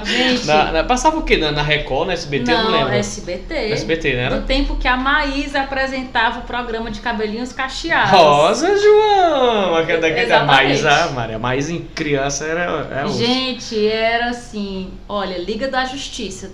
Gente, 0.04 0.46
Na- 0.46 0.72
na- 0.72 0.84
passava 0.84 1.16
o 1.18 1.22
quê? 1.22 1.36
Na, 1.36 1.52
na 1.52 1.62
Record, 1.62 2.08
na 2.08 2.12
SBT? 2.14 2.50
eu 2.50 2.56
não 2.58 2.64
não, 2.64 2.70
lembro. 2.72 2.94
SBT. 2.94 3.54
Na 3.68 3.74
SBT, 3.74 4.12
né? 4.14 4.28
Do 4.28 4.34
Era? 4.36 4.44
tempo 4.44 4.76
que 4.76 4.88
a 4.88 4.96
Maísa 4.96 5.60
apresentava 5.60 6.40
o 6.40 6.42
programa 6.42 6.90
de 6.90 7.00
cabelinhos 7.00 7.52
cacheados. 7.52 8.10
Rosa, 8.10 8.76
João! 8.76 9.76
Aquela 9.76 10.00
daquele 10.00 10.26
da. 10.26 10.44
Maísa, 10.44 10.90
ah, 10.90 11.08
Maria. 11.10 11.38
Maísa 11.38 11.72
em 11.72 11.80
criança 11.82 12.44
era. 12.44 12.88
É 13.00 13.04
osso. 13.04 13.18
Gente, 13.18 13.86
era 13.88 14.30
assim, 14.30 14.92
olha, 15.08 15.38
Liga 15.38 15.68
da 15.68 15.84
Justiça. 15.84 16.50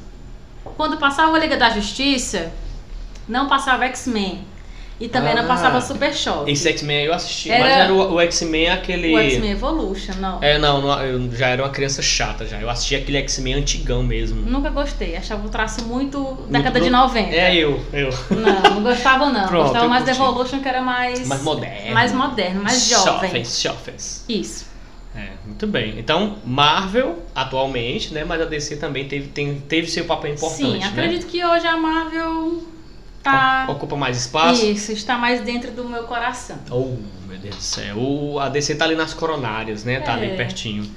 Quando 0.77 0.97
passava 0.99 1.37
a 1.37 1.39
Liga 1.41 1.57
da 1.57 1.71
Justiça, 1.71 2.53
não 3.29 3.49
passava 3.49 3.85
X-Men. 3.87 4.45
E 5.01 5.09
também 5.09 5.33
não 5.35 5.45
Ah. 5.45 5.47
passava 5.47 5.81
Super 5.81 6.13
Choque. 6.13 6.51
Esse 6.51 6.69
X-Men 6.71 7.05
eu 7.05 7.15
assisti, 7.15 7.51
Era- 7.51 7.63
mas 7.65 7.73
era 7.73 7.95
o, 7.95 8.15
o 8.15 8.21
X-Men 8.21 8.71
aquele. 8.71 9.15
O 9.15 9.19
X-Men 9.19 9.51
Evolution, 9.53 10.15
não. 10.19 10.43
É, 10.43 10.59
não, 10.59 10.81
não, 10.83 11.01
eu 11.05 11.31
já 11.37 11.49
era 11.49 11.63
uma 11.63 11.71
criança 11.71 12.03
chata 12.03 12.45
já. 12.45 12.61
Eu 12.61 12.69
assisti 12.69 12.97
aquele 12.97 13.19
X-Men 13.19 13.55
antigão 13.55 14.03
mesmo. 14.03 14.43
Nunca 14.43 14.71
gostei. 14.71 15.17
Achava 15.17 15.47
o 15.47 15.51
traço 15.51 15.85
muito 15.85 16.37
década 16.51 16.81
de 16.81 16.91
90. 16.91 17.35
É 17.35 17.55
eu, 17.55 17.81
eu. 17.93 18.11
Não, 18.31 18.71
não 18.77 18.83
gostava 18.83 19.27
não. 19.31 19.47
Pronto, 19.49 19.65
gostava 19.65 19.89
mais 19.89 20.05
do. 20.05 20.11
Evolution, 20.11 20.61
que 20.61 20.69
era 20.69 20.83
mais... 20.83 21.27
Mais 21.29 21.43
moderno. 21.43 21.95
Mais 21.95 22.13
moderno, 22.13 22.63
mais 22.63 22.89
jovem. 22.89 23.29
Jovens, 23.31 23.63
jovens. 23.63 24.25
Isso. 24.29 24.67
É, 25.15 25.29
muito 25.47 25.67
bem. 25.67 25.95
Então, 25.99 26.37
Marvel, 26.45 27.23
atualmente, 27.35 28.13
né? 28.13 28.25
Mas 28.25 28.41
a 28.41 28.45
DC 28.45 28.77
também 28.77 29.07
teve, 29.09 29.29
tem, 29.29 29.61
teve 29.61 29.89
seu 29.89 30.05
papel 30.05 30.33
importante, 30.35 30.57
Sim, 30.73 30.79
né? 30.79 30.87
acredito 30.87 31.27
que 31.27 31.45
hoje 31.45 31.67
a 31.67 31.77
Marvel 31.77 32.63
tá... 33.31 33.67
Ocupa 33.73 33.97
mais 33.97 34.17
espaço. 34.17 34.65
Isso, 34.65 34.93
está 34.93 35.17
mais 35.19 35.41
dentro 35.43 35.71
do 35.71 35.85
meu 35.85 36.05
coração. 36.05 36.59
Oh, 36.71 36.97
meu 37.27 37.39
Deus 37.39 37.57
do 37.57 37.63
céu. 37.63 37.97
O, 37.97 38.39
a 38.39 38.49
DC 38.49 38.75
tá 38.77 38.85
ali 38.85 38.95
nas 38.95 39.15
coronárias, 39.15 39.85
né? 39.85 40.01
Tá 40.01 40.15
ali 40.15 40.27
É. 40.31 40.37
pertinho. 40.37 40.89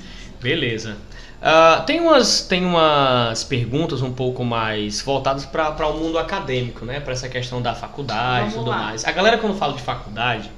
Beleza. 0.41 0.97
Uh, 1.41 1.83
tem, 1.85 1.99
umas, 1.99 2.41
tem 2.41 2.63
umas 2.63 3.43
perguntas 3.43 4.01
um 4.03 4.11
pouco 4.13 4.43
mais 4.45 5.01
voltadas 5.01 5.43
para 5.45 5.87
o 5.87 5.97
mundo 5.97 6.19
acadêmico, 6.19 6.85
né? 6.85 6.99
Para 6.99 7.13
essa 7.13 7.27
questão 7.27 7.59
da 7.61 7.73
faculdade 7.73 8.51
e 8.51 8.53
tudo 8.53 8.69
lá. 8.69 8.77
mais. 8.77 9.05
A 9.05 9.11
galera, 9.11 9.37
quando 9.39 9.57
fala 9.57 9.73
de 9.73 9.81
faculdade, 9.81 10.51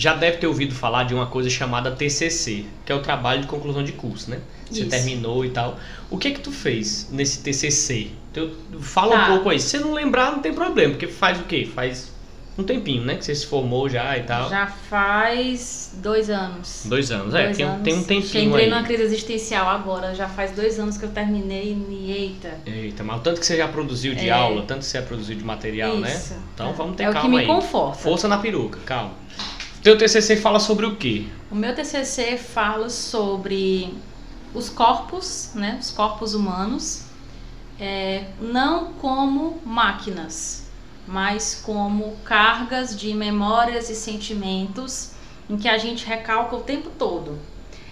já 0.00 0.14
deve 0.14 0.38
ter 0.38 0.46
ouvido 0.46 0.74
falar 0.74 1.04
de 1.04 1.14
uma 1.14 1.26
coisa 1.26 1.50
chamada 1.50 1.90
TCC, 1.90 2.64
que 2.86 2.90
é 2.90 2.94
o 2.94 3.00
trabalho 3.02 3.42
de 3.42 3.46
conclusão 3.46 3.84
de 3.84 3.92
curso, 3.92 4.30
né? 4.30 4.40
Você 4.70 4.80
Isso. 4.80 4.88
terminou 4.88 5.44
e 5.44 5.50
tal. 5.50 5.78
O 6.08 6.16
que 6.16 6.28
é 6.28 6.30
que 6.30 6.40
tu 6.40 6.50
fez 6.50 7.08
nesse 7.12 7.42
TCC? 7.42 8.08
Tu, 8.32 8.50
fala 8.80 9.14
tá. 9.14 9.24
um 9.24 9.26
pouco 9.34 9.50
aí. 9.50 9.60
Se 9.60 9.68
você 9.68 9.78
não 9.80 9.92
lembrar, 9.92 10.32
não 10.32 10.38
tem 10.38 10.54
problema, 10.54 10.92
porque 10.92 11.06
faz 11.06 11.38
o 11.38 11.44
quê? 11.44 11.68
Faz 11.74 12.10
um 12.56 12.64
tempinho, 12.64 13.04
né? 13.04 13.16
Que 13.16 13.24
você 13.26 13.34
se 13.34 13.44
formou 13.44 13.90
já 13.90 14.16
e 14.16 14.22
tal. 14.22 14.48
Já 14.48 14.68
faz 14.68 15.92
dois 15.96 16.30
anos. 16.30 16.84
Dois 16.86 17.10
anos, 17.10 17.34
é, 17.34 17.44
dois 17.44 17.60
é, 17.60 17.66
tem, 17.66 17.82
tem 17.82 17.94
um 17.94 18.02
tempinho 18.02 18.48
Entrei 18.48 18.64
aí. 18.64 18.70
numa 18.70 18.82
crise 18.82 19.02
existencial 19.02 19.68
agora, 19.68 20.14
já 20.14 20.28
faz 20.28 20.52
dois 20.52 20.78
anos 20.78 20.96
que 20.96 21.04
eu 21.04 21.10
terminei 21.10 21.76
e 21.90 22.10
eita. 22.10 22.54
Eita, 22.64 23.04
mas 23.04 23.18
o 23.18 23.20
tanto 23.20 23.40
que 23.40 23.44
você 23.44 23.58
já 23.58 23.68
produziu 23.68 24.14
de 24.14 24.28
é. 24.28 24.32
aula, 24.32 24.62
tanto 24.62 24.80
que 24.80 24.86
você 24.86 24.98
já 24.98 25.04
produziu 25.04 25.36
de 25.36 25.44
material, 25.44 25.98
né? 25.98 26.10
Isso. 26.10 26.32
né? 26.32 26.40
Então 26.54 26.72
vamos 26.72 26.96
ter 26.96 27.02
é 27.02 27.12
calma 27.12 27.18
aí. 27.18 27.24
É 27.24 27.28
o 27.28 27.30
que 27.30 27.36
me 27.36 27.38
aí. 27.52 27.60
conforta. 27.60 27.98
Força 27.98 28.26
na 28.28 28.38
peruca, 28.38 28.78
calma. 28.86 29.12
Teu 29.82 29.96
TCC 29.96 30.36
fala 30.36 30.60
sobre 30.60 30.84
o 30.84 30.96
quê? 30.96 31.24
O 31.50 31.54
meu 31.54 31.74
TCC 31.74 32.36
fala 32.36 32.90
sobre 32.90 33.94
os 34.54 34.68
corpos, 34.68 35.52
né? 35.54 35.78
Os 35.80 35.90
corpos 35.90 36.34
humanos, 36.34 37.04
é, 37.78 38.26
não 38.40 38.92
como 38.94 39.58
máquinas, 39.64 40.68
mas 41.06 41.62
como 41.64 42.14
cargas 42.24 42.94
de 42.94 43.14
memórias 43.14 43.88
e 43.88 43.94
sentimentos 43.94 45.12
em 45.48 45.56
que 45.56 45.68
a 45.68 45.78
gente 45.78 46.04
recalca 46.04 46.56
o 46.56 46.60
tempo 46.60 46.90
todo. 46.98 47.38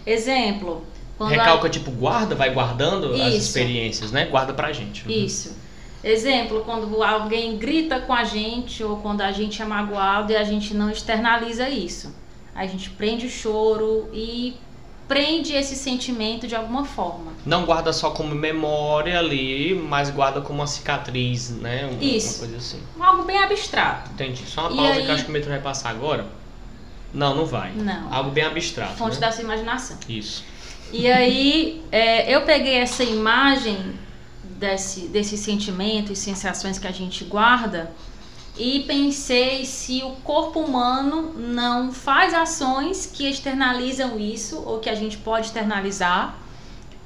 Exemplo. 0.04 0.86
recalca, 1.18 1.68
a... 1.68 1.70
tipo, 1.70 1.90
guarda, 1.90 2.34
vai 2.34 2.52
guardando 2.52 3.14
Isso. 3.14 3.22
as 3.22 3.34
experiências, 3.34 4.12
né? 4.12 4.26
Guarda 4.26 4.52
pra 4.52 4.72
gente. 4.72 5.06
Uhum. 5.06 5.10
Isso. 5.10 5.56
Exemplo, 6.02 6.62
quando 6.64 7.02
alguém 7.02 7.56
grita 7.56 8.00
com 8.00 8.12
a 8.12 8.24
gente 8.24 8.84
ou 8.84 8.98
quando 8.98 9.20
a 9.20 9.32
gente 9.32 9.60
é 9.60 9.64
magoado 9.64 10.32
e 10.32 10.36
a 10.36 10.44
gente 10.44 10.74
não 10.74 10.90
externaliza 10.90 11.68
isso. 11.68 12.14
A 12.54 12.66
gente 12.66 12.90
prende 12.90 13.26
o 13.26 13.30
choro 13.30 14.08
e 14.12 14.56
prende 15.08 15.54
esse 15.54 15.74
sentimento 15.74 16.46
de 16.46 16.54
alguma 16.54 16.84
forma. 16.84 17.32
Não 17.44 17.64
guarda 17.64 17.92
só 17.92 18.10
como 18.10 18.34
memória 18.34 19.18
ali, 19.18 19.74
mas 19.74 20.10
guarda 20.10 20.40
como 20.40 20.60
uma 20.60 20.66
cicatriz, 20.66 21.50
né? 21.50 21.88
Uma, 21.90 22.04
Isso. 22.04 22.34
Uma 22.34 22.38
coisa 22.40 22.56
assim. 22.56 22.82
Algo 23.00 23.22
bem 23.24 23.38
abstrato. 23.38 24.10
Entendi. 24.12 24.44
Só 24.46 24.68
uma 24.68 24.76
pausa 24.76 24.92
aí... 24.92 25.02
que 25.02 25.08
eu 25.08 25.14
acho 25.14 25.24
que 25.24 25.30
o 25.30 25.32
metro 25.32 25.50
vai 25.50 25.60
passar 25.60 25.90
agora. 25.90 26.26
Não, 27.12 27.34
não 27.34 27.46
vai. 27.46 27.72
Não. 27.72 28.12
Algo 28.12 28.30
bem 28.30 28.44
abstrato. 28.44 28.94
Fonte 28.94 29.14
né? 29.14 29.20
da 29.20 29.32
sua 29.32 29.42
imaginação. 29.42 29.96
Isso. 30.08 30.44
E 30.92 31.10
aí, 31.10 31.82
é, 31.90 32.34
eu 32.34 32.42
peguei 32.42 32.76
essa 32.76 33.02
imagem 33.02 33.94
desse, 34.58 35.08
desse 35.08 35.36
sentimento 35.38 36.12
e 36.12 36.16
sensações 36.16 36.78
que 36.78 36.86
a 36.86 36.92
gente 36.92 37.24
guarda 37.24 37.92
e 38.58 38.80
pensei 38.80 39.64
se 39.64 40.02
o 40.02 40.10
corpo 40.16 40.58
humano 40.60 41.32
não 41.34 41.92
faz 41.92 42.34
ações 42.34 43.06
que 43.06 43.28
externalizam 43.28 44.18
isso 44.18 44.60
ou 44.66 44.80
que 44.80 44.90
a 44.90 44.96
gente 44.96 45.16
pode 45.16 45.46
externalizar 45.46 46.36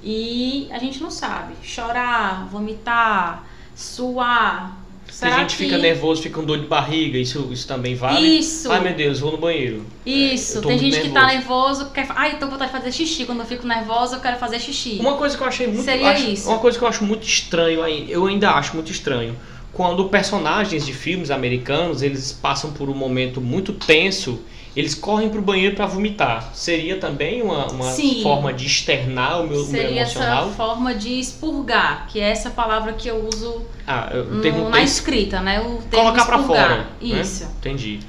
e 0.03 0.67
a 0.73 0.79
gente 0.79 1.03
não 1.03 1.11
sabe. 1.11 1.55
Chorar, 1.63 2.47
vomitar, 2.47 3.45
suar. 3.77 4.79
Se 5.13 5.27
a 5.27 5.39
gente 5.39 5.57
que... 5.57 5.65
fica 5.65 5.77
nervoso, 5.77 6.23
fica 6.23 6.41
com 6.41 6.45
dor 6.45 6.59
de 6.59 6.67
barriga, 6.67 7.19
isso, 7.19 7.49
isso 7.53 7.69
também 7.69 7.95
vale? 7.95 8.27
Isso. 8.27 8.73
Ai 8.73 8.81
meu 8.81 8.95
Deus, 8.95 9.21
vou 9.21 9.31
no 9.33 9.37
banheiro. 9.37 9.85
Isso, 10.07 10.59
é, 10.59 10.63
tem 10.63 10.79
gente 10.79 10.93
nervoso. 10.93 11.09
que 11.09 11.15
tá 11.15 11.27
nervoso, 11.27 11.91
quer. 11.91 12.07
Ai, 12.17 12.39
tô 12.39 12.47
com 12.47 12.53
vontade 12.53 12.73
de 12.73 12.79
fazer 12.79 12.93
xixi. 12.93 13.27
Quando 13.27 13.41
eu 13.41 13.47
fico 13.47 13.67
nervosa, 13.67 14.17
eu 14.17 14.21
quero 14.21 14.39
fazer 14.39 14.59
xixi. 14.59 14.97
Uma 14.99 15.19
coisa 15.19 15.37
que 15.37 15.43
eu 15.43 15.47
achei 15.47 15.67
muito. 15.67 15.83
Seria 15.85 16.11
acho, 16.11 16.31
isso. 16.31 16.49
Uma 16.49 16.59
coisa 16.59 16.79
que 16.79 16.83
eu 16.83 16.89
acho 16.89 17.05
muito 17.05 17.25
estranho, 17.25 17.87
eu 18.09 18.27
ainda 18.27 18.53
acho 18.53 18.75
muito 18.75 18.91
estranho 18.91 19.37
quando 19.73 20.05
personagens 20.09 20.85
de 20.85 20.93
filmes 20.93 21.31
americanos 21.31 22.03
eles 22.03 22.33
passam 22.33 22.73
por 22.73 22.91
um 22.91 22.95
momento 22.95 23.41
muito 23.41 23.73
tenso, 23.73 24.41
eles 24.75 24.95
correm 24.95 25.29
para 25.29 25.39
o 25.39 25.43
banheiro 25.43 25.77
para 25.77 25.87
vomitar. 25.87 26.51
Seria 26.55 26.99
também 26.99 27.43
uma, 27.43 27.67
uma 27.67 27.93
forma 28.23 28.53
de 28.53 28.67
externar 28.67 29.43
o 29.43 29.47
meu, 29.47 29.65
Seria 29.65 29.89
meu 29.89 29.97
emocional? 29.99 30.29
Seria 30.31 30.47
essa 30.47 30.57
forma 30.57 30.95
de 30.95 31.21
expurgar, 31.21 32.07
que 32.09 32.21
é 32.21 32.31
essa 32.31 32.51
palavra 32.51 32.95
que 32.95 33.09
eu 33.09 33.29
uso 33.29 33.63
ah, 33.87 34.11
eu 34.13 34.25
no, 34.25 34.71
na 34.71 34.83
escrita, 34.83 35.41
né? 35.41 35.61
O 35.61 35.81
Colocar 35.91 36.25
para 36.25 36.39
fora. 36.43 36.77
Né? 36.79 36.87
Isso. 37.01 37.45
Né? 37.45 37.51
Entendi. 37.59 38.01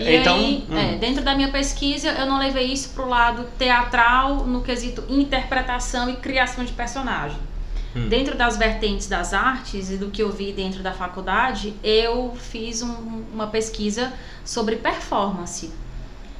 E 0.00 0.16
então, 0.16 0.36
aí, 0.36 0.64
hum. 0.70 0.78
é, 0.78 0.96
dentro 0.96 1.22
da 1.22 1.34
minha 1.34 1.50
pesquisa, 1.50 2.08
eu 2.08 2.26
não 2.26 2.38
levei 2.38 2.72
isso 2.72 2.90
para 2.90 3.04
o 3.04 3.08
lado 3.08 3.46
teatral, 3.58 4.46
no 4.46 4.62
quesito 4.62 5.04
interpretação 5.08 6.08
e 6.08 6.16
criação 6.16 6.64
de 6.64 6.72
personagem. 6.72 7.36
Hum. 7.94 8.08
Dentro 8.08 8.36
das 8.36 8.56
vertentes 8.56 9.06
das 9.06 9.34
artes 9.34 9.90
e 9.90 9.96
do 9.96 10.10
que 10.10 10.22
eu 10.22 10.32
vi 10.32 10.52
dentro 10.52 10.82
da 10.82 10.92
faculdade, 10.92 11.74
eu 11.84 12.34
fiz 12.36 12.82
um, 12.82 13.24
uma 13.32 13.46
pesquisa 13.46 14.12
sobre 14.44 14.76
performance. 14.76 15.70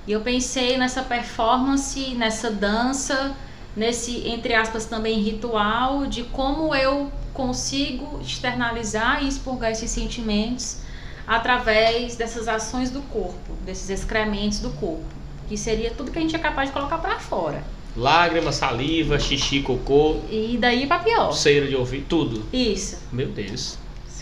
E 0.06 0.12
eu 0.12 0.20
pensei 0.20 0.78
nessa 0.78 1.02
performance, 1.02 2.14
nessa 2.14 2.50
dança, 2.50 3.36
nesse, 3.76 4.26
entre 4.28 4.54
aspas, 4.54 4.86
também 4.86 5.20
ritual, 5.20 6.06
de 6.06 6.24
como 6.24 6.74
eu 6.74 7.12
consigo 7.32 8.20
externalizar 8.20 9.22
e 9.22 9.28
expurgar 9.28 9.70
esses 9.70 9.90
sentimentos 9.90 10.78
através 11.26 12.16
dessas 12.16 12.48
ações 12.48 12.90
do 12.90 13.00
corpo, 13.02 13.52
desses 13.64 13.88
excrementos 13.90 14.58
do 14.58 14.70
corpo, 14.70 15.04
que 15.48 15.56
seria 15.56 15.90
tudo 15.90 16.10
que 16.10 16.18
a 16.18 16.22
gente 16.22 16.34
é 16.34 16.38
capaz 16.38 16.68
de 16.68 16.74
colocar 16.74 16.98
para 16.98 17.18
fora. 17.18 17.62
Lágrima, 17.96 18.52
saliva, 18.52 19.18
xixi, 19.18 19.60
cocô. 19.60 20.16
E 20.30 20.56
daí 20.58 20.86
pra 20.86 20.98
pior. 20.98 21.32
Cera 21.32 21.66
de 21.66 21.76
ouvir, 21.76 22.06
tudo. 22.08 22.44
Isso. 22.52 22.98
Meu 23.12 23.28
Deus. 23.28 23.78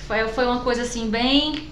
Foi, 0.06 0.26
foi 0.28 0.44
uma 0.44 0.60
coisa 0.60 0.82
assim, 0.82 1.08
bem. 1.08 1.68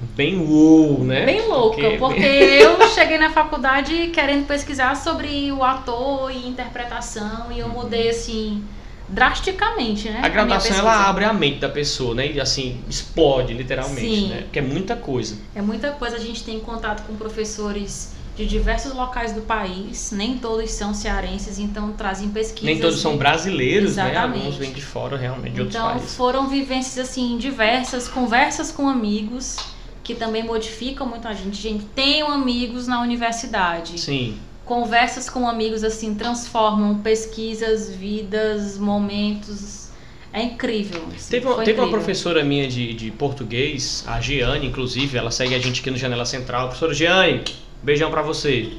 Bem 0.00 0.38
uou, 0.38 1.02
né? 1.02 1.24
Bem 1.24 1.46
louca, 1.48 1.76
porque, 1.76 1.98
porque 1.98 2.22
eu 2.62 2.88
cheguei 2.88 3.18
na 3.18 3.30
faculdade 3.30 4.08
querendo 4.08 4.46
pesquisar 4.46 4.94
sobre 4.96 5.50
o 5.50 5.62
ator 5.64 6.30
e 6.30 6.46
interpretação 6.46 7.50
e 7.50 7.58
eu 7.58 7.68
mudei 7.68 8.10
assim 8.10 8.62
drasticamente, 9.08 10.08
né? 10.08 10.20
A 10.22 10.28
graduação 10.28 10.76
ela 10.76 11.08
abre 11.08 11.24
a 11.24 11.32
mente 11.32 11.58
da 11.58 11.68
pessoa, 11.68 12.14
né? 12.14 12.30
E 12.32 12.40
assim, 12.40 12.80
explode 12.88 13.52
literalmente, 13.54 14.00
Sim. 14.00 14.28
né? 14.28 14.42
Porque 14.42 14.58
é 14.58 14.62
muita 14.62 14.96
coisa. 14.96 15.36
É 15.54 15.62
muita 15.62 15.90
coisa, 15.92 16.16
a 16.16 16.20
gente 16.20 16.42
tem 16.42 16.58
contato 16.60 17.06
com 17.06 17.14
professores 17.14 18.14
de 18.36 18.46
diversos 18.46 18.92
locais 18.92 19.32
do 19.32 19.42
país, 19.42 20.10
nem 20.10 20.38
todos 20.38 20.70
são 20.72 20.92
cearenses, 20.92 21.58
então 21.58 21.92
trazem 21.92 22.28
pesquisas. 22.30 22.64
Nem 22.64 22.80
todos 22.80 23.00
são 23.00 23.16
brasileiros, 23.16 23.94
né? 23.94 24.10
Exatamente. 24.10 24.38
né? 24.38 24.44
Alguns 24.44 24.56
vêm 24.56 24.72
de 24.72 24.82
fora 24.82 25.16
realmente, 25.16 25.54
de 25.54 25.62
então, 25.62 25.64
outros 25.64 25.82
países. 25.82 26.14
Então 26.14 26.16
foram 26.16 26.48
vivências 26.48 26.98
assim 26.98 27.38
diversas, 27.38 28.08
conversas 28.08 28.72
com 28.72 28.88
amigos 28.88 29.56
que 30.02 30.14
também 30.14 30.44
modificam 30.44 31.06
muito 31.06 31.26
a 31.28 31.32
gente. 31.32 31.60
Gente, 31.60 31.84
tenham 31.94 32.28
amigos 32.28 32.86
na 32.88 33.00
universidade. 33.00 33.98
Sim. 34.00 34.36
Conversas 34.64 35.30
com 35.30 35.48
amigos 35.48 35.84
assim 35.84 36.14
transformam 36.14 36.98
pesquisas, 36.98 37.90
vidas, 37.90 38.78
momentos. 38.78 39.84
É 40.32 40.42
incrível. 40.42 41.04
Assim, 41.14 41.30
teve, 41.30 41.46
uma, 41.46 41.54
teve 41.56 41.70
incrível. 41.70 41.84
uma 41.84 41.90
professora 41.90 42.42
minha 42.42 42.66
de, 42.66 42.92
de 42.92 43.10
português, 43.12 44.02
a 44.04 44.20
Giane, 44.20 44.66
inclusive, 44.66 45.16
ela 45.16 45.30
segue 45.30 45.54
a 45.54 45.58
gente 45.60 45.80
aqui 45.80 45.90
no 45.92 45.96
Janela 45.96 46.24
Central. 46.24 46.66
Professora 46.66 46.92
Giane, 46.92 47.44
Beijão 47.84 48.10
para 48.10 48.22
você. 48.22 48.72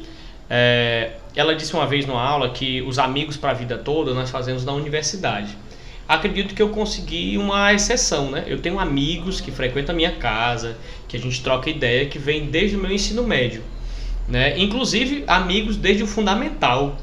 É, 0.49 1.11
ela 1.35 1.55
disse 1.55 1.73
uma 1.73 1.85
vez 1.85 2.05
numa 2.05 2.21
aula 2.21 2.49
que 2.49 2.81
os 2.81 2.97
amigos 2.97 3.37
para 3.37 3.51
a 3.51 3.53
vida 3.53 3.77
toda 3.77 4.13
nós 4.13 4.31
fazemos 4.31 4.65
na 4.65 4.73
universidade. 4.73 5.55
Acredito 6.07 6.53
que 6.53 6.61
eu 6.61 6.69
consegui 6.69 7.37
uma 7.37 7.73
exceção, 7.73 8.29
né? 8.31 8.43
Eu 8.47 8.59
tenho 8.59 8.79
amigos 8.79 9.39
que 9.39 9.51
frequentam 9.51 9.93
a 9.93 9.95
minha 9.95 10.11
casa, 10.13 10.77
que 11.07 11.17
a 11.17 11.19
gente 11.19 11.41
troca 11.43 11.69
ideia, 11.69 12.05
que 12.07 12.19
vem 12.19 12.45
desde 12.45 12.75
o 12.75 12.79
meu 12.79 12.91
ensino 12.91 13.23
médio, 13.23 13.63
né? 14.27 14.57
Inclusive 14.57 15.23
amigos 15.27 15.77
desde 15.77 16.03
o 16.03 16.07
fundamental, 16.07 16.97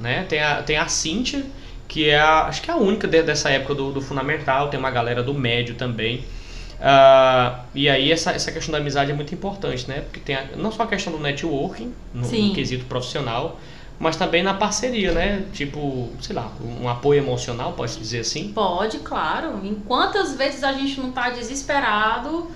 né? 0.00 0.24
Tem 0.28 0.40
a, 0.40 0.62
tem 0.62 0.76
a 0.76 0.88
Cíntia, 0.88 1.44
que 1.86 2.08
é 2.08 2.18
a, 2.18 2.46
acho 2.46 2.62
que 2.62 2.70
é 2.70 2.74
a 2.74 2.76
única 2.76 3.06
dessa 3.06 3.48
época 3.50 3.74
do, 3.74 3.92
do 3.92 4.00
fundamental, 4.00 4.68
tem 4.68 4.78
uma 4.78 4.90
galera 4.90 5.22
do 5.22 5.34
médio 5.34 5.74
também. 5.74 6.24
Uh, 6.78 7.60
e 7.74 7.88
aí 7.88 8.12
essa, 8.12 8.30
essa 8.30 8.52
questão 8.52 8.72
da 8.72 8.78
amizade 8.78 9.10
é 9.10 9.14
muito 9.14 9.34
importante, 9.34 9.88
né? 9.88 10.02
Porque 10.02 10.20
tem 10.20 10.36
a, 10.36 10.44
não 10.56 10.70
só 10.70 10.84
a 10.84 10.86
questão 10.86 11.12
do 11.12 11.18
networking, 11.18 11.92
no, 12.14 12.22
no, 12.22 12.54
quesito 12.54 12.84
profissional, 12.84 13.58
mas 13.98 14.16
também 14.16 14.42
na 14.42 14.54
parceria, 14.54 15.12
né? 15.12 15.44
Tipo, 15.52 16.10
sei 16.20 16.36
lá, 16.36 16.52
um 16.60 16.88
apoio 16.88 17.18
emocional, 17.18 17.72
pode 17.72 17.96
dizer 17.96 18.20
assim? 18.20 18.52
Pode, 18.52 18.98
claro. 18.98 19.60
Em 19.64 19.74
quantas 19.74 20.36
vezes 20.36 20.62
a 20.62 20.72
gente 20.72 21.00
não 21.00 21.08
está 21.08 21.30
desesperado, 21.30 22.48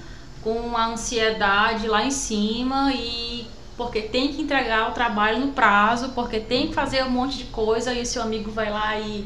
com 0.42 0.76
a 0.76 0.86
ansiedade 0.86 1.86
lá 1.86 2.04
em 2.04 2.10
cima 2.10 2.92
e 2.92 3.46
porque 3.76 4.02
tem 4.02 4.32
que 4.32 4.42
entregar 4.42 4.90
o 4.90 4.92
trabalho 4.92 5.38
no 5.40 5.52
prazo, 5.52 6.10
porque 6.10 6.38
tem 6.38 6.68
que 6.68 6.74
fazer 6.74 7.04
um 7.04 7.10
monte 7.10 7.38
de 7.38 7.44
coisa 7.44 7.94
e 7.94 8.04
seu 8.04 8.22
amigo 8.22 8.50
vai 8.50 8.70
lá 8.70 8.98
e 8.98 9.24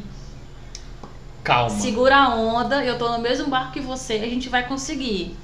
Calma. 1.47 1.71
Segura 1.71 2.17
a 2.17 2.35
onda, 2.35 2.85
eu 2.85 2.99
tô 2.99 3.09
no 3.09 3.21
mesmo 3.21 3.49
barco 3.49 3.73
que 3.73 3.79
você, 3.79 4.15
a 4.15 4.29
gente 4.29 4.49
vai 4.49 4.67
conseguir. 4.67 5.37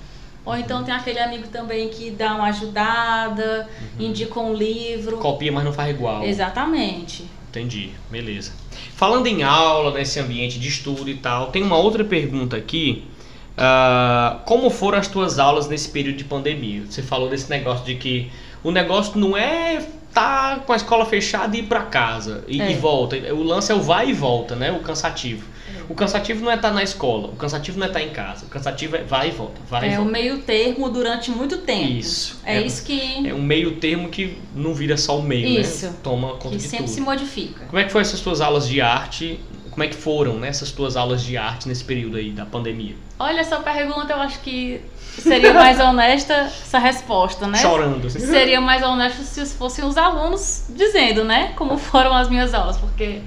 Ou 0.44 0.56
então 0.56 0.82
tem 0.82 0.92
aquele 0.92 1.20
amigo 1.20 1.46
também 1.46 1.88
que 1.90 2.10
dá 2.10 2.34
uma 2.34 2.46
ajudada, 2.46 3.68
uhum. 3.80 4.06
indica 4.06 4.40
um 4.40 4.52
livro. 4.52 5.18
Copia, 5.18 5.52
mas 5.52 5.64
não 5.64 5.72
faz 5.72 5.90
igual. 5.90 6.24
Exatamente. 6.24 7.24
Entendi, 7.48 7.90
beleza. 8.10 8.50
Falando 8.96 9.28
em 9.28 9.44
aula, 9.44 9.92
nesse 9.92 10.18
ambiente 10.18 10.58
de 10.58 10.66
estudo 10.66 11.08
e 11.08 11.14
tal, 11.14 11.52
tem 11.52 11.62
uma 11.62 11.76
outra 11.76 12.02
pergunta 12.04 12.56
aqui. 12.56 13.04
Uh, 13.52 14.40
como 14.44 14.70
foram 14.70 14.98
as 14.98 15.06
tuas 15.06 15.38
aulas 15.38 15.68
nesse 15.68 15.88
período 15.90 16.16
de 16.16 16.24
pandemia? 16.24 16.82
Você 16.84 17.00
falou 17.00 17.28
desse 17.28 17.48
negócio 17.48 17.84
de 17.84 17.94
que 17.94 18.28
o 18.64 18.72
negócio 18.72 19.20
não 19.20 19.36
é 19.36 19.86
tá 20.12 20.60
com 20.66 20.72
a 20.72 20.76
escola 20.76 21.06
fechada 21.06 21.56
e 21.56 21.60
ir 21.60 21.62
para 21.64 21.82
casa 21.82 22.44
e, 22.46 22.60
é. 22.60 22.70
e, 22.70 22.74
volta. 22.74 23.16
O 23.32 23.42
lance 23.42 23.72
é 23.72 23.74
o 23.74 23.80
vai 23.80 24.10
e 24.10 24.12
volta, 24.12 24.54
né? 24.54 24.70
O 24.70 24.80
cansativo. 24.80 25.46
É. 25.68 25.82
O 25.88 25.94
cansativo 25.94 26.44
não 26.44 26.50
é 26.50 26.56
estar 26.56 26.68
tá 26.68 26.74
na 26.74 26.82
escola, 26.82 27.28
o 27.28 27.36
cansativo 27.36 27.78
não 27.78 27.86
é 27.86 27.88
estar 27.88 28.00
tá 28.00 28.04
em 28.04 28.10
casa. 28.10 28.44
O 28.46 28.48
cansativo 28.48 28.96
é 28.96 29.02
vai 29.02 29.28
e 29.28 29.30
volta, 29.30 29.60
vai 29.68 29.88
é 29.88 29.92
e 29.92 29.96
volta. 29.96 30.02
É 30.02 30.08
o 30.08 30.12
meio 30.12 30.38
termo 30.42 30.90
durante 30.90 31.30
muito 31.30 31.58
tempo. 31.58 31.92
Isso. 31.92 32.38
É, 32.44 32.56
é, 32.56 32.62
isso 32.62 32.84
que 32.84 33.26
É 33.26 33.34
um 33.34 33.42
meio 33.42 33.76
termo 33.76 34.08
que 34.08 34.38
não 34.54 34.74
vira 34.74 34.96
só 34.96 35.18
o 35.18 35.22
meio, 35.22 35.60
isso. 35.60 35.86
né? 35.86 35.94
Toma 36.02 36.34
conta 36.34 36.50
que 36.50 36.56
de 36.56 36.62
sempre 36.62 36.86
tudo. 36.86 36.94
se 36.94 37.00
modifica. 37.00 37.64
Como 37.66 37.78
é 37.78 37.84
que 37.84 37.92
foi 37.92 38.02
essas 38.02 38.20
tuas 38.20 38.40
aulas 38.40 38.68
de 38.68 38.80
arte 38.80 39.40
como 39.72 39.82
é 39.82 39.88
que 39.88 39.96
foram 39.96 40.38
né, 40.38 40.48
essas 40.48 40.70
tuas 40.70 40.98
aulas 40.98 41.22
de 41.22 41.38
arte 41.38 41.66
nesse 41.66 41.82
período 41.82 42.18
aí 42.18 42.30
da 42.30 42.44
pandemia? 42.44 42.94
Olha, 43.18 43.40
essa 43.40 43.58
pergunta 43.58 44.12
eu 44.12 44.18
acho 44.18 44.40
que 44.40 44.82
seria 45.20 45.52
mais 45.52 45.78
honesta 45.78 46.34
essa 46.34 46.78
resposta, 46.78 47.46
né? 47.46 47.58
Chorando. 47.58 48.06
Assim. 48.06 48.20
Seria 48.20 48.60
mais 48.60 48.82
honesto 48.82 49.22
se 49.22 49.44
fossem 49.54 49.84
os 49.84 49.96
alunos 49.96 50.64
dizendo, 50.70 51.24
né? 51.24 51.52
Como 51.56 51.76
foram 51.78 52.14
as 52.14 52.28
minhas 52.28 52.54
aulas, 52.54 52.76
porque 52.78 53.20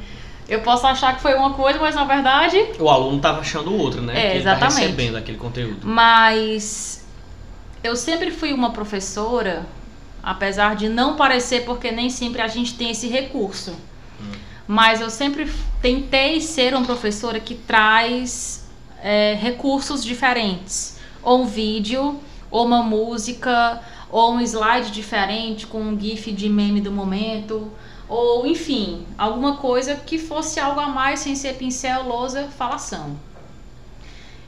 eu 0.47 0.61
posso 0.61 0.87
achar 0.87 1.15
que 1.15 1.21
foi 1.21 1.35
uma 1.35 1.53
coisa, 1.53 1.79
mas 1.79 1.95
na 1.95 2.05
verdade. 2.05 2.57
O 2.79 2.89
aluno 2.89 3.17
estava 3.17 3.39
achando 3.39 3.73
outra, 3.73 4.01
né? 4.01 4.13
É, 4.13 4.31
que 4.31 4.37
exatamente. 4.37 4.73
Ele 4.77 4.81
tá 4.81 4.81
recebendo 4.81 5.15
aquele 5.17 5.37
conteúdo. 5.37 5.79
Mas 5.83 7.05
eu 7.83 7.95
sempre 7.95 8.31
fui 8.31 8.53
uma 8.53 8.71
professora, 8.71 9.65
apesar 10.23 10.75
de 10.75 10.89
não 10.89 11.15
parecer, 11.15 11.65
porque 11.65 11.91
nem 11.91 12.09
sempre 12.09 12.41
a 12.41 12.47
gente 12.47 12.73
tem 12.75 12.91
esse 12.91 13.07
recurso. 13.07 13.71
Hum 14.19 14.45
mas 14.67 15.01
eu 15.01 15.09
sempre 15.09 15.51
tentei 15.81 16.41
ser 16.41 16.73
uma 16.73 16.85
professora 16.85 17.39
que 17.39 17.55
traz 17.55 18.65
é, 19.01 19.37
recursos 19.39 20.03
diferentes, 20.03 20.94
ou 21.25 21.41
um 21.41 21.45
vídeo, 21.45 22.19
ou 22.49 22.65
uma 22.65 22.81
música, 22.81 23.81
ou 24.09 24.35
um 24.35 24.41
slide 24.41 24.91
diferente 24.91 25.67
com 25.67 25.81
um 25.81 25.99
gif 25.99 26.31
de 26.31 26.47
meme 26.47 26.79
do 26.79 26.91
momento, 26.91 27.69
ou 28.07 28.45
enfim, 28.45 29.05
alguma 29.17 29.57
coisa 29.57 29.95
que 29.95 30.17
fosse 30.17 30.59
algo 30.59 30.79
a 30.79 30.87
mais 30.87 31.19
sem 31.19 31.35
ser 31.35 31.55
pincel, 31.55 32.07
lousa, 32.07 32.47
falação. 32.47 33.17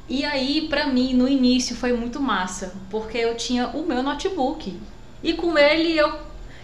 E 0.08 0.24
aí, 0.24 0.68
para 0.70 0.88
mim, 0.88 1.14
no 1.14 1.28
início 1.28 1.76
foi 1.76 1.92
muito 1.92 2.22
massa, 2.22 2.74
porque 2.90 3.18
eu 3.18 3.36
tinha 3.36 3.68
o 3.68 3.86
meu 3.86 4.02
notebook. 4.02 4.80
E 5.22 5.34
com 5.34 5.58
ele 5.58 5.98
eu 5.98 6.14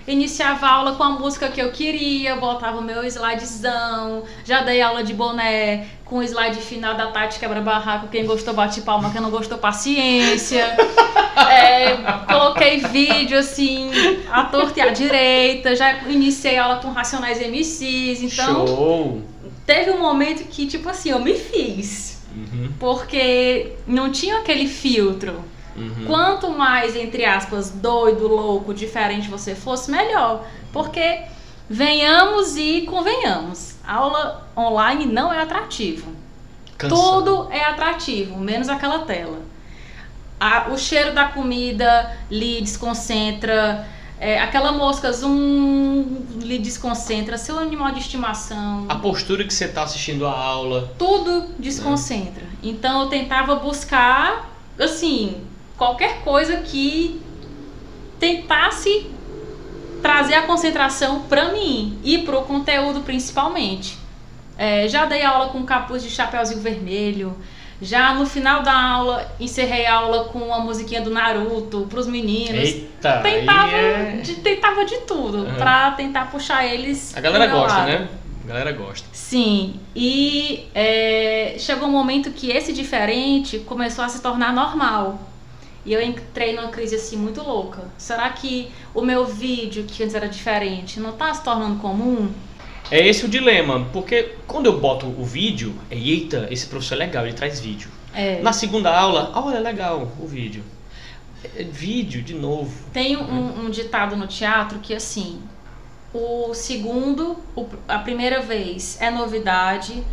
iniciava 0.07 0.65
a 0.65 0.71
aula 0.71 0.95
com 0.95 1.03
a 1.03 1.09
música 1.11 1.49
que 1.49 1.61
eu 1.61 1.71
queria, 1.71 2.35
botava 2.35 2.79
o 2.79 2.81
meu 2.81 3.03
slidezão, 3.03 4.23
já 4.43 4.61
dei 4.61 4.81
aula 4.81 5.03
de 5.03 5.13
boné 5.13 5.87
com 6.05 6.17
o 6.17 6.23
slide 6.23 6.59
final 6.59 6.95
da 6.95 7.07
Tati 7.07 7.39
Quebra-Barraco, 7.39 8.07
quem 8.09 8.25
gostou 8.25 8.53
bate 8.53 8.81
palma, 8.81 9.11
quem 9.11 9.21
não 9.21 9.31
gostou 9.31 9.57
paciência. 9.57 10.75
É, 11.35 11.97
coloquei 12.27 12.79
vídeo 12.79 13.39
assim, 13.39 13.89
à 14.31 14.43
torta 14.43 14.79
e 14.79 14.81
à 14.83 14.89
direita, 14.89 15.75
já 15.75 16.03
iniciei 16.03 16.57
aula 16.59 16.75
com 16.75 16.91
Racionais 16.91 17.39
MCs, 17.39 18.21
então... 18.21 18.67
Show! 18.67 19.21
Teve 19.65 19.91
um 19.91 19.99
momento 19.99 20.43
que, 20.47 20.67
tipo 20.67 20.87
assim, 20.87 21.09
eu 21.09 21.19
me 21.19 21.33
fiz. 21.33 22.21
Uhum. 22.35 22.71
Porque 22.79 23.73
não 23.87 24.11
tinha 24.11 24.37
aquele 24.37 24.67
filtro 24.67 25.43
Uhum. 25.75 26.05
Quanto 26.05 26.49
mais, 26.51 26.95
entre 26.95 27.25
aspas, 27.25 27.69
doido, 27.69 28.27
louco, 28.27 28.73
diferente 28.73 29.29
você 29.29 29.55
fosse, 29.55 29.89
melhor. 29.89 30.45
Porque 30.71 31.21
venhamos 31.69 32.55
e 32.55 32.81
convenhamos, 32.81 33.75
aula 33.87 34.47
online 34.55 35.05
não 35.05 35.33
é 35.33 35.41
atrativo. 35.41 36.11
Tudo 36.77 37.47
é 37.51 37.63
atrativo, 37.63 38.37
menos 38.37 38.67
aquela 38.69 38.99
tela. 38.99 39.39
A, 40.39 40.69
o 40.69 40.77
cheiro 40.77 41.13
da 41.13 41.25
comida 41.25 42.17
lhe 42.29 42.59
desconcentra. 42.61 43.87
É, 44.19 44.39
aquela 44.41 44.71
mosca 44.71 45.11
zoom 45.11 46.23
lhe 46.39 46.57
desconcentra, 46.57 47.37
seu 47.37 47.59
animal 47.59 47.91
de 47.91 47.99
estimação. 47.99 48.85
A 48.87 48.95
postura 48.95 49.43
que 49.43 49.53
você 49.53 49.65
está 49.65 49.83
assistindo 49.83 50.25
a 50.25 50.31
aula. 50.31 50.93
Tudo 50.97 51.47
desconcentra. 51.59 52.43
É. 52.43 52.67
Então 52.67 53.03
eu 53.03 53.07
tentava 53.09 53.55
buscar, 53.55 54.49
assim, 54.79 55.41
qualquer 55.83 56.21
coisa 56.21 56.57
que 56.57 57.21
tentasse 58.17 59.11
trazer 60.01 60.35
a 60.35 60.43
concentração 60.43 61.23
para 61.23 61.51
mim 61.51 61.99
e 62.03 62.19
para 62.19 62.37
o 62.37 62.43
conteúdo 62.43 63.01
principalmente. 63.01 63.97
É, 64.57 64.87
já 64.87 65.05
dei 65.05 65.23
aula 65.23 65.49
com 65.49 65.63
capuz 65.65 66.01
de 66.01 66.09
chapéuzinho 66.09 66.61
vermelho. 66.61 67.35
Já 67.81 68.13
no 68.13 68.25
final 68.25 68.63
da 68.63 68.73
aula, 68.73 69.29
encerrei 69.41 69.85
a 69.85 69.95
aula 69.95 70.25
com 70.25 70.39
uma 70.39 70.59
musiquinha 70.59 71.01
do 71.01 71.09
Naruto 71.09 71.85
para 71.89 71.99
os 71.99 72.07
meninos. 72.07 72.63
Eita, 72.63 73.19
tentava, 73.21 73.75
é... 73.75 74.21
de, 74.21 74.35
tentava 74.35 74.85
de 74.85 74.99
tudo 74.99 75.39
uhum. 75.39 75.55
para 75.55 75.91
tentar 75.91 76.31
puxar 76.31 76.65
eles. 76.65 77.15
A 77.17 77.19
galera 77.19 77.47
gosta, 77.47 77.79
lado. 77.79 77.87
né? 77.87 78.07
A 78.45 78.47
galera 78.47 78.71
gosta. 78.71 79.05
Sim, 79.11 79.81
e 79.93 80.69
é, 80.73 81.55
chegou 81.57 81.89
um 81.89 81.91
momento 81.91 82.31
que 82.31 82.51
esse 82.51 82.71
diferente 82.71 83.59
começou 83.59 84.05
a 84.05 84.07
se 84.07 84.21
tornar 84.21 84.53
normal. 84.53 85.32
E 85.85 85.93
eu 85.93 86.01
entrei 86.01 86.55
numa 86.55 86.69
crise 86.69 86.95
assim 86.95 87.17
muito 87.17 87.41
louca. 87.41 87.81
Será 87.97 88.29
que 88.29 88.71
o 88.93 89.01
meu 89.01 89.25
vídeo, 89.25 89.83
que 89.83 90.01
antes 90.03 90.15
era 90.15 90.29
diferente, 90.29 90.99
não 90.99 91.09
está 91.09 91.33
se 91.33 91.43
tornando 91.43 91.79
comum? 91.79 92.31
É 92.89 93.05
esse 93.05 93.25
o 93.25 93.27
dilema, 93.27 93.87
porque 93.91 94.35
quando 94.45 94.67
eu 94.67 94.79
boto 94.79 95.07
o 95.07 95.25
vídeo, 95.25 95.73
é, 95.89 95.97
eita, 95.97 96.47
esse 96.51 96.67
professor 96.67 96.95
é 96.95 96.99
legal, 96.99 97.25
ele 97.25 97.33
traz 97.33 97.59
vídeo. 97.59 97.89
É. 98.13 98.41
Na 98.41 98.53
segunda 98.53 98.95
aula, 98.95 99.31
olha, 99.35 99.57
é 99.57 99.59
legal 99.59 100.11
o 100.19 100.27
vídeo. 100.27 100.63
É, 101.55 101.63
vídeo, 101.63 102.21
de 102.21 102.33
novo. 102.33 102.71
Tem 102.93 103.17
um, 103.17 103.65
um, 103.65 103.69
ditado 103.69 104.15
no 104.15 104.27
teatro 104.27 104.79
que 104.79 104.93
assim, 104.93 105.41
o 106.13 106.53
segundo, 106.53 107.37
o, 107.55 107.67
a 107.87 107.99
primeira 107.99 108.41
vez 108.41 108.97
é 109.01 109.09
novidade, 109.09 110.03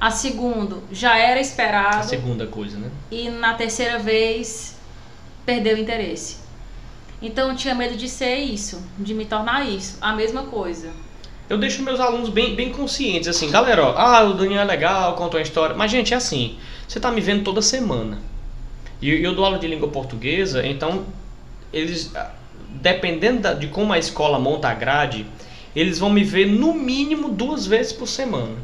a 0.00 0.10
segunda 0.10 0.78
já 0.90 1.18
era 1.18 1.38
esperado. 1.38 1.98
A 1.98 2.02
segunda 2.02 2.46
coisa, 2.46 2.78
né? 2.78 2.90
E 3.10 3.28
na 3.28 3.54
terceira 3.54 3.98
vez 3.98 4.79
perdeu 5.44 5.76
o 5.76 5.80
interesse. 5.80 6.36
Então 7.22 7.50
eu 7.50 7.56
tinha 7.56 7.74
medo 7.74 7.96
de 7.96 8.08
ser 8.08 8.36
isso, 8.36 8.82
de 8.98 9.12
me 9.12 9.24
tornar 9.24 9.68
isso, 9.68 9.98
a 10.00 10.14
mesma 10.14 10.44
coisa. 10.44 10.90
Eu 11.48 11.58
deixo 11.58 11.82
meus 11.82 11.98
alunos 11.98 12.28
bem, 12.28 12.54
bem 12.54 12.70
conscientes, 12.70 13.28
assim, 13.28 13.50
galera, 13.50 13.84
ó, 13.84 13.94
ah, 13.98 14.22
o 14.22 14.34
Daniel 14.34 14.62
é 14.62 14.64
legal, 14.64 15.14
contou 15.14 15.38
uma 15.38 15.42
história. 15.42 15.74
Mas, 15.74 15.90
gente, 15.90 16.14
é 16.14 16.16
assim, 16.16 16.56
você 16.86 17.00
tá 17.00 17.10
me 17.10 17.20
vendo 17.20 17.42
toda 17.42 17.60
semana. 17.60 18.18
E 19.02 19.10
eu 19.10 19.34
dou 19.34 19.44
aula 19.44 19.58
de 19.58 19.66
língua 19.66 19.88
portuguesa, 19.88 20.64
então 20.64 21.04
eles, 21.72 22.14
ah, 22.14 22.30
dependendo 22.68 23.40
da, 23.40 23.52
de 23.52 23.66
como 23.66 23.92
a 23.92 23.98
escola 23.98 24.38
monta 24.38 24.68
a 24.68 24.74
grade, 24.74 25.26
eles 25.74 25.98
vão 25.98 26.10
me 26.10 26.22
ver 26.22 26.46
no 26.46 26.72
mínimo 26.72 27.28
duas 27.28 27.66
vezes 27.66 27.92
por 27.92 28.06
semana. 28.06 28.56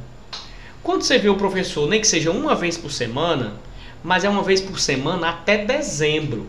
Quando 0.82 1.02
você 1.02 1.18
vê 1.18 1.28
o 1.28 1.36
professor, 1.36 1.88
nem 1.88 2.00
que 2.00 2.06
seja 2.06 2.30
uma 2.30 2.54
vez 2.54 2.78
por 2.78 2.92
semana, 2.92 3.54
mas 4.02 4.22
é 4.22 4.28
uma 4.28 4.42
vez 4.42 4.60
por 4.60 4.78
semana 4.78 5.30
até 5.30 5.64
dezembro. 5.64 6.46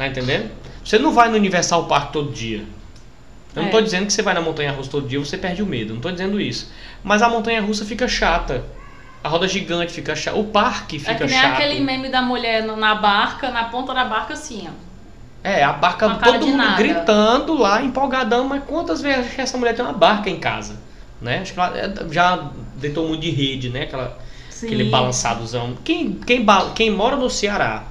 Tá 0.00 0.06
entendendo? 0.06 0.50
Você 0.82 0.98
não 0.98 1.12
vai 1.12 1.28
no 1.28 1.36
Universal 1.36 1.84
Park 1.84 2.10
todo 2.10 2.32
dia. 2.32 2.64
Eu 3.54 3.56
é. 3.56 3.60
não 3.60 3.64
estou 3.66 3.82
dizendo 3.82 4.06
que 4.06 4.14
você 4.14 4.22
vai 4.22 4.32
na 4.32 4.40
montanha 4.40 4.72
russa 4.72 4.90
todo 4.90 5.06
dia 5.06 5.18
você 5.18 5.36
perde 5.36 5.62
o 5.62 5.66
medo. 5.66 5.90
Não 5.90 5.96
estou 5.96 6.10
dizendo 6.10 6.40
isso. 6.40 6.72
Mas 7.04 7.20
a 7.20 7.28
montanha 7.28 7.60
russa 7.60 7.84
fica 7.84 8.08
chata. 8.08 8.64
A 9.22 9.28
roda 9.28 9.46
gigante 9.46 9.92
fica 9.92 10.16
chata. 10.16 10.38
O 10.38 10.44
parque 10.44 10.98
fica 10.98 11.12
chato. 11.12 11.22
É 11.24 11.26
que 11.26 11.32
nem 11.34 11.42
chato. 11.42 11.52
aquele 11.52 11.80
meme 11.80 12.08
da 12.08 12.22
mulher 12.22 12.64
na 12.64 12.94
barca, 12.94 13.50
na 13.50 13.64
ponta 13.64 13.92
da 13.92 14.06
barca 14.06 14.32
assim, 14.32 14.68
ó. 14.68 14.72
É, 15.46 15.62
a 15.62 15.74
barca, 15.74 16.08
todo 16.14 16.46
mundo 16.46 16.56
nada. 16.56 16.76
gritando 16.78 17.58
lá, 17.58 17.82
empolgadão, 17.82 18.48
mas 18.48 18.64
quantas 18.64 19.02
vezes 19.02 19.38
essa 19.38 19.58
mulher 19.58 19.74
tem 19.74 19.84
uma 19.84 19.92
barca 19.92 20.30
em 20.30 20.40
casa? 20.40 20.80
Né? 21.20 21.40
Acho 21.40 21.52
que 21.52 21.60
ela 21.60 21.76
é, 21.76 21.92
já 22.10 22.50
deitou 22.76 23.06
muito 23.06 23.20
de 23.20 23.30
rede, 23.30 23.68
né? 23.68 23.82
Aquela, 23.82 24.18
aquele 24.62 24.84
balançadozão. 24.84 25.76
Quem, 25.84 26.14
quem, 26.14 26.46
quem 26.74 26.90
mora 26.90 27.16
no 27.16 27.28
Ceará 27.28 27.84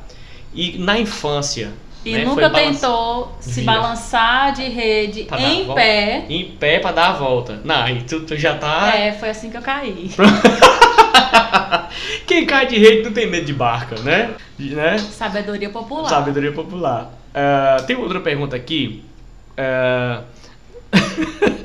e 0.55 0.79
na 0.79 0.97
infância 0.97 1.71
e 2.03 2.13
né? 2.13 2.23
nunca 2.23 2.49
tentou 2.49 3.35
se 3.39 3.61
Vira. 3.61 3.73
balançar 3.73 4.53
de 4.53 4.63
rede 4.63 5.27
em 5.37 5.73
pé. 5.73 6.25
Em 6.29 6.45
pé 6.51 6.79
para 6.79 6.91
dar 6.91 7.09
a 7.09 7.13
volta. 7.13 7.59
Não, 7.63 7.87
e 7.89 8.03
tu, 8.03 8.21
tu 8.21 8.37
já 8.37 8.57
tá. 8.57 8.95
É, 8.95 9.11
foi 9.11 9.29
assim 9.29 9.49
que 9.49 9.57
eu 9.57 9.61
caí. 9.61 10.09
Quem 12.25 12.45
cai 12.45 12.67
de 12.67 12.77
rede 12.77 13.03
não 13.03 13.11
tem 13.11 13.27
medo 13.27 13.45
de 13.45 13.53
barca, 13.53 13.99
né? 13.99 14.33
né? 14.57 14.97
Sabedoria 14.97 15.69
popular. 15.69 16.09
Sabedoria 16.09 16.53
popular. 16.53 17.11
Uh, 17.29 17.85
tem 17.85 17.97
outra 17.97 18.21
pergunta 18.21 18.55
aqui. 18.55 19.03
Uh, 19.57 20.23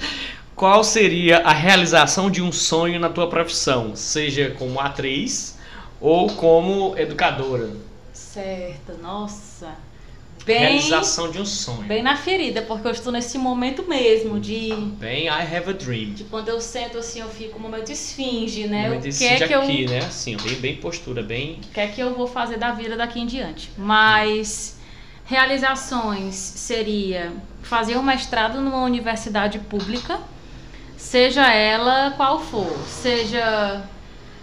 qual 0.56 0.82
seria 0.82 1.38
a 1.38 1.52
realização 1.52 2.30
de 2.30 2.42
um 2.42 2.50
sonho 2.50 2.98
na 2.98 3.08
tua 3.08 3.28
profissão? 3.28 3.94
Seja 3.94 4.50
como 4.58 4.80
atriz 4.80 5.58
ou 6.00 6.28
como 6.30 6.98
educadora? 6.98 7.70
Certo, 8.12 8.94
nossa. 9.00 9.53
Bem, 10.44 10.58
Realização 10.58 11.30
de 11.30 11.38
um 11.40 11.46
sonho. 11.46 11.82
bem 11.82 12.02
na 12.02 12.16
ferida, 12.16 12.62
porque 12.62 12.86
eu 12.86 12.92
estou 12.92 13.12
nesse 13.12 13.38
momento 13.38 13.82
mesmo 13.88 14.38
de, 14.38 14.72
Bem, 14.98 15.24
I 15.26 15.30
have 15.30 15.70
a 15.70 15.72
dream. 15.72 16.12
de 16.12 16.24
quando 16.24 16.48
eu 16.48 16.60
sento 16.60 16.98
assim, 16.98 17.20
eu 17.20 17.28
fico 17.28 17.58
um 17.58 17.62
momento 17.62 17.90
esfinge, 17.90 18.66
né? 18.66 18.84
Momento 18.84 19.00
o 19.00 19.02
que 19.02 19.08
esse 19.08 19.24
é 19.26 19.46
que 19.46 19.52
eu, 19.54 19.62
aqui, 19.62 19.86
né? 19.86 19.98
Assim, 19.98 20.36
bem, 20.36 20.54
bem 20.56 20.76
postura, 20.76 21.22
bem. 21.22 21.60
o 21.64 21.72
que 21.72 21.80
é 21.80 21.86
que 21.88 22.00
eu 22.00 22.14
vou 22.14 22.26
fazer 22.26 22.58
da 22.58 22.72
vida 22.72 22.96
daqui 22.96 23.20
em 23.20 23.26
diante? 23.26 23.70
Mas 23.78 24.78
realizações 25.26 26.34
seria 26.34 27.32
fazer 27.62 27.96
um 27.96 28.02
mestrado 28.02 28.60
numa 28.60 28.82
universidade 28.82 29.58
pública, 29.58 30.18
seja 30.96 31.50
ela 31.52 32.12
qual 32.16 32.40
for, 32.40 32.76
seja 32.86 33.82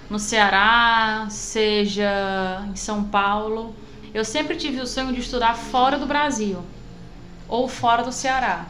no 0.09 0.17
Ceará, 0.19 1.27
seja 1.29 2.65
em 2.69 2.75
São 2.75 3.03
Paulo. 3.03 3.75
Eu 4.13 4.25
sempre 4.25 4.55
tive 4.55 4.81
o 4.81 4.87
sonho 4.87 5.13
de 5.13 5.21
estudar 5.21 5.55
fora 5.55 5.97
do 5.97 6.05
Brasil 6.05 6.59
ou 7.47 7.67
fora 7.67 8.03
do 8.03 8.11
Ceará. 8.11 8.67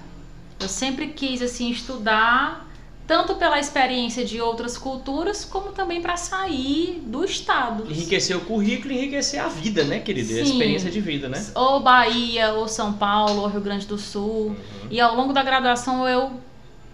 Eu 0.59 0.67
sempre 0.67 1.07
quis 1.07 1.41
assim 1.41 1.71
estudar 1.71 2.67
tanto 3.07 3.35
pela 3.35 3.59
experiência 3.59 4.23
de 4.23 4.39
outras 4.39 4.77
culturas, 4.77 5.43
como 5.43 5.71
também 5.73 6.01
para 6.01 6.15
sair 6.15 7.01
do 7.05 7.25
estado. 7.25 7.83
Enriquecer 7.91 8.37
o 8.37 8.41
currículo 8.41 8.93
enriquecer 8.93 9.39
a 9.39 9.47
vida, 9.47 9.83
né, 9.83 9.99
querida? 9.99 10.31
A 10.31 10.45
Sim. 10.45 10.51
experiência 10.51 10.89
de 10.89 11.01
vida, 11.01 11.27
né? 11.27 11.45
Ou 11.55 11.81
Bahia, 11.81 12.53
ou 12.53 12.67
São 12.69 12.93
Paulo, 12.93 13.41
ou 13.41 13.47
Rio 13.47 13.59
Grande 13.59 13.85
do 13.85 13.97
Sul. 13.97 14.55
E 14.89 15.01
ao 15.01 15.15
longo 15.15 15.33
da 15.33 15.43
graduação 15.43 16.07
eu 16.07 16.31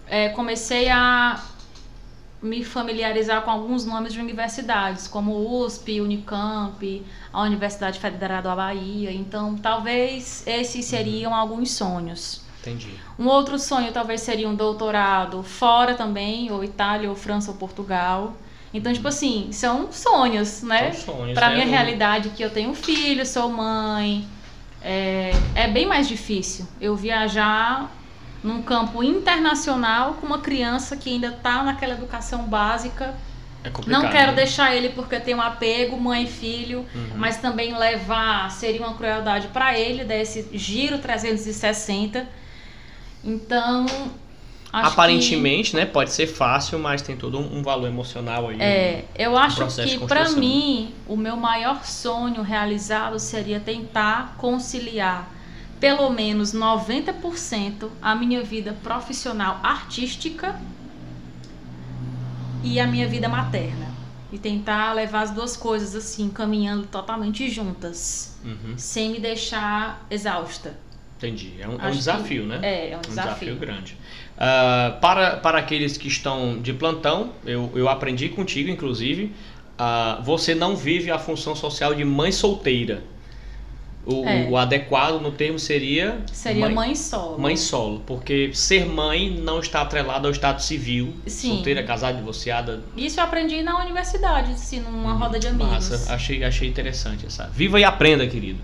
é, 0.08 0.30
comecei 0.30 0.88
a 0.88 1.40
me 2.42 2.64
familiarizar 2.64 3.42
com 3.42 3.50
alguns 3.50 3.84
nomes 3.84 4.12
de 4.12 4.20
universidades, 4.20 5.08
como 5.08 5.62
USP, 5.64 6.00
Unicamp, 6.00 7.04
a 7.32 7.42
Universidade 7.42 7.98
Federal 7.98 8.42
da 8.42 8.54
Bahia. 8.54 9.12
Então, 9.12 9.56
talvez 9.56 10.44
esses 10.46 10.84
seriam 10.84 11.34
alguns 11.34 11.72
sonhos. 11.72 12.42
Entendi. 12.60 12.90
Um 13.18 13.26
outro 13.26 13.58
sonho 13.58 13.92
talvez 13.92 14.20
seria 14.20 14.48
um 14.48 14.54
doutorado 14.54 15.42
fora 15.42 15.94
também, 15.94 16.50
ou 16.52 16.62
Itália, 16.62 17.08
ou 17.08 17.16
França, 17.16 17.50
ou 17.50 17.56
Portugal. 17.56 18.34
Então, 18.72 18.92
tipo 18.92 19.08
assim, 19.08 19.48
são 19.50 19.90
sonhos, 19.90 20.62
né? 20.62 20.92
São 20.92 21.14
sonhos, 21.16 21.34
Pra 21.34 21.48
né? 21.48 21.54
minha 21.54 21.66
realidade, 21.66 22.30
que 22.30 22.42
eu 22.42 22.50
tenho 22.50 22.74
filho, 22.74 23.24
sou 23.24 23.48
mãe, 23.48 24.28
é, 24.82 25.32
é 25.54 25.68
bem 25.68 25.86
mais 25.86 26.06
difícil 26.06 26.66
eu 26.80 26.94
viajar 26.94 27.90
num 28.42 28.62
campo 28.62 29.02
internacional 29.02 30.14
com 30.14 30.26
uma 30.26 30.38
criança 30.38 30.96
que 30.96 31.10
ainda 31.10 31.32
tá 31.32 31.62
naquela 31.62 31.94
educação 31.94 32.44
básica. 32.44 33.14
É. 33.64 33.70
Não 33.86 34.08
quero 34.08 34.28
né? 34.30 34.36
deixar 34.36 34.74
ele 34.74 34.90
porque 34.90 35.18
tem 35.18 35.34
um 35.34 35.40
apego, 35.42 35.98
mãe 36.00 36.24
e 36.24 36.26
filho, 36.28 36.86
Uhum. 36.94 37.10
mas 37.16 37.38
também 37.38 37.76
levar 37.76 38.50
seria 38.50 38.80
uma 38.80 38.94
crueldade 38.94 39.48
para 39.48 39.76
ele, 39.76 40.04
desse 40.04 40.48
giro 40.52 40.98
360. 40.98 42.24
Então, 43.24 43.84
acho 44.72 44.92
Aparentemente, 44.92 45.74
né? 45.74 45.84
Pode 45.84 46.12
ser 46.12 46.28
fácil, 46.28 46.78
mas 46.78 47.02
tem 47.02 47.16
todo 47.16 47.38
um 47.38 47.62
valor 47.62 47.88
emocional 47.88 48.48
aí. 48.48 48.56
que, 48.56 48.62
é, 48.62 49.04
eu 49.16 49.36
acho 49.36 49.66
que 49.82 49.98
para 50.06 50.30
mim 50.30 50.94
o 51.06 51.16
meu 51.16 51.36
maior 51.36 51.84
sonho 51.84 52.42
realizado 52.42 53.18
seria 53.18 53.58
tentar 53.58 54.36
conciliar 54.38 55.28
pelo 55.80 56.10
menos 56.10 56.52
90% 56.52 57.90
a 58.02 58.14
minha 58.14 58.42
vida 58.42 58.76
profissional 58.82 59.60
artística 59.62 60.56
e 62.62 62.80
a 62.80 62.86
minha 62.86 63.06
vida 63.08 63.28
materna. 63.28 63.86
E 64.30 64.38
tentar 64.38 64.92
levar 64.92 65.22
as 65.22 65.30
duas 65.30 65.56
coisas 65.56 65.94
assim, 65.94 66.28
caminhando 66.28 66.86
totalmente 66.86 67.48
juntas, 67.48 68.38
Uhum, 68.44 68.74
sem 68.76 69.10
me 69.10 69.18
deixar 69.18 70.06
exausta. 70.10 70.76
entendi. 71.16 71.54
É 71.58 71.66
um, 71.66 71.72
é 71.72 71.74
um 71.74 71.78
Acho 71.80 71.88
que- 71.92 71.96
desafio, 71.98 72.44
né? 72.46 72.60
É, 72.62 72.90
é 72.90 72.94
um 72.96 72.98
Um 72.98 73.02
desafio. 73.02 73.32
desafio 73.32 73.56
grande. 73.56 73.96
Ah, 74.36 74.98
para, 75.00 75.36
para 75.38 75.58
aqueles 75.58 75.96
que 75.96 76.08
estão 76.08 76.60
de 76.60 76.72
plantão, 76.74 77.32
eu, 77.46 77.72
eu 77.74 77.88
aprendi 77.88 78.28
contigo, 78.28 78.68
inclusive, 78.70 79.32
ah, 79.78 80.20
você 80.22 80.54
não 80.54 80.76
vive 80.76 81.10
a 81.10 81.18
função 81.18 81.56
social 81.56 81.94
de 81.94 82.04
mãe 82.04 82.30
solteira. 82.30 83.02
O, 84.10 84.26
É. 84.26 84.48
o 84.48 84.56
adequado 84.56 85.20
no 85.20 85.30
termo 85.30 85.58
seria 85.58 86.18
Seria 86.32 86.70
mãe, 86.70 86.94
solo. 86.94 87.38
mãe 87.38 87.56
solo, 87.58 88.00
porque 88.06 88.50
ser 88.54 88.86
mãe 88.86 89.28
não 89.30 89.60
está 89.60 89.82
atrelado 89.82 90.26
ao 90.26 90.32
estado 90.32 90.62
civil, 90.62 91.12
Sim. 91.26 91.56
solteira, 91.56 91.82
casada, 91.82 92.16
divorciada. 92.16 92.80
Isso 92.96 93.20
eu 93.20 93.24
aprendi 93.24 93.60
na 93.62 93.78
universidade, 93.78 94.52
assim, 94.52 94.80
numa 94.80 95.12
roda 95.12 95.38
de 95.38 95.46
amigos. 95.48 95.68
Massa, 95.70 96.14
achei, 96.14 96.42
achei 96.42 96.66
interessante 96.66 97.26
essa. 97.26 97.50
Viva 97.52 97.78
e 97.78 97.84
aprenda, 97.84 98.26
querido. 98.26 98.58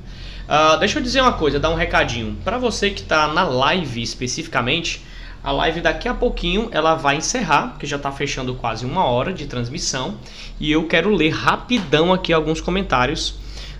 Ah, 0.48 0.76
deixa 0.76 0.98
eu 0.98 1.02
dizer 1.02 1.20
uma 1.20 1.34
coisa, 1.34 1.60
dar 1.60 1.68
um 1.68 1.74
recadinho. 1.74 2.38
Para 2.42 2.56
você 2.56 2.88
que 2.88 3.02
está 3.02 3.28
na 3.28 3.44
live 3.44 4.00
especificamente, 4.02 5.02
a 5.42 5.52
live 5.52 5.82
daqui 5.82 6.08
a 6.08 6.14
pouquinho 6.14 6.68
ela 6.72 6.94
vai 6.94 7.16
encerrar, 7.16 7.68
porque 7.72 7.86
já 7.86 7.96
está 7.96 8.10
fechando 8.10 8.54
quase 8.54 8.86
uma 8.86 9.04
hora 9.04 9.30
de 9.30 9.46
transmissão. 9.46 10.16
E 10.58 10.72
eu 10.72 10.86
quero 10.86 11.10
ler 11.14 11.30
rapidão 11.34 12.14
aqui 12.14 12.32
alguns 12.32 12.62
comentários 12.62 13.34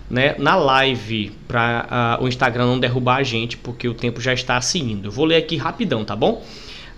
né, 0.09 0.35
na 0.37 0.55
live 0.55 1.31
para 1.47 2.17
o 2.21 2.27
Instagram 2.27 2.65
não 2.65 2.79
derrubar 2.79 3.17
a 3.17 3.23
gente, 3.23 3.57
porque 3.57 3.87
o 3.87 3.93
tempo 3.93 4.21
já 4.21 4.33
está 4.33 4.59
se 4.61 4.79
indo. 4.79 5.07
Eu 5.07 5.11
vou 5.11 5.25
ler 5.25 5.37
aqui 5.37 5.57
rapidão, 5.57 6.03
tá 6.05 6.15
bom? 6.15 6.43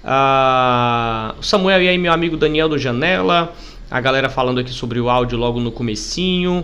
Ah, 0.04 1.36
Samuel 1.42 1.82
e 1.84 1.88
aí, 1.90 1.98
meu 1.98 2.14
amigo 2.14 2.38
Daniel 2.38 2.70
do 2.70 2.78
Janela. 2.78 3.54
A 3.90 4.02
galera 4.02 4.30
falando 4.30 4.60
aqui 4.60 4.72
sobre 4.72 5.00
o 5.00 5.10
áudio 5.10 5.38
logo 5.38 5.60
no 5.60 5.72
comecinho. 5.72 6.64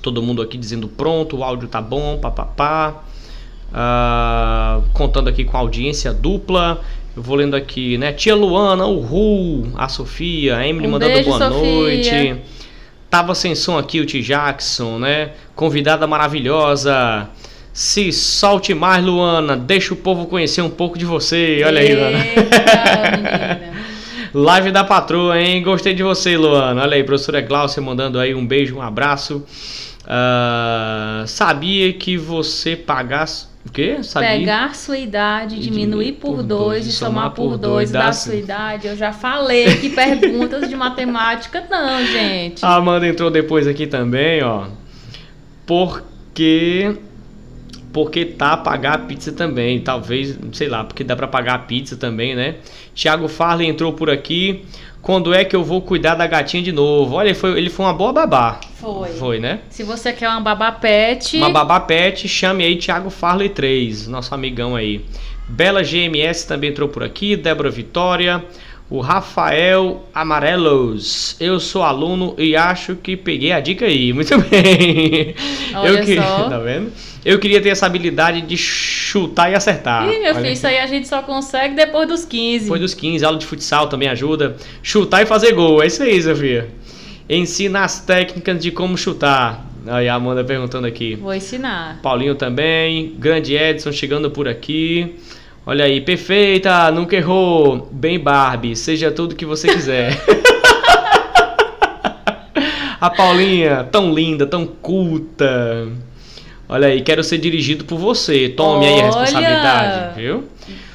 Todo 0.00 0.22
mundo 0.22 0.40
aqui 0.40 0.56
dizendo 0.56 0.86
pronto, 0.86 1.38
o 1.38 1.44
áudio 1.44 1.68
tá 1.68 1.80
bom, 1.80 2.18
papapá. 2.18 3.02
Ah, 3.72 4.80
contando 4.92 5.28
aqui 5.28 5.44
com 5.44 5.56
a 5.56 5.60
audiência 5.60 6.12
dupla. 6.12 6.80
Eu 7.16 7.22
vou 7.22 7.34
lendo 7.34 7.56
aqui, 7.56 7.98
né? 7.98 8.12
Tia 8.12 8.34
Luana, 8.34 8.86
o 8.86 9.00
Ru, 9.00 9.72
a 9.76 9.88
Sofia, 9.88 10.56
a 10.56 10.66
Emily 10.66 10.86
Um 10.86 10.90
mandando 10.92 11.14
beijo, 11.14 11.28
boa 11.28 11.48
Sofia. 11.48 11.72
noite. 11.74 12.57
Tava 13.10 13.34
sem 13.34 13.54
som 13.54 13.78
aqui 13.78 14.00
o 14.00 14.06
T. 14.06 14.20
Jackson, 14.20 14.98
né? 14.98 15.30
Convidada 15.54 16.06
maravilhosa. 16.06 17.28
Se 17.72 18.12
solte 18.12 18.74
mais, 18.74 19.04
Luana. 19.04 19.56
Deixa 19.56 19.94
o 19.94 19.96
povo 19.96 20.26
conhecer 20.26 20.62
um 20.62 20.70
pouco 20.70 20.98
de 20.98 21.04
você. 21.04 21.62
Olha 21.64 21.80
aí, 21.80 21.94
Luana. 21.94 22.18
Live 24.34 24.70
da 24.70 24.84
patroa, 24.84 25.40
hein? 25.40 25.62
Gostei 25.62 25.94
de 25.94 26.02
você, 26.02 26.36
Luana. 26.36 26.82
Olha 26.82 26.96
aí, 26.96 27.02
professora 27.02 27.40
Glaucia 27.40 27.82
mandando 27.82 28.20
aí 28.20 28.34
um 28.34 28.46
beijo, 28.46 28.76
um 28.76 28.82
abraço. 28.82 29.42
Ah, 30.06 31.24
sabia 31.26 31.92
que 31.92 32.16
você 32.16 32.76
pagasse. 32.76 33.47
O 33.66 33.70
quê? 33.70 34.02
Sabia? 34.02 34.30
Pegar 34.30 34.74
sua 34.74 34.96
idade, 34.96 35.60
diminuir 35.60 36.12
por 36.12 36.42
dois 36.42 36.86
e 36.86 36.92
somar 36.92 37.32
por 37.32 37.58
dois 37.58 37.90
da 37.90 38.12
sua 38.12 38.34
idade. 38.34 38.86
Eu 38.86 38.96
já 38.96 39.12
falei 39.12 39.76
que 39.76 39.90
perguntas 39.94 40.68
de 40.68 40.76
matemática 40.76 41.64
não, 41.68 42.04
gente. 42.06 42.64
A 42.64 42.76
Amanda 42.76 43.06
entrou 43.06 43.30
depois 43.30 43.66
aqui 43.66 43.86
também, 43.86 44.42
ó. 44.42 44.66
Porque. 45.66 46.96
Porque 47.92 48.24
tá 48.24 48.56
pagar 48.56 48.94
a 48.94 48.98
pizza 48.98 49.32
também. 49.32 49.80
Talvez, 49.80 50.38
sei 50.52 50.68
lá, 50.68 50.84
porque 50.84 51.02
dá 51.02 51.16
pra 51.16 51.26
pagar 51.26 51.54
a 51.54 51.58
pizza 51.58 51.96
também, 51.96 52.34
né? 52.34 52.56
Thiago 52.94 53.28
Farley 53.28 53.68
entrou 53.68 53.92
por 53.92 54.08
aqui. 54.08 54.64
Quando 55.08 55.32
é 55.32 55.42
que 55.42 55.56
eu 55.56 55.64
vou 55.64 55.80
cuidar 55.80 56.16
da 56.16 56.26
gatinha 56.26 56.62
de 56.62 56.70
novo? 56.70 57.14
Olha, 57.14 57.28
ele 57.28 57.34
foi, 57.34 57.56
ele 57.56 57.70
foi 57.70 57.86
uma 57.86 57.94
boa 57.94 58.12
babá. 58.12 58.60
Foi. 58.74 59.08
Foi, 59.08 59.38
né? 59.40 59.60
Se 59.70 59.82
você 59.82 60.12
quer 60.12 60.28
uma 60.28 60.38
babá 60.42 60.70
pet, 60.70 61.38
Uma 61.38 61.48
babá 61.48 61.80
pet, 61.80 62.28
chame 62.28 62.62
aí 62.62 62.76
Thiago 62.76 63.08
Farley 63.08 63.48
3, 63.48 64.06
nosso 64.06 64.34
amigão 64.34 64.76
aí. 64.76 65.00
Bela 65.48 65.82
GMS 65.82 66.46
também 66.46 66.68
entrou 66.68 66.90
por 66.90 67.02
aqui, 67.02 67.36
Débora 67.36 67.70
Vitória, 67.70 68.44
o 68.90 69.00
Rafael 69.00 70.04
Amarelos. 70.14 71.36
Eu 71.40 71.58
sou 71.58 71.82
aluno 71.82 72.34
e 72.36 72.54
acho 72.54 72.94
que 72.94 73.16
peguei 73.16 73.50
a 73.52 73.60
dica 73.60 73.86
aí. 73.86 74.12
Muito 74.12 74.36
bem. 74.50 75.34
Olha 75.74 75.88
Eu 75.88 76.04
que- 76.04 76.16
só. 76.16 76.50
Tá 76.50 76.58
vendo? 76.58 76.92
Eu 77.28 77.38
queria 77.38 77.60
ter 77.60 77.68
essa 77.68 77.84
habilidade 77.84 78.40
de 78.40 78.56
chutar 78.56 79.52
e 79.52 79.54
acertar. 79.54 80.08
Ih, 80.08 80.18
meu 80.18 80.32
Olha 80.32 80.34
filho, 80.36 80.52
isso 80.54 80.66
aí 80.66 80.78
a 80.78 80.86
gente 80.86 81.06
só 81.06 81.20
consegue 81.20 81.74
depois 81.74 82.08
dos 82.08 82.24
15. 82.24 82.64
Depois 82.64 82.80
dos 82.80 82.94
15, 82.94 83.22
aula 83.22 83.36
de 83.36 83.44
futsal 83.44 83.86
também 83.86 84.08
ajuda. 84.08 84.56
Chutar 84.82 85.20
e 85.20 85.26
fazer 85.26 85.52
gol, 85.52 85.82
é 85.82 85.88
isso 85.88 86.02
aí, 86.02 86.22
Sofia. 86.22 86.70
Ensina 87.28 87.84
as 87.84 88.00
técnicas 88.00 88.58
de 88.58 88.70
como 88.70 88.96
chutar. 88.96 89.62
Aí 89.86 90.08
a 90.08 90.14
Amanda 90.14 90.42
perguntando 90.42 90.86
aqui. 90.86 91.16
Vou 91.16 91.34
ensinar. 91.34 92.00
Paulinho 92.02 92.34
também. 92.34 93.14
Grande 93.18 93.54
Edson 93.54 93.92
chegando 93.92 94.30
por 94.30 94.48
aqui. 94.48 95.14
Olha 95.66 95.84
aí, 95.84 96.00
perfeita, 96.00 96.90
nunca 96.90 97.14
errou. 97.14 97.90
Bem, 97.92 98.18
Barbie, 98.18 98.74
seja 98.74 99.10
tudo 99.10 99.36
que 99.36 99.44
você 99.44 99.68
quiser. 99.68 100.18
A 102.98 103.10
Paulinha, 103.10 103.84
tão 103.84 104.14
linda, 104.14 104.46
tão 104.46 104.66
culta. 104.66 105.88
Olha 106.68 106.88
aí, 106.88 107.00
quero 107.00 107.24
ser 107.24 107.38
dirigido 107.38 107.84
por 107.84 107.98
você. 107.98 108.48
Tome 108.50 108.86
aí 108.86 108.92
a 108.92 108.96
Olha! 108.96 109.04
responsabilidade, 109.06 110.14
viu? 110.20 110.44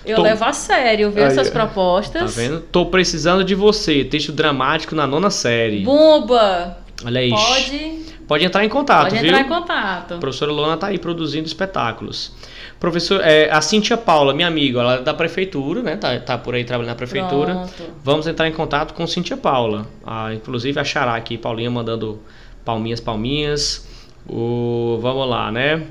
Eu 0.06 0.18
Tô- 0.18 0.22
levo 0.22 0.44
a 0.44 0.54
sério, 0.54 1.10
viu, 1.12 1.24
Aí, 1.24 1.30
essas 1.32 1.50
Tá 1.50 1.54
propostas. 1.54 2.36
vendo? 2.36 2.60
Tô 2.60 2.86
precisando 2.88 3.44
de 3.44 3.56
você. 3.56 4.04
Texto 4.04 4.32
dramático 4.32 4.94
na 4.96 5.08
nona 5.08 5.30
série. 5.30 5.80
Bumba! 5.80 6.78
Olha 7.06 7.20
aí. 7.22 7.30
Pode. 7.32 8.04
Pode 8.28 8.46
entrar 8.46 8.64
em 8.64 8.70
contato, 8.70 9.10
Pode 9.10 9.18
viu? 9.22 9.30
entrar 9.30 9.42
em 9.42 9.48
contato. 9.48 10.14
A 10.14 10.18
professora 10.18 10.52
Luana 10.52 10.78
tá 10.78 10.88
aí 10.88 10.98
produzindo 10.98 11.46
espetáculos. 11.48 12.32
Professor, 12.80 13.22
é, 13.24 13.50
a 13.52 13.60
Cintia 13.62 13.98
Paula, 13.98 14.34
minha 14.34 14.48
amiga, 14.48 14.80
ela 14.80 14.94
é 14.96 15.02
da 15.02 15.14
prefeitura, 15.14 15.82
né? 15.82 15.96
Tá, 15.98 16.18
tá 16.20 16.38
por 16.38 16.54
aí 16.56 16.64
trabalhando 16.64 16.92
na 16.92 16.96
prefeitura. 16.96 17.54
Pronto. 17.54 17.84
Vamos 18.04 18.28
entrar 18.28 18.48
em 18.48 18.52
contato 18.52 18.94
com 18.94 19.06
Cintia 19.08 19.36
Paula. 19.38 19.88
Ah, 20.06 20.34
inclusive 20.34 20.80
a 20.80 20.84
Xará 20.84 21.16
aqui, 21.16 21.38
Paulinha 21.38 21.70
mandando 21.72 22.20
palminhas, 22.64 23.00
palminhas. 23.00 23.88
O, 24.28 24.98
vamos 25.02 25.30
lá, 25.30 25.52
né? 25.52 25.84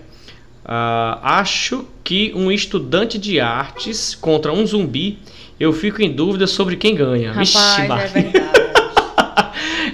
Ah, 0.64 1.18
acho 1.40 1.86
que 2.04 2.32
um 2.34 2.50
estudante 2.50 3.18
de 3.18 3.40
artes 3.40 4.14
contra 4.14 4.52
um 4.52 4.64
zumbi, 4.66 5.18
eu 5.58 5.72
fico 5.72 6.02
em 6.02 6.12
dúvida 6.12 6.46
sobre 6.46 6.76
quem 6.76 6.94
ganha. 6.94 7.32
Vixe, 7.32 7.56
Rapaz, 7.56 7.84
é 7.84 7.88
Maria. 7.88 8.30
verdade. 8.30 8.52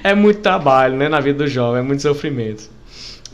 é 0.04 0.14
muito 0.14 0.40
trabalho, 0.40 0.96
né, 0.96 1.08
na 1.08 1.20
vida 1.20 1.44
do 1.44 1.46
jovem, 1.48 1.80
é 1.80 1.82
muito 1.82 2.02
sofrimento. 2.02 2.68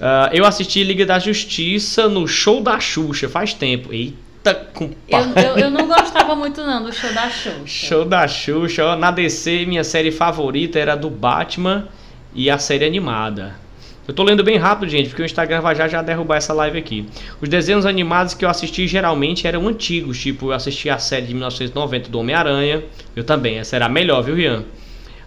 Ah, 0.00 0.30
eu 0.32 0.44
assisti 0.44 0.82
Liga 0.82 1.04
da 1.04 1.18
Justiça 1.18 2.08
no 2.08 2.26
show 2.26 2.60
da 2.62 2.78
Xuxa 2.80 3.28
faz 3.28 3.52
tempo. 3.52 3.92
Eita, 3.92 4.16
eu, 4.50 4.56
compadre. 4.72 5.46
eu, 5.46 5.56
eu 5.58 5.70
não 5.70 5.86
gostava 5.86 6.34
muito 6.34 6.60
não 6.62 6.82
do 6.84 6.92
show 6.92 7.12
da 7.12 7.28
Xuxa. 7.30 7.62
Show 7.66 8.04
da 8.04 8.26
Xuxa, 8.28 8.84
ó, 8.84 8.96
na 8.96 9.10
DC 9.10 9.66
minha 9.66 9.84
série 9.84 10.10
favorita 10.10 10.78
era 10.78 10.96
do 10.96 11.10
Batman 11.10 11.88
e 12.34 12.50
a 12.50 12.58
série 12.58 12.84
animada. 12.84 13.63
Eu 14.06 14.12
tô 14.12 14.22
lendo 14.22 14.44
bem 14.44 14.58
rápido, 14.58 14.90
gente, 14.90 15.08
porque 15.08 15.22
o 15.22 15.24
Instagram 15.24 15.62
vai 15.62 15.74
já 15.74 15.88
já 15.88 16.02
derrubar 16.02 16.36
essa 16.36 16.52
live 16.52 16.78
aqui. 16.78 17.06
Os 17.40 17.48
desenhos 17.48 17.86
animados 17.86 18.34
que 18.34 18.44
eu 18.44 18.50
assisti 18.50 18.86
geralmente 18.86 19.46
eram 19.46 19.66
antigos, 19.66 20.20
tipo, 20.20 20.48
eu 20.48 20.52
assisti 20.52 20.90
a 20.90 20.98
série 20.98 21.26
de 21.26 21.32
1990 21.32 22.10
do 22.10 22.18
Homem-Aranha. 22.18 22.84
Eu 23.16 23.24
também, 23.24 23.58
essa 23.58 23.76
era 23.76 23.86
a 23.86 23.88
melhor, 23.88 24.22
viu, 24.22 24.34
Rian? 24.34 24.64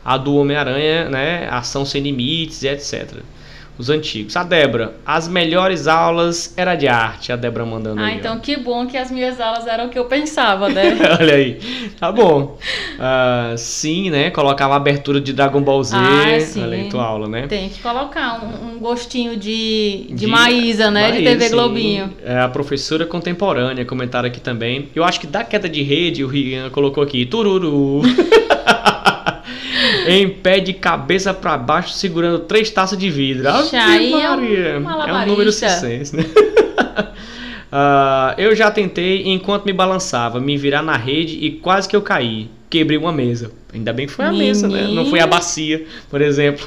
A 0.05 0.15
do 0.15 0.35
Homem-Aranha, 0.35 1.09
né? 1.09 1.49
Ação 1.49 1.85
sem 1.85 2.03
limites 2.03 2.63
etc. 2.63 3.23
Os 3.77 3.89
antigos. 3.89 4.35
A 4.35 4.43
Débora, 4.43 4.95
as 5.05 5.27
melhores 5.27 5.87
aulas 5.87 6.53
era 6.57 6.75
de 6.75 6.87
arte, 6.87 7.31
a 7.31 7.35
Débora 7.35 7.65
mandando 7.65 8.01
Ah, 8.01 8.05
aí. 8.05 8.15
ó. 8.15 8.17
então 8.17 8.39
que 8.39 8.57
bom 8.57 8.87
que 8.87 8.97
as 8.97 9.11
minhas 9.11 9.39
aulas 9.39 9.67
eram 9.67 9.85
o 9.85 9.89
que 9.89 9.99
eu 9.99 10.05
pensava, 10.05 10.67
né? 10.69 10.97
Olha 11.19 11.35
aí, 11.35 11.59
tá 11.99 12.11
bom. 12.11 12.57
Ah, 12.99 13.53
sim, 13.57 14.09
né? 14.09 14.31
Colocava 14.31 14.73
a 14.73 14.77
abertura 14.77 15.21
de 15.21 15.31
Dragon 15.33 15.61
Ball 15.61 15.83
Z. 15.83 15.95
Ah, 15.95 16.39
sim. 16.39 16.63
Olha 16.63 16.77
aí, 16.77 16.89
tua 16.89 17.03
aula, 17.03 17.27
né? 17.27 17.45
Tem 17.47 17.69
que 17.69 17.79
colocar 17.81 18.43
um, 18.43 18.75
um 18.75 18.79
gostinho 18.79 19.37
de, 19.37 20.05
de, 20.09 20.15
De- 20.15 20.27
Maísa, 20.27 20.89
né? 20.89 21.11
de 21.11 21.23
TV 21.23 21.45
sim. 21.45 21.51
Globinho. 21.51 22.13
É, 22.25 22.39
a 22.39 22.47
professora 22.47 23.05
contemporânea, 23.05 23.85
comentaram 23.85 24.27
aqui 24.27 24.39
também. 24.41 24.89
Eu 24.95 25.03
acho 25.03 25.19
que 25.19 25.27
da 25.27 25.43
queda 25.43 25.69
de 25.69 25.83
rede, 25.83 26.23
o 26.23 26.27
Rian 26.27 26.69
colocou 26.71 27.03
aqui, 27.03 27.25
tururu. 27.25 28.01
em 30.07 30.29
pé 30.29 30.59
de 30.59 30.73
cabeça 30.73 31.33
pra 31.33 31.57
baixo, 31.57 31.91
segurando 31.91 32.39
três 32.39 32.69
taças 32.69 32.97
de 32.97 33.09
vidro. 33.09 33.47
Ave 33.47 33.75
Aí 33.75 34.13
é 34.13 34.31
um 34.31 34.81
Maria. 34.81 35.07
é 35.07 35.13
um 35.13 35.25
número 35.25 35.51
sucesso, 35.51 36.15
né? 36.15 36.25
Ah, 37.71 38.33
eu 38.37 38.55
já 38.55 38.71
tentei, 38.71 39.23
enquanto 39.27 39.65
me 39.65 39.73
balançava, 39.73 40.39
me 40.39 40.57
virar 40.57 40.81
na 40.81 40.95
rede 40.95 41.37
e 41.45 41.51
quase 41.51 41.87
que 41.87 41.95
eu 41.95 42.01
caí. 42.01 42.49
Quebrei 42.69 42.97
uma 42.97 43.11
mesa. 43.11 43.51
Ainda 43.73 43.91
bem 43.93 44.07
que 44.07 44.13
foi 44.13 44.25
a 44.25 44.31
mesa, 44.31 44.67
né? 44.67 44.87
Não 44.87 45.05
foi 45.07 45.19
a 45.19 45.27
bacia, 45.27 45.85
por 46.09 46.21
exemplo. 46.21 46.65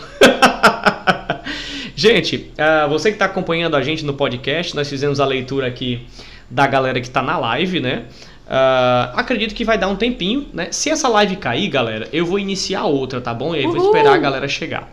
gente, 1.97 2.51
ah, 2.59 2.87
você 2.87 3.09
que 3.11 3.15
está 3.15 3.25
acompanhando 3.25 3.77
a 3.77 3.83
gente 3.83 4.05
no 4.05 4.15
podcast, 4.15 4.75
nós 4.77 4.89
fizemos 4.89 5.21
a 5.21 5.27
leitura 5.27 5.67
aqui 5.67 6.07
da 6.51 6.67
galera 6.67 7.01
que 7.01 7.07
está 7.07 7.23
na 7.23 7.39
live, 7.39 7.81
né? 7.81 8.05
Ah, 8.53 9.13
acredito 9.15 9.55
que 9.55 9.65
vai 9.65 9.79
dar 9.79 9.87
um 9.87 9.95
tempinho, 9.95 10.49
né? 10.53 10.69
Se 10.73 10.91
essa 10.91 11.07
live 11.09 11.37
cair, 11.37 11.69
galera, 11.69 12.09
eu 12.13 12.27
vou 12.27 12.37
iniciar 12.37 12.85
outra, 12.85 13.21
tá 13.21 13.33
bom? 13.33 13.55
E 13.55 13.61
aí 13.61 13.65
vou 13.65 13.77
Uhul! 13.77 13.87
esperar 13.87 14.15
a 14.15 14.19
galera 14.19 14.49
chegar. 14.49 14.91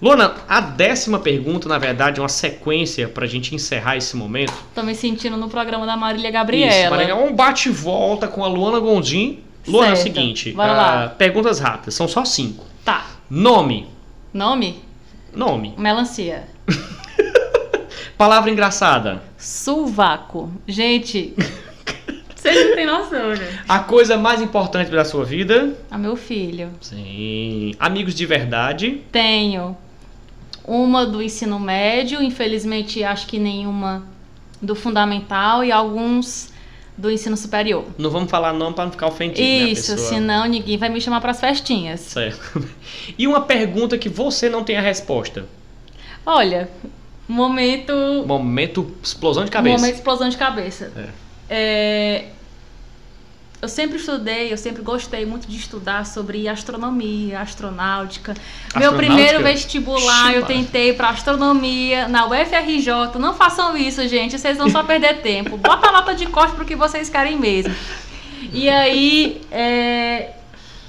Luana, 0.00 0.34
a 0.46 0.60
décima 0.60 1.18
pergunta, 1.18 1.68
na 1.68 1.78
verdade, 1.78 2.20
é 2.20 2.22
uma 2.22 2.28
sequência 2.28 3.08
pra 3.08 3.26
gente 3.26 3.54
encerrar 3.54 3.96
esse 3.96 4.14
momento. 4.14 4.52
Tô 4.74 4.82
me 4.82 4.94
sentindo 4.94 5.36
no 5.38 5.48
programa 5.48 5.86
da 5.86 5.96
Marília 5.96 6.28
Isso, 6.28 6.32
Gabriela. 6.34 6.96
Maria, 6.96 7.16
um 7.16 7.34
bate-volta 7.34 8.28
com 8.28 8.44
a 8.44 8.46
Luana 8.46 8.78
Gondim. 8.78 9.40
Luana, 9.66 9.88
é 9.88 9.92
o 9.92 9.96
Certo. 9.96 10.06
seguinte, 10.14 10.52
Vai 10.52 10.68
ah, 10.68 10.72
lá. 10.72 11.08
perguntas 11.08 11.58
rápidas, 11.58 11.94
são 11.94 12.06
só 12.06 12.24
cinco. 12.24 12.64
Tá. 12.84 13.06
Nome, 13.28 13.88
Nome? 14.32 14.82
nome. 15.34 15.74
Melancia. 15.76 16.44
Palavra 18.16 18.50
engraçada. 18.50 19.22
Sovaco. 19.36 20.50
Gente, 20.66 21.34
vocês 22.38 22.68
não 22.68 22.74
têm 22.76 22.86
noção, 22.86 23.34
gente. 23.34 23.58
A 23.68 23.80
coisa 23.80 24.16
mais 24.16 24.40
importante 24.40 24.90
da 24.90 25.04
sua 25.04 25.24
vida. 25.24 25.76
A 25.90 25.98
meu 25.98 26.16
filho. 26.16 26.70
Sim. 26.80 27.72
Amigos 27.78 28.14
de 28.14 28.24
verdade. 28.24 29.02
Tenho 29.10 29.76
uma 30.64 31.04
do 31.04 31.22
ensino 31.22 31.58
médio, 31.58 32.22
infelizmente 32.22 33.02
acho 33.02 33.26
que 33.26 33.38
nenhuma 33.38 34.04
do 34.60 34.74
fundamental 34.74 35.64
e 35.64 35.72
alguns 35.72 36.52
do 36.96 37.10
ensino 37.10 37.36
superior. 37.36 37.84
Não 37.96 38.10
vamos 38.10 38.30
falar 38.30 38.52
nome 38.52 38.74
para 38.74 38.84
não 38.84 38.92
ficar 38.92 39.06
ofendido, 39.06 39.40
né, 39.40 39.70
Isso, 39.70 39.92
pessoa? 39.92 40.08
senão 40.08 40.46
ninguém 40.46 40.76
vai 40.76 40.88
me 40.88 41.00
chamar 41.00 41.20
pras 41.20 41.40
festinhas. 41.40 42.00
Certo. 42.00 42.64
E 43.16 43.26
uma 43.26 43.40
pergunta 43.40 43.96
que 43.98 44.08
você 44.08 44.48
não 44.48 44.62
tem 44.62 44.76
a 44.76 44.80
resposta. 44.80 45.46
Olha, 46.24 46.68
momento. 47.26 47.92
Momento 48.26 48.92
explosão 49.02 49.44
de 49.44 49.50
cabeça. 49.50 49.76
Momento 49.76 49.94
explosão 49.96 50.28
de 50.28 50.36
cabeça. 50.36 50.92
É. 50.96 51.27
É, 51.48 52.26
eu 53.60 53.68
sempre 53.68 53.96
estudei, 53.96 54.52
eu 54.52 54.56
sempre 54.56 54.82
gostei 54.82 55.26
muito 55.26 55.48
de 55.48 55.56
estudar 55.56 56.06
sobre 56.06 56.46
astronomia, 56.46 57.40
astronáutica. 57.40 58.32
Meu 58.32 58.90
Astronáutica? 58.90 58.96
primeiro 58.96 59.42
vestibular 59.42 60.32
eu 60.32 60.46
Xiii, 60.46 60.56
tentei 60.56 60.92
para 60.92 61.08
astronomia 61.08 62.06
na 62.06 62.26
UFRJ. 62.26 63.18
Não 63.18 63.34
façam 63.34 63.76
isso, 63.76 64.06
gente, 64.06 64.38
vocês 64.38 64.56
vão 64.56 64.70
só 64.70 64.84
perder 64.84 65.22
tempo. 65.22 65.56
Bota 65.56 65.88
a 65.88 65.92
nota 65.92 66.14
de 66.14 66.26
corte 66.26 66.54
pro 66.54 66.64
que 66.64 66.76
vocês 66.76 67.08
querem 67.08 67.36
mesmo. 67.36 67.74
E 68.52 68.68
aí, 68.68 69.40
é, 69.50 70.34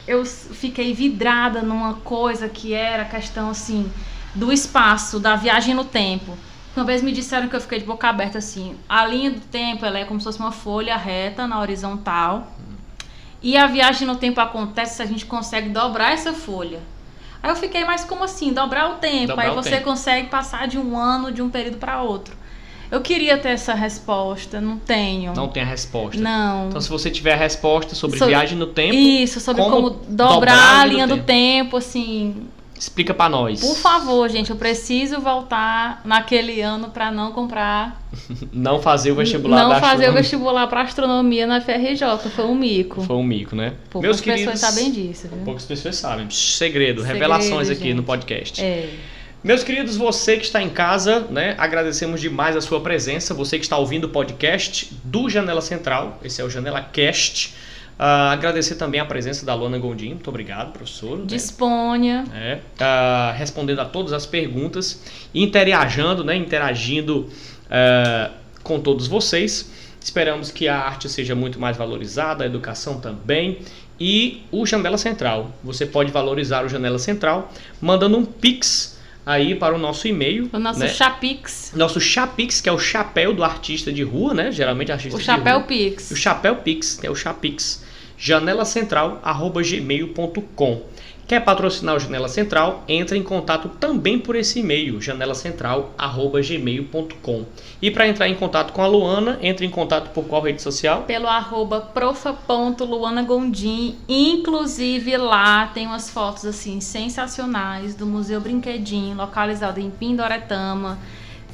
eu 0.07 0.23
fiquei 0.25 0.93
vidrada 0.93 1.63
numa 1.63 1.95
coisa 1.95 2.47
que 2.47 2.73
era 2.73 3.01
a 3.01 3.05
questão 3.05 3.49
assim 3.49 3.91
do 4.35 4.53
espaço, 4.53 5.19
da 5.19 5.35
viagem 5.35 5.73
no 5.73 5.85
tempo. 5.85 6.37
Uma 6.75 6.85
vez 6.85 7.01
me 7.01 7.11
disseram 7.11 7.47
que 7.47 7.55
eu 7.55 7.61
fiquei 7.61 7.79
de 7.79 7.85
boca 7.85 8.07
aberta 8.07 8.37
assim. 8.37 8.75
A 8.87 9.05
linha 9.05 9.31
do 9.31 9.39
tempo 9.39 9.85
ela 9.85 9.99
é 9.99 10.05
como 10.05 10.19
se 10.19 10.23
fosse 10.23 10.39
uma 10.39 10.51
folha 10.51 10.95
reta 10.95 11.47
na 11.47 11.59
horizontal. 11.59 12.47
E 13.41 13.57
a 13.57 13.67
viagem 13.67 14.05
no 14.07 14.15
tempo 14.15 14.39
acontece 14.39 14.95
se 14.97 15.01
a 15.01 15.05
gente 15.05 15.25
consegue 15.25 15.69
dobrar 15.69 16.11
essa 16.13 16.33
folha. 16.33 16.79
Aí 17.41 17.49
eu 17.49 17.55
fiquei, 17.55 17.85
mas 17.85 18.03
como 18.03 18.23
assim? 18.23 18.51
Dobrar 18.53 18.91
o 18.91 18.95
tempo. 18.95 19.27
Dobrar 19.27 19.45
Aí 19.45 19.51
o 19.51 19.55
você 19.55 19.71
tempo. 19.71 19.85
consegue 19.85 20.27
passar 20.27 20.67
de 20.67 20.77
um 20.77 20.97
ano, 20.97 21.31
de 21.31 21.41
um 21.41 21.49
período 21.49 21.77
para 21.77 22.01
outro. 22.01 22.35
Eu 22.91 23.01
queria 23.01 23.37
ter 23.37 23.49
essa 23.49 23.73
resposta, 23.73 24.59
não 24.59 24.77
tenho. 24.77 25.33
Não 25.35 25.47
tem 25.47 25.61
a 25.63 25.65
resposta. 25.65 26.19
Não. 26.19 26.67
Então, 26.69 26.81
se 26.81 26.89
você 26.89 27.09
tiver 27.09 27.33
a 27.33 27.37
resposta 27.37 27.93
sobre 27.95 28.17
Sobre- 28.17 28.33
viagem 28.33 28.57
no 28.57 28.67
tempo, 28.67 28.95
Isso, 28.95 29.39
sobre 29.39 29.61
como 29.61 29.75
como, 29.75 29.89
dobrar 30.09 30.33
dobrar, 30.33 30.79
a 30.81 30.85
linha 30.85 31.07
do 31.07 31.17
do 31.17 31.23
tempo, 31.23 31.77
assim. 31.77 32.47
Explica 32.79 33.13
pra 33.13 33.27
nós. 33.27 33.59
Por 33.59 33.75
favor, 33.75 34.29
gente, 34.29 34.49
eu 34.49 34.55
preciso 34.55 35.19
voltar 35.19 36.01
naquele 36.05 36.61
ano 36.61 36.89
para 36.89 37.11
não 37.11 37.31
comprar. 37.31 37.99
Não 38.51 38.81
fazer 38.81 39.11
o 39.11 39.15
vestibular 39.15 39.69
não 39.69 39.79
fazer 39.79 40.09
o 40.09 40.13
vestibular 40.13 40.65
para 40.65 40.81
astronomia 40.81 41.45
na 41.45 41.61
FRJ. 41.61 42.29
Foi 42.35 42.45
um 42.45 42.55
mico. 42.55 43.01
Foi 43.01 43.15
um 43.15 43.23
mico, 43.23 43.55
né? 43.55 43.73
Poucas 43.89 44.09
Meus 44.09 44.21
pessoas 44.21 44.39
queridos, 44.39 44.59
sabem 44.59 44.91
disso, 44.91 45.27
viu? 45.27 45.37
Poucas 45.45 45.65
pessoas 45.65 45.95
sabem. 45.95 46.27
Segredo, 46.29 47.01
Segredo, 47.01 47.03
revelações 47.03 47.69
aqui 47.69 47.83
gente. 47.83 47.93
no 47.93 48.03
podcast. 48.03 48.63
É. 48.63 48.89
Meus 49.43 49.63
queridos, 49.63 49.95
você 49.95 50.37
que 50.37 50.43
está 50.43 50.61
em 50.61 50.69
casa, 50.69 51.27
né? 51.29 51.55
Agradecemos 51.57 52.19
demais 52.19 52.57
a 52.57 52.61
sua 52.61 52.81
presença. 52.81 53.33
Você 53.33 53.57
que 53.57 53.63
está 53.63 53.77
ouvindo 53.77 54.05
o 54.05 54.09
podcast 54.09 54.91
do 55.03 55.29
Janela 55.29 55.61
Central. 55.61 56.19
Esse 56.23 56.41
é 56.41 56.43
o 56.43 56.49
Janela 56.49 56.81
Cast. 56.81 57.53
Ah, 58.01 58.31
agradecer 58.31 58.75
também 58.75 59.01
a 59.01 59.05
presença 59.05 59.45
da 59.45 59.53
Luana 59.53 59.77
Gondim. 59.77 60.11
Muito 60.11 60.29
obrigado, 60.29 60.71
professor. 60.71 61.17
né? 61.17 61.25
Disponha. 61.25 62.23
É, 62.33 62.59
ah, 62.79 63.33
respondendo 63.37 63.79
a 63.79 63.85
todas 63.85 64.13
as 64.13 64.25
perguntas, 64.25 65.03
interagindo, 65.35 66.23
né, 66.23 66.33
interagindo 66.37 67.29
ah, 67.69 68.31
com 68.63 68.79
todos 68.79 69.05
vocês. 69.05 69.69
Esperamos 70.01 70.49
que 70.49 70.69
a 70.69 70.77
arte 70.79 71.09
seja 71.09 71.35
muito 71.35 71.59
mais 71.59 71.75
valorizada, 71.75 72.45
a 72.45 72.47
educação 72.47 73.01
também. 73.01 73.59
E 73.99 74.43
o 74.49 74.65
Janela 74.65 74.97
Central. 74.97 75.51
Você 75.61 75.85
pode 75.85 76.09
valorizar 76.09 76.63
o 76.65 76.69
Janela 76.69 76.97
Central 76.97 77.51
mandando 77.81 78.17
um 78.17 78.23
pix 78.23 78.97
aí 79.25 79.55
para 79.55 79.75
o 79.75 79.77
nosso 79.77 80.07
e-mail. 80.07 80.49
O 80.53 80.57
nosso 80.57 80.79
né? 80.79 80.87
Chapix. 80.87 81.73
Nosso 81.75 81.99
Chapix, 81.99 82.61
que 82.61 82.69
é 82.69 82.71
o 82.71 82.79
chapéu 82.79 83.33
do 83.33 83.43
artista 83.43 83.91
de 83.91 84.03
rua, 84.03 84.33
né? 84.33 84.53
Geralmente 84.53 84.89
artista 84.89 85.17
O 85.17 85.19
de 85.19 85.25
Chapéu 85.25 85.57
rua. 85.57 85.67
Pix. 85.67 86.11
O 86.11 86.15
Chapéu 86.15 86.55
Pix, 86.55 86.93
que 86.95 87.05
é 87.05 87.11
o 87.11 87.15
Chapix, 87.15 87.83
janelacentral.gmail.com. 88.19 90.81
Quer 91.29 91.45
patrocinar 91.45 91.95
o 91.95 91.99
Janela 91.99 92.27
Central? 92.27 92.83
Entre 92.87 93.15
em 93.15 93.21
contato 93.21 93.69
também 93.69 94.17
por 94.17 94.35
esse 94.35 94.61
e-mail, 94.61 94.99
janelacentral@gmail.com. 94.99 97.45
E 97.79 97.91
para 97.91 98.07
entrar 98.07 98.27
em 98.27 98.33
contato 98.33 98.73
com 98.73 98.81
a 98.81 98.87
Luana, 98.87 99.37
entre 99.39 99.63
em 99.63 99.69
contato 99.69 100.09
por 100.09 100.25
qual 100.25 100.41
rede 100.41 100.59
social? 100.59 101.03
Pelo 101.03 101.27
arroba 101.27 101.81
profa.luanagondim. 101.81 103.95
Inclusive 104.09 105.15
lá 105.17 105.67
tem 105.67 105.85
umas 105.85 106.09
fotos 106.09 106.45
assim 106.45 106.81
sensacionais 106.81 107.93
do 107.93 108.07
Museu 108.07 108.41
Brinquedinho, 108.41 109.15
localizado 109.15 109.79
em 109.79 109.91
Pindoretama, 109.91 110.97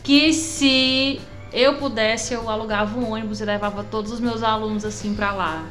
que 0.02 0.32
se 0.32 1.20
eu 1.52 1.76
pudesse 1.76 2.34
eu 2.34 2.50
alugava 2.50 2.98
um 2.98 3.12
ônibus 3.12 3.42
e 3.42 3.46
levava 3.46 3.84
todos 3.84 4.14
os 4.14 4.22
meus 4.22 4.42
alunos 4.42 4.86
assim 4.86 5.14
para 5.14 5.34
lá, 5.34 5.66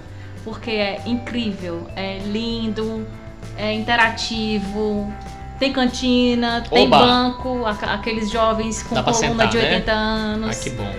porque 0.45 0.71
é 0.71 1.01
incrível, 1.07 1.87
é 1.97 2.19
lindo 2.27 3.07
é 3.57 3.73
interativo, 3.73 5.13
tem 5.59 5.73
cantina, 5.73 6.65
tem 6.69 6.89
banco, 6.89 7.65
aqueles 7.67 8.31
jovens 8.31 8.83
com 8.83 8.97
coluna 8.97 9.13
sentar, 9.15 9.49
de 9.49 9.59
80 9.59 9.87
né? 9.87 9.93
anos. 9.93 10.59
Ah, 10.59 10.63
que 10.63 10.71
bom. 10.71 10.93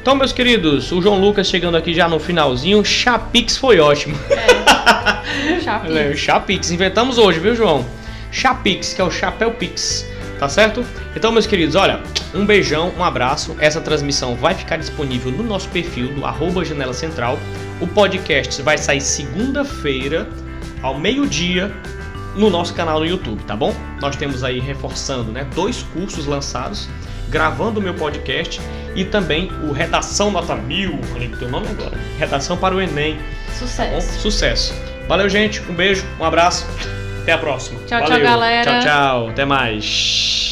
Então, 0.00 0.14
meus 0.14 0.32
queridos, 0.32 0.92
o 0.92 1.02
João 1.02 1.20
Lucas 1.20 1.48
chegando 1.48 1.76
aqui 1.76 1.92
já 1.92 2.08
no 2.08 2.20
finalzinho, 2.20 2.84
Chapix 2.84 3.56
foi 3.56 3.80
ótimo. 3.80 4.16
É, 4.30 5.58
Chapix. 5.60 5.96
É, 5.96 6.14
Chapix, 6.14 6.70
inventamos 6.70 7.18
hoje, 7.18 7.40
viu, 7.40 7.56
João? 7.56 7.84
Chapix, 8.30 8.92
que 8.92 9.00
é 9.00 9.04
o 9.04 9.10
Chapéu 9.10 9.50
Pix, 9.52 10.06
tá 10.38 10.48
certo? 10.48 10.84
Então, 11.16 11.32
meus 11.32 11.46
queridos, 11.46 11.74
olha, 11.74 12.00
um 12.34 12.44
beijão, 12.44 12.92
um 12.96 13.02
abraço. 13.02 13.56
Essa 13.58 13.80
transmissão 13.80 14.36
vai 14.36 14.54
ficar 14.54 14.76
disponível 14.76 15.32
no 15.32 15.42
nosso 15.42 15.68
perfil 15.70 16.12
do 16.14 16.24
arroba 16.24 16.64
Janela 16.64 16.92
Central. 16.92 17.38
O 17.80 17.86
podcast 17.86 18.62
vai 18.62 18.78
sair 18.78 19.00
segunda-feira, 19.00 20.26
ao 20.82 20.98
meio-dia 20.98 21.72
no 22.34 22.50
nosso 22.50 22.74
canal 22.74 23.00
no 23.00 23.06
YouTube, 23.06 23.42
tá 23.44 23.56
bom? 23.56 23.74
Nós 24.00 24.16
temos 24.16 24.44
aí 24.44 24.60
reforçando, 24.60 25.32
né, 25.32 25.46
dois 25.54 25.82
cursos 25.82 26.26
lançados, 26.26 26.88
gravando 27.28 27.80
o 27.80 27.82
meu 27.82 27.94
podcast 27.94 28.60
e 28.94 29.04
também 29.04 29.50
o 29.68 29.72
Redação 29.72 30.30
Nota 30.30 30.54
Mil, 30.54 30.98
falei 31.12 31.28
o 31.28 31.36
teu 31.36 31.48
nome 31.48 31.66
agora, 31.68 31.98
Redação 32.18 32.56
para 32.56 32.74
o 32.74 32.80
Enem. 32.80 33.18
Sucesso. 33.58 34.08
Tá 34.08 34.20
Sucesso. 34.20 34.74
Valeu, 35.08 35.28
gente. 35.28 35.62
Um 35.62 35.74
beijo, 35.74 36.04
um 36.18 36.24
abraço. 36.24 36.66
Até 37.22 37.32
a 37.32 37.38
próxima. 37.38 37.80
Tchau, 37.86 38.00
Valeu. 38.00 38.16
tchau, 38.16 38.24
galera. 38.24 38.70
Tchau, 38.70 38.80
tchau. 38.82 39.28
Até 39.30 39.44
mais. 39.44 40.46